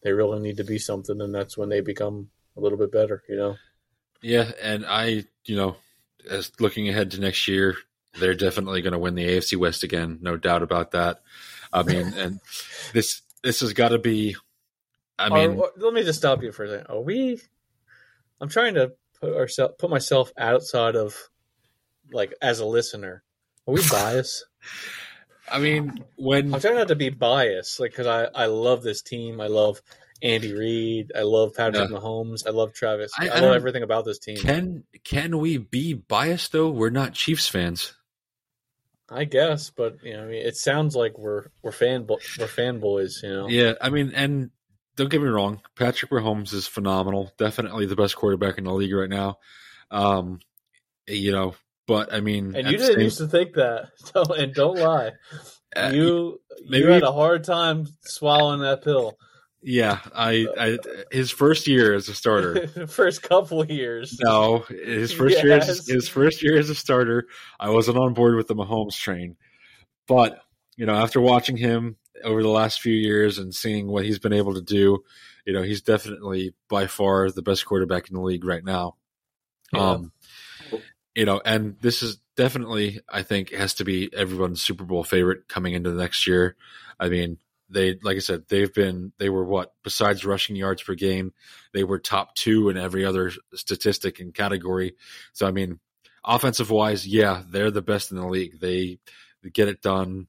[0.02, 3.24] they really need to be something, and that's when they become a little bit better.
[3.28, 3.56] You know.
[4.22, 5.76] Yeah, and I you know
[6.28, 7.76] as looking ahead to next year,
[8.18, 11.20] they're definitely going to win the AFC West again, no doubt about that.
[11.72, 12.40] I mean, and
[12.92, 14.36] this this has got to be.
[15.18, 16.86] I mean, Are, let me just stop you for a second.
[16.88, 17.40] Are we?
[18.40, 21.16] I'm trying to put ourselves put myself outside of
[22.12, 23.22] like as a listener.
[23.66, 24.46] Are we biased?
[25.50, 29.02] I mean, when I'm trying not to be biased, like because I I love this
[29.02, 29.40] team.
[29.40, 29.80] I love
[30.22, 31.12] Andy Reid.
[31.16, 31.96] I love Patrick yeah.
[31.96, 32.46] Mahomes.
[32.46, 33.12] I love Travis.
[33.18, 34.36] I, I, I love everything about this team.
[34.36, 36.70] Can can we be biased though?
[36.70, 37.94] We're not Chiefs fans.
[39.10, 43.22] I guess, but you know, I mean, it sounds like we're we're fan we're fanboys,
[43.22, 43.48] you know.
[43.48, 44.50] Yeah, I mean, and
[44.96, 47.32] don't get me wrong, Patrick Mahomes is phenomenal.
[47.38, 49.38] Definitely the best quarterback in the league right now.
[49.90, 50.40] Um,
[51.06, 51.54] you know,
[51.86, 53.00] but I mean, and you didn't same...
[53.00, 55.12] used to think that, so, and don't lie.
[55.74, 59.16] Uh, you maybe, you had a hard time swallowing that pill.
[59.70, 60.78] Yeah, I, I
[61.10, 64.18] his first year as a starter, first couple years.
[64.18, 65.44] No, his first yes.
[65.44, 67.26] year as his first year as a starter,
[67.60, 69.36] I wasn't on board with the Mahomes train.
[70.06, 70.40] But
[70.78, 74.32] you know, after watching him over the last few years and seeing what he's been
[74.32, 75.04] able to do,
[75.44, 78.96] you know, he's definitely by far the best quarterback in the league right now.
[79.74, 79.80] Yeah.
[79.80, 80.12] Um,
[81.14, 85.46] you know, and this is definitely, I think, has to be everyone's Super Bowl favorite
[85.46, 86.56] coming into the next year.
[86.98, 87.36] I mean,
[87.68, 91.32] they like I said, they've been they were what besides rushing yards per game,
[91.72, 94.94] they were top two in every other statistic and category.
[95.32, 95.80] So I mean,
[96.24, 98.60] offensive wise, yeah, they're the best in the league.
[98.60, 98.98] They,
[99.42, 100.28] they get it done.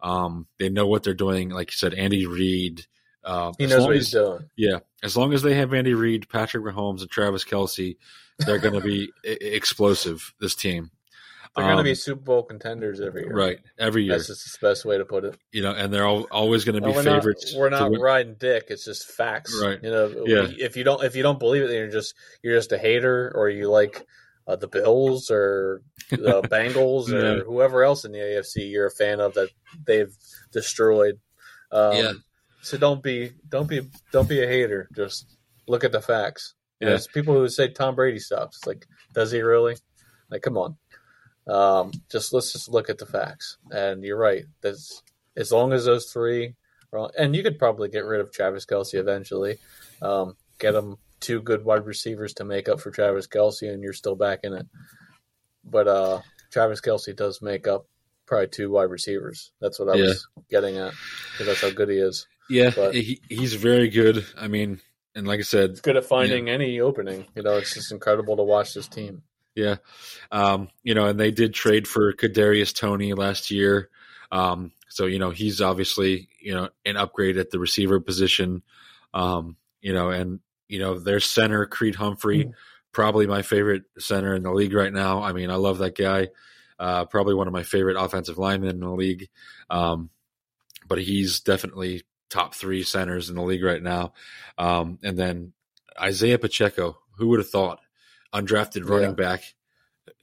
[0.00, 1.50] Um, they know what they're doing.
[1.50, 2.86] Like you said, Andy Reid.
[3.22, 4.48] Um, he knows what as, he's doing.
[4.56, 7.96] Yeah, as long as they have Andy Reid, Patrick Mahomes, and Travis Kelce,
[8.38, 10.32] they're going to be explosive.
[10.40, 10.90] This team.
[11.56, 13.34] They're um, going to be Super Bowl contenders every year.
[13.34, 14.12] Right, every year.
[14.12, 15.36] That's just the best way to put it.
[15.52, 17.52] You know, and they're all, always going to be we're favorites.
[17.52, 18.66] Not, we're not riding dick.
[18.68, 19.60] It's just facts.
[19.60, 19.78] Right.
[19.82, 20.46] You know, yeah.
[20.58, 23.32] if you don't if you don't believe it, then you're just you're just a hater,
[23.34, 24.06] or you like
[24.46, 27.18] uh, the Bills or the Bengals yeah.
[27.18, 29.50] or whoever else in the AFC you're a fan of that
[29.84, 30.14] they've
[30.52, 31.18] destroyed.
[31.72, 32.12] Um, yeah.
[32.62, 33.80] So don't be don't be
[34.12, 34.88] don't be a hater.
[34.94, 35.26] Just
[35.66, 36.54] look at the facts.
[36.80, 36.90] Yeah.
[36.90, 38.58] There's people who say Tom Brady sucks.
[38.58, 39.76] It's like, does he really?
[40.30, 40.76] Like, come on.
[41.46, 43.56] Um, just let's just look at the facts.
[43.70, 44.44] And you're right.
[44.60, 45.02] That's
[45.36, 46.54] as long as those three,
[46.92, 49.56] are, and you could probably get rid of Travis Kelce eventually.
[50.02, 53.92] Um, get them two good wide receivers to make up for Travis Kelce, and you're
[53.92, 54.66] still back in it.
[55.64, 57.86] But uh, Travis Kelce does make up
[58.26, 59.52] probably two wide receivers.
[59.60, 60.04] That's what I Yeah.
[60.06, 60.92] was getting at
[61.32, 62.26] because that's how good he is.
[62.48, 64.24] Yeah, But- he, he's very good.
[64.36, 64.80] I mean,
[65.14, 67.26] and like I said, good at finding any opening.
[67.34, 69.22] You know, it's just incredible to watch this team.
[69.54, 69.76] Yeah.
[70.30, 73.90] Um, you know, and they did trade for Kadarius Toney last year.
[74.32, 78.62] Um, so, you know, he's obviously, you know, an upgrade at the receiver position.
[79.12, 82.52] Um, you know, and, you know, their center, Creed Humphrey, Mm.
[82.92, 85.22] probably my favorite center in the league right now.
[85.22, 86.28] I mean, I love that guy.
[86.78, 89.28] Uh, probably one of my favorite offensive linemen in the league.
[89.68, 90.10] Um,
[90.86, 94.12] but he's definitely top three centers in the league right now.
[94.58, 95.52] Um, and then
[96.00, 97.80] Isaiah Pacheco, who would have thought?
[98.34, 99.14] Undrafted running Yeah.
[99.14, 99.42] back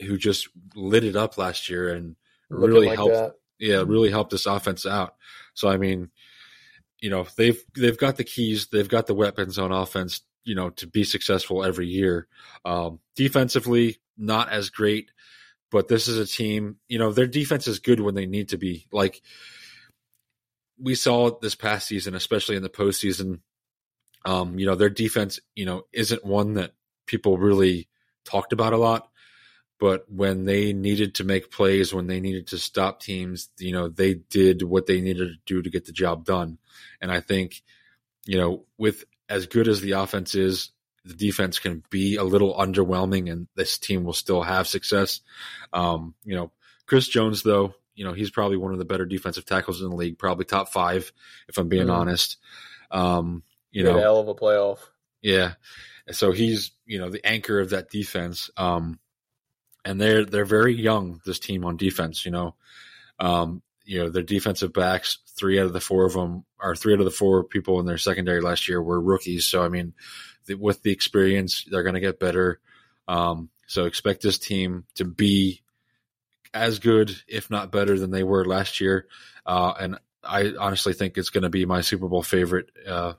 [0.01, 2.15] who just lit it up last year and
[2.49, 3.35] Looking really like helped that.
[3.59, 5.15] yeah, really helped this offense out.
[5.53, 6.09] So I mean,
[7.01, 10.69] you know, they've they've got the keys, they've got the weapons on offense, you know,
[10.71, 12.27] to be successful every year.
[12.65, 15.11] Um, defensively, not as great,
[15.71, 18.57] but this is a team, you know, their defense is good when they need to
[18.57, 18.87] be.
[18.91, 19.21] Like
[20.79, 23.39] we saw this past season, especially in the postseason.
[24.25, 26.73] Um, you know, their defense, you know, isn't one that
[27.05, 27.87] people really
[28.27, 29.09] talked about a lot
[29.79, 33.89] but when they needed to make plays, when they needed to stop teams, you know,
[33.89, 36.57] they did what they needed to do to get the job done.
[36.99, 37.61] And I think,
[38.25, 40.71] you know, with as good as the offense is,
[41.05, 45.21] the defense can be a little underwhelming and this team will still have success.
[45.71, 46.51] Um, you know,
[46.87, 49.95] Chris Jones, though, you know, he's probably one of the better defensive tackles in the
[49.95, 51.11] league, probably top five,
[51.47, 51.93] if I'm being Mhm.
[51.93, 52.37] honest.
[52.89, 54.79] Um, you know, hell of a playoff.
[55.21, 55.53] yeah.
[56.11, 58.49] So he's, you know, the anchor of that defense.
[58.57, 58.99] Um,
[59.83, 62.55] and they're they're very young, this team on defense, you know.
[63.19, 66.93] Um, you know, their defensive backs, three out of the four of them are three
[66.93, 69.45] out of the four people in their secondary last year were rookies.
[69.45, 69.93] So I mean,
[70.45, 72.59] the, with the experience, they're going to get better.
[73.07, 75.61] Um, so expect this team to be
[76.53, 79.07] as good, if not better, than they were last year.
[79.45, 83.13] Uh, and I honestly think it's going to be my Super Bowl favorite uh,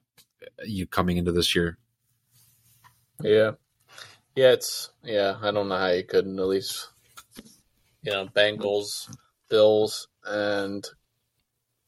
[0.65, 1.79] you coming into this year.
[3.23, 3.53] Yeah.
[4.35, 6.89] Yeah, it's yeah, I don't know how you couldn't at least
[8.03, 9.13] you know, Bengals,
[9.51, 10.87] Bills, and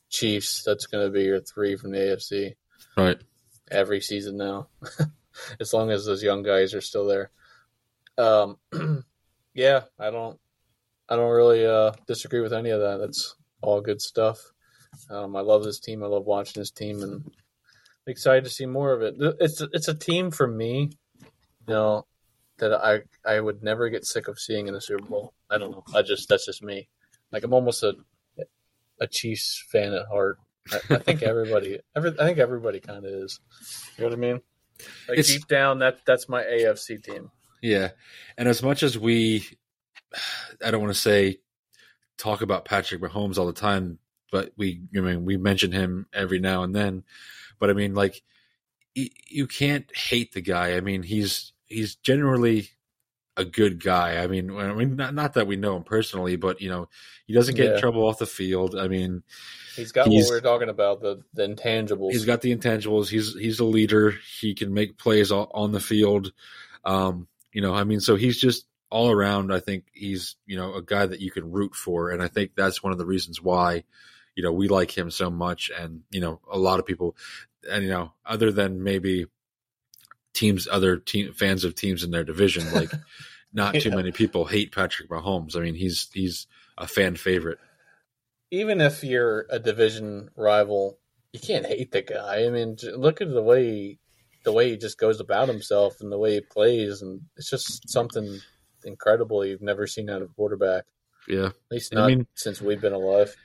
[0.08, 2.54] Chiefs, that's gonna be your three from the AFC
[2.96, 3.18] Right.
[3.70, 4.68] every season now.
[5.60, 7.30] as long as those young guys are still there.
[8.18, 8.56] Um
[9.54, 10.38] yeah, I don't
[11.08, 12.96] I don't really uh disagree with any of that.
[12.98, 14.40] That's all good stuff.
[15.08, 16.02] Um I love this team.
[16.02, 17.32] I love watching this team and I'm
[18.08, 19.14] excited to see more of it.
[19.38, 20.90] It's it's a team for me,
[21.70, 22.06] know,
[22.58, 25.32] that I I would never get sick of seeing in the Super Bowl.
[25.48, 25.84] I don't know.
[25.94, 26.88] I just that's just me.
[27.32, 27.94] Like I'm almost a
[29.00, 30.38] a Chiefs fan at heart.
[30.70, 33.40] I, I think everybody, every, I think everybody kind of is.
[33.96, 34.40] You know what I mean?
[35.08, 37.30] Like It's- deep down, that that's my AFC team.
[37.62, 37.90] Yeah.
[38.38, 39.46] And as much as we,
[40.64, 41.40] I don't want to say
[42.16, 43.98] talk about Patrick Mahomes all the time,
[44.32, 47.04] but we, I mean, we mention him every now and then.
[47.58, 48.22] But I mean, like,
[48.94, 50.76] you can't hate the guy.
[50.76, 52.68] I mean, he's he's generally
[53.36, 54.22] a good guy.
[54.22, 56.88] I mean, I mean, not, not that we know him personally, but you know,
[57.26, 58.76] he doesn't get in trouble off the field.
[58.76, 59.22] I mean,
[59.76, 62.12] He's got He's- what we are talking about the the intangibles.
[62.12, 63.08] He's got the intangibles.
[63.08, 64.14] He's he's a leader.
[64.40, 66.32] He can make plays on the field.
[66.84, 69.52] Um, you know, I mean, so he's just all around.
[69.52, 72.52] I think he's you know a guy that you can root for, and I think
[72.56, 73.84] that's one of the reasons why
[74.34, 75.70] you know we like him so much.
[75.70, 77.16] And you know, a lot of people,
[77.70, 79.26] and you know, other than maybe
[80.32, 82.90] teams, other team fans of teams in their division, like
[83.52, 85.56] not too many people hate Patrick Mahomes.
[85.56, 86.46] I mean, he's he's
[86.78, 87.58] a fan favorite.
[88.50, 90.98] Even if you're a division rival,
[91.32, 92.44] you can't hate the guy.
[92.44, 93.98] I mean, look at the way he,
[94.44, 97.88] the way he just goes about himself and the way he plays, and it's just
[97.88, 98.40] something
[98.84, 100.84] incredible you've never seen out of a quarterback.
[101.28, 101.46] Yeah.
[101.46, 103.36] At least I not mean- since we've been alive.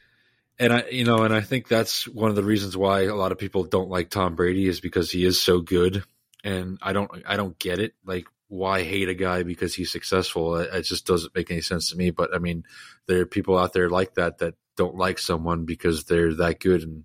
[0.57, 3.34] And I, you know, and I think that's one of the reasons why a lot
[3.34, 6.06] of people don't like Tom Brady is because he is so good,
[6.45, 7.93] and I don't, I don't get it.
[8.05, 10.55] Like, why hate a guy because he's successful?
[10.57, 12.11] It, it just doesn't make any sense to me.
[12.11, 12.63] But I mean,
[13.07, 16.84] there are people out there like that that don't like someone because they're that good
[16.84, 17.03] and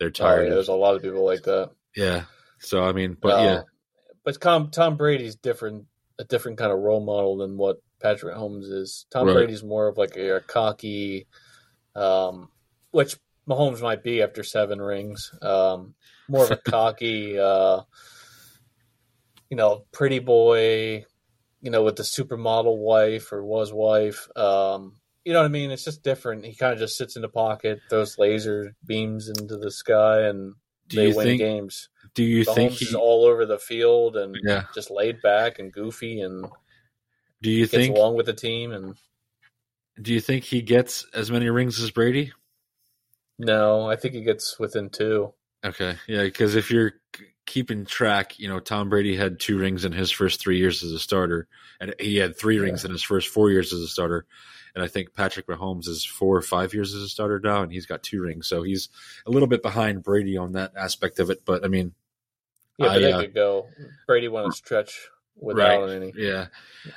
[0.00, 0.48] they're Oh, tired.
[0.48, 1.70] yeah, there's a lot of people like that.
[1.94, 2.24] yeah.
[2.60, 3.60] So I mean, but Uh, yeah,
[4.24, 5.84] but Tom Tom Brady's different,
[6.18, 9.06] a different kind of role model than what Patrick Mahomes is.
[9.10, 9.34] Tom Right.
[9.34, 11.26] Brady's more of like a, a cocky,
[11.94, 12.48] um,
[12.92, 13.16] which
[13.48, 15.32] Mahomes might be after seven rings.
[15.42, 15.94] Um,
[16.28, 17.82] more of a cocky, uh,
[19.50, 21.04] you know, pretty boy,
[21.62, 24.28] you know, with the supermodel wife or was wife.
[24.36, 24.94] Um,
[25.24, 25.70] you know what I mean?
[25.70, 26.44] It's just different.
[26.44, 30.54] He kind of just sits in the pocket, throws laser beams into the sky, and
[30.86, 31.40] do they win think?
[31.40, 31.88] games.
[32.14, 32.86] Do you think Mahomes he?
[32.86, 34.64] is all over the field and Yeah.
[34.74, 36.46] just laid back and goofy and
[37.42, 37.96] Do you gets think?
[37.96, 38.96] along with the team and
[40.00, 42.32] Do you think he gets as many rings as Brady?
[43.38, 45.32] No, I think he gets within two.
[45.64, 46.92] Okay, yeah, because if you're
[47.48, 50.92] keeping track, you know, Tom Brady had two rings in his first three years as
[50.92, 51.48] a starter,
[51.80, 54.26] and he had three rings in his first four years as a starter.
[54.74, 57.72] And I think Patrick Mahomes is four or five years as a starter now, and
[57.72, 58.90] he's got two rings, so he's
[59.26, 61.44] a little bit behind Brady on that aspect of it.
[61.44, 61.94] But I mean,
[62.76, 63.66] Yeah, but I, they uh, could go.
[64.06, 66.12] Brady won a stretch without any.
[66.14, 66.48] Yeah,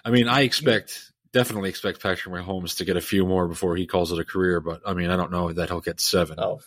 [0.04, 3.88] I mean, I expect definitely expect Patrick Mahomes to get a few more before he
[3.88, 4.60] calls it a career.
[4.60, 6.40] But I mean, I don't know that he'll get seven.
[6.40, 6.60] Oh,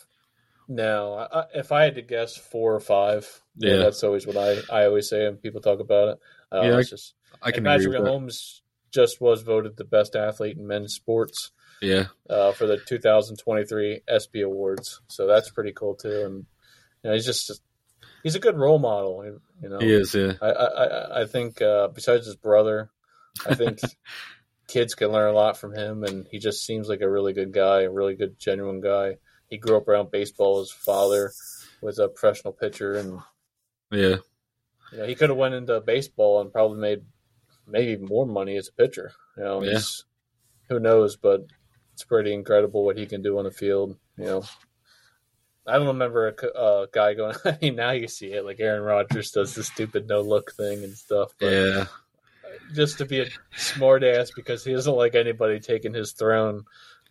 [0.68, 1.14] no.
[1.14, 3.28] I, I- if I had to guess, four or five.
[3.56, 3.76] Yeah, Yeah.
[3.78, 6.18] that's always what I, I always say when people talk about it.
[6.52, 7.96] Uh, Yeah, it's just I can Patrick.
[7.98, 8.60] Mahomes
[8.90, 11.50] just was voted the best athlete in men's sports
[11.82, 15.00] Yeah, uh, for the 2023 ESPY Awards.
[15.08, 16.22] So that's pretty cool too.
[16.26, 16.46] And
[17.02, 17.60] you know, he's just
[18.22, 19.24] he's a good role model.
[19.62, 20.14] You know, he is.
[20.14, 22.90] Yeah, I I, I- I think uh, besides his brother,
[23.46, 23.78] I think
[24.68, 27.52] kids can learn a lot from him, and he just seems like a really good
[27.52, 29.16] guy, a really good, genuine guy.
[29.54, 30.58] He grew up around baseball.
[30.58, 31.30] His father
[31.80, 33.20] was a professional pitcher, and
[33.92, 34.16] yeah,
[34.90, 37.02] you know he could have went into baseball and probably made
[37.68, 39.12] maybe more money as a pitcher.
[39.36, 39.78] You know, Yeah.
[40.68, 41.14] who knows?
[41.16, 41.42] But
[41.92, 43.96] it's pretty incredible what he can do on the field.
[44.18, 44.44] You know.
[45.66, 47.36] I don't remember a uh, guy going.
[47.44, 50.82] I mean, now you see it like Aaron Rodgers does the stupid no look thing
[50.82, 51.32] and stuff.
[51.38, 51.86] But yeah.
[52.74, 53.26] just to be a
[53.56, 56.64] smart ass because he doesn't like anybody taking his throne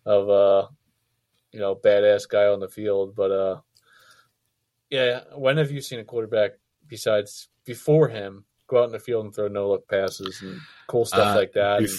[0.06, 0.68] of uh
[1.54, 3.62] you know badass guy on the field but uh
[4.90, 6.52] yeah when have you seen a quarterback
[6.88, 11.06] besides before him go out in the field and throw no look passes and cool
[11.06, 11.90] stuff Uh, like that and,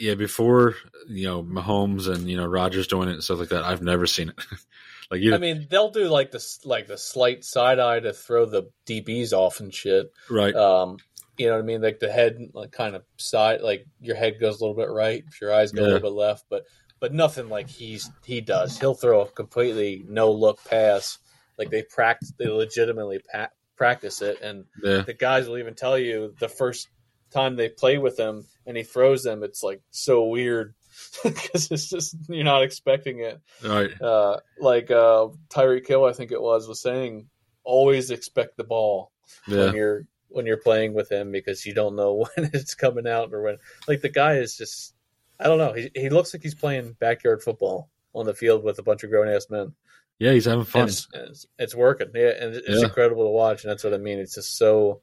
[0.00, 0.74] yeah, before
[1.06, 4.06] you know Mahomes and you know Rodgers doing it and stuff like that, I've never
[4.06, 4.34] seen it.
[5.10, 8.44] like you, I mean they'll do like this like the slight side eye to throw
[8.44, 10.54] the DBs off and shit right?
[10.54, 10.96] um
[11.36, 11.82] you know what I mean?
[11.82, 15.24] Like the head, like kind of side, like your head goes a little bit right,
[15.40, 16.64] your eyes go a little bit left, but
[17.00, 18.78] but nothing like he's he does.
[18.78, 21.18] He'll throw a completely no look pass,
[21.58, 25.98] like they practice, they legitimately pa- practice it, and yeah, the guys will even tell
[25.98, 26.88] you the first
[27.30, 30.74] time they play with him and he throws them, it's like so weird
[31.24, 33.40] because it's just you're not expecting it.
[33.62, 33.90] right.
[34.00, 37.26] Uh, like uh, Tyreek Hill, I think it was, was saying,
[37.64, 39.10] always expect the ball
[39.48, 43.06] Yeah, when you're when you're playing with him because you don't know when it's coming
[43.06, 43.56] out or when
[43.88, 44.93] like the guy is just
[45.40, 48.78] I don't know he he looks like he's playing backyard football on the field with
[48.78, 49.74] a bunch of grown ass men.
[50.18, 50.32] yeah.
[50.32, 50.88] He's having fun.
[50.88, 52.84] It's, it's, it's working, yeah, and it's Yeah.
[52.84, 54.18] incredible to watch, and that's what I mean.
[54.20, 55.00] It's just so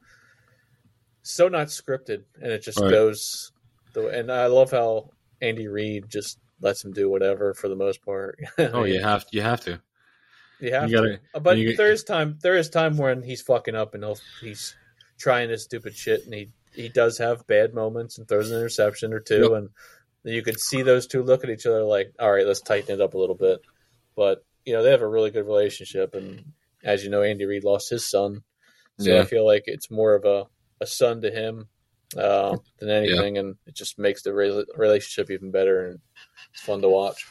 [1.23, 2.89] so not scripted, and it just Right.
[2.91, 3.51] goes.
[3.93, 5.09] The, and I love how
[5.41, 8.39] Andy Reid just lets him do whatever for the most part.
[8.57, 9.81] Oh, you have you have to.
[10.59, 11.39] You have You gotta- to.
[11.41, 12.37] But you- there is time.
[12.41, 14.75] There is time when he's fucking up and he'll, he's
[15.17, 19.11] trying his stupid shit, and he he does have bad moments and throws an interception
[19.13, 19.51] or two, Yep.
[19.51, 19.69] and
[20.23, 23.01] you could see those two look at each other like, all right, let's tighten it
[23.01, 23.59] up a little bit.
[24.15, 26.43] But you know they have a really good relationship, and
[26.83, 28.43] as you know, Andy Reid lost his son,
[28.97, 29.21] so Yeah.
[29.21, 30.45] I feel like it's more of a
[30.79, 31.67] a son to him
[32.17, 35.99] uh, than anything, and it just makes the re- relationship even better and
[36.53, 37.25] it's fun to watch.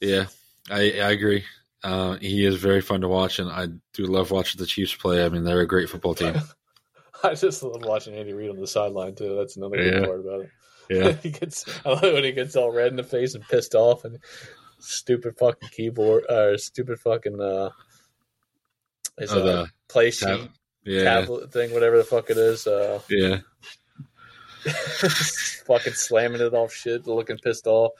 [0.00, 0.26] Yeah,
[0.70, 1.44] I I agree.
[1.82, 5.24] Uh, he is very fun to watch, and I do love watching the Chiefs play.
[5.24, 6.34] I mean, they're a great football team.
[7.22, 9.36] I just love watching Andy Reid on the sideline too.
[9.36, 9.90] That's another Yeah.
[9.90, 10.50] good part about it.
[10.90, 13.74] Yeah, he gets I love when he gets all red in the face and pissed
[13.74, 14.18] off and
[14.78, 17.70] stupid fucking keyboard or stupid fucking uh
[19.18, 20.50] his Oh, uh, play tab- sheet
[20.84, 22.66] yeah, tablet thing, whatever the fuck it is.
[22.66, 23.38] Uh yeah.
[25.66, 27.92] fucking slamming it off shit, looking pissed off.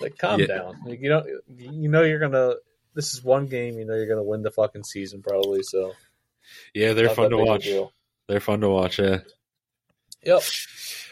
[0.00, 0.46] Like calm Yeah.
[0.46, 0.80] down.
[0.84, 1.24] Like, you know
[1.56, 2.54] you know you're gonna
[2.94, 5.92] this is one game, you know you're gonna win the fucking season probably, so
[6.74, 7.68] Yeah, they're not fun to watch.
[8.28, 8.98] They're fun to watch.
[8.98, 9.20] Yeah.
[10.24, 10.42] Yep.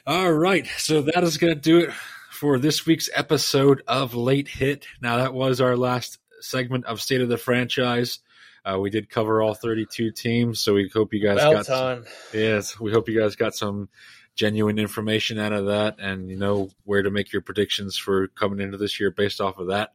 [0.07, 1.91] All right, so that is going to do it
[2.31, 4.87] for this week's episode of Late Hit.
[5.01, 8.19] Now that was our last segment of State of the Franchise.
[8.67, 12.05] Uh, we did cover all 32 teams, so we hope you guys About got some,
[12.35, 13.89] yes, we hope you guys got some
[14.35, 18.61] genuine information out of that, and you know where to make your predictions for coming
[18.61, 19.95] into this year based off of that.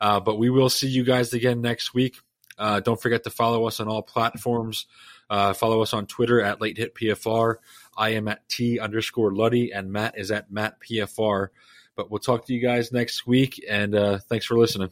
[0.00, 2.16] Uh, but we will see you guys again next week.
[2.58, 4.86] Uh, don't forget to follow us on all platforms.
[5.30, 7.56] Uh, follow us on Twitter at Late Hit PFR.
[7.96, 11.48] I am at T underscore Luddy, and Matt is at Matt PFR.
[11.96, 14.90] But we'll talk to you guys next week, and uh, thanks for listening.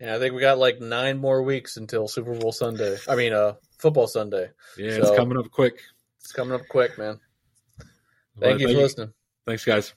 [0.00, 2.96] Yeah, I think we got like nine more weeks until Super Bowl Sunday.
[3.08, 4.50] I mean, uh, football Sunday.
[4.76, 5.80] Yeah, it's coming up quick.
[6.20, 7.20] It's coming up quick, man.
[8.40, 9.12] Thank you for listening.
[9.46, 9.94] Thanks, guys.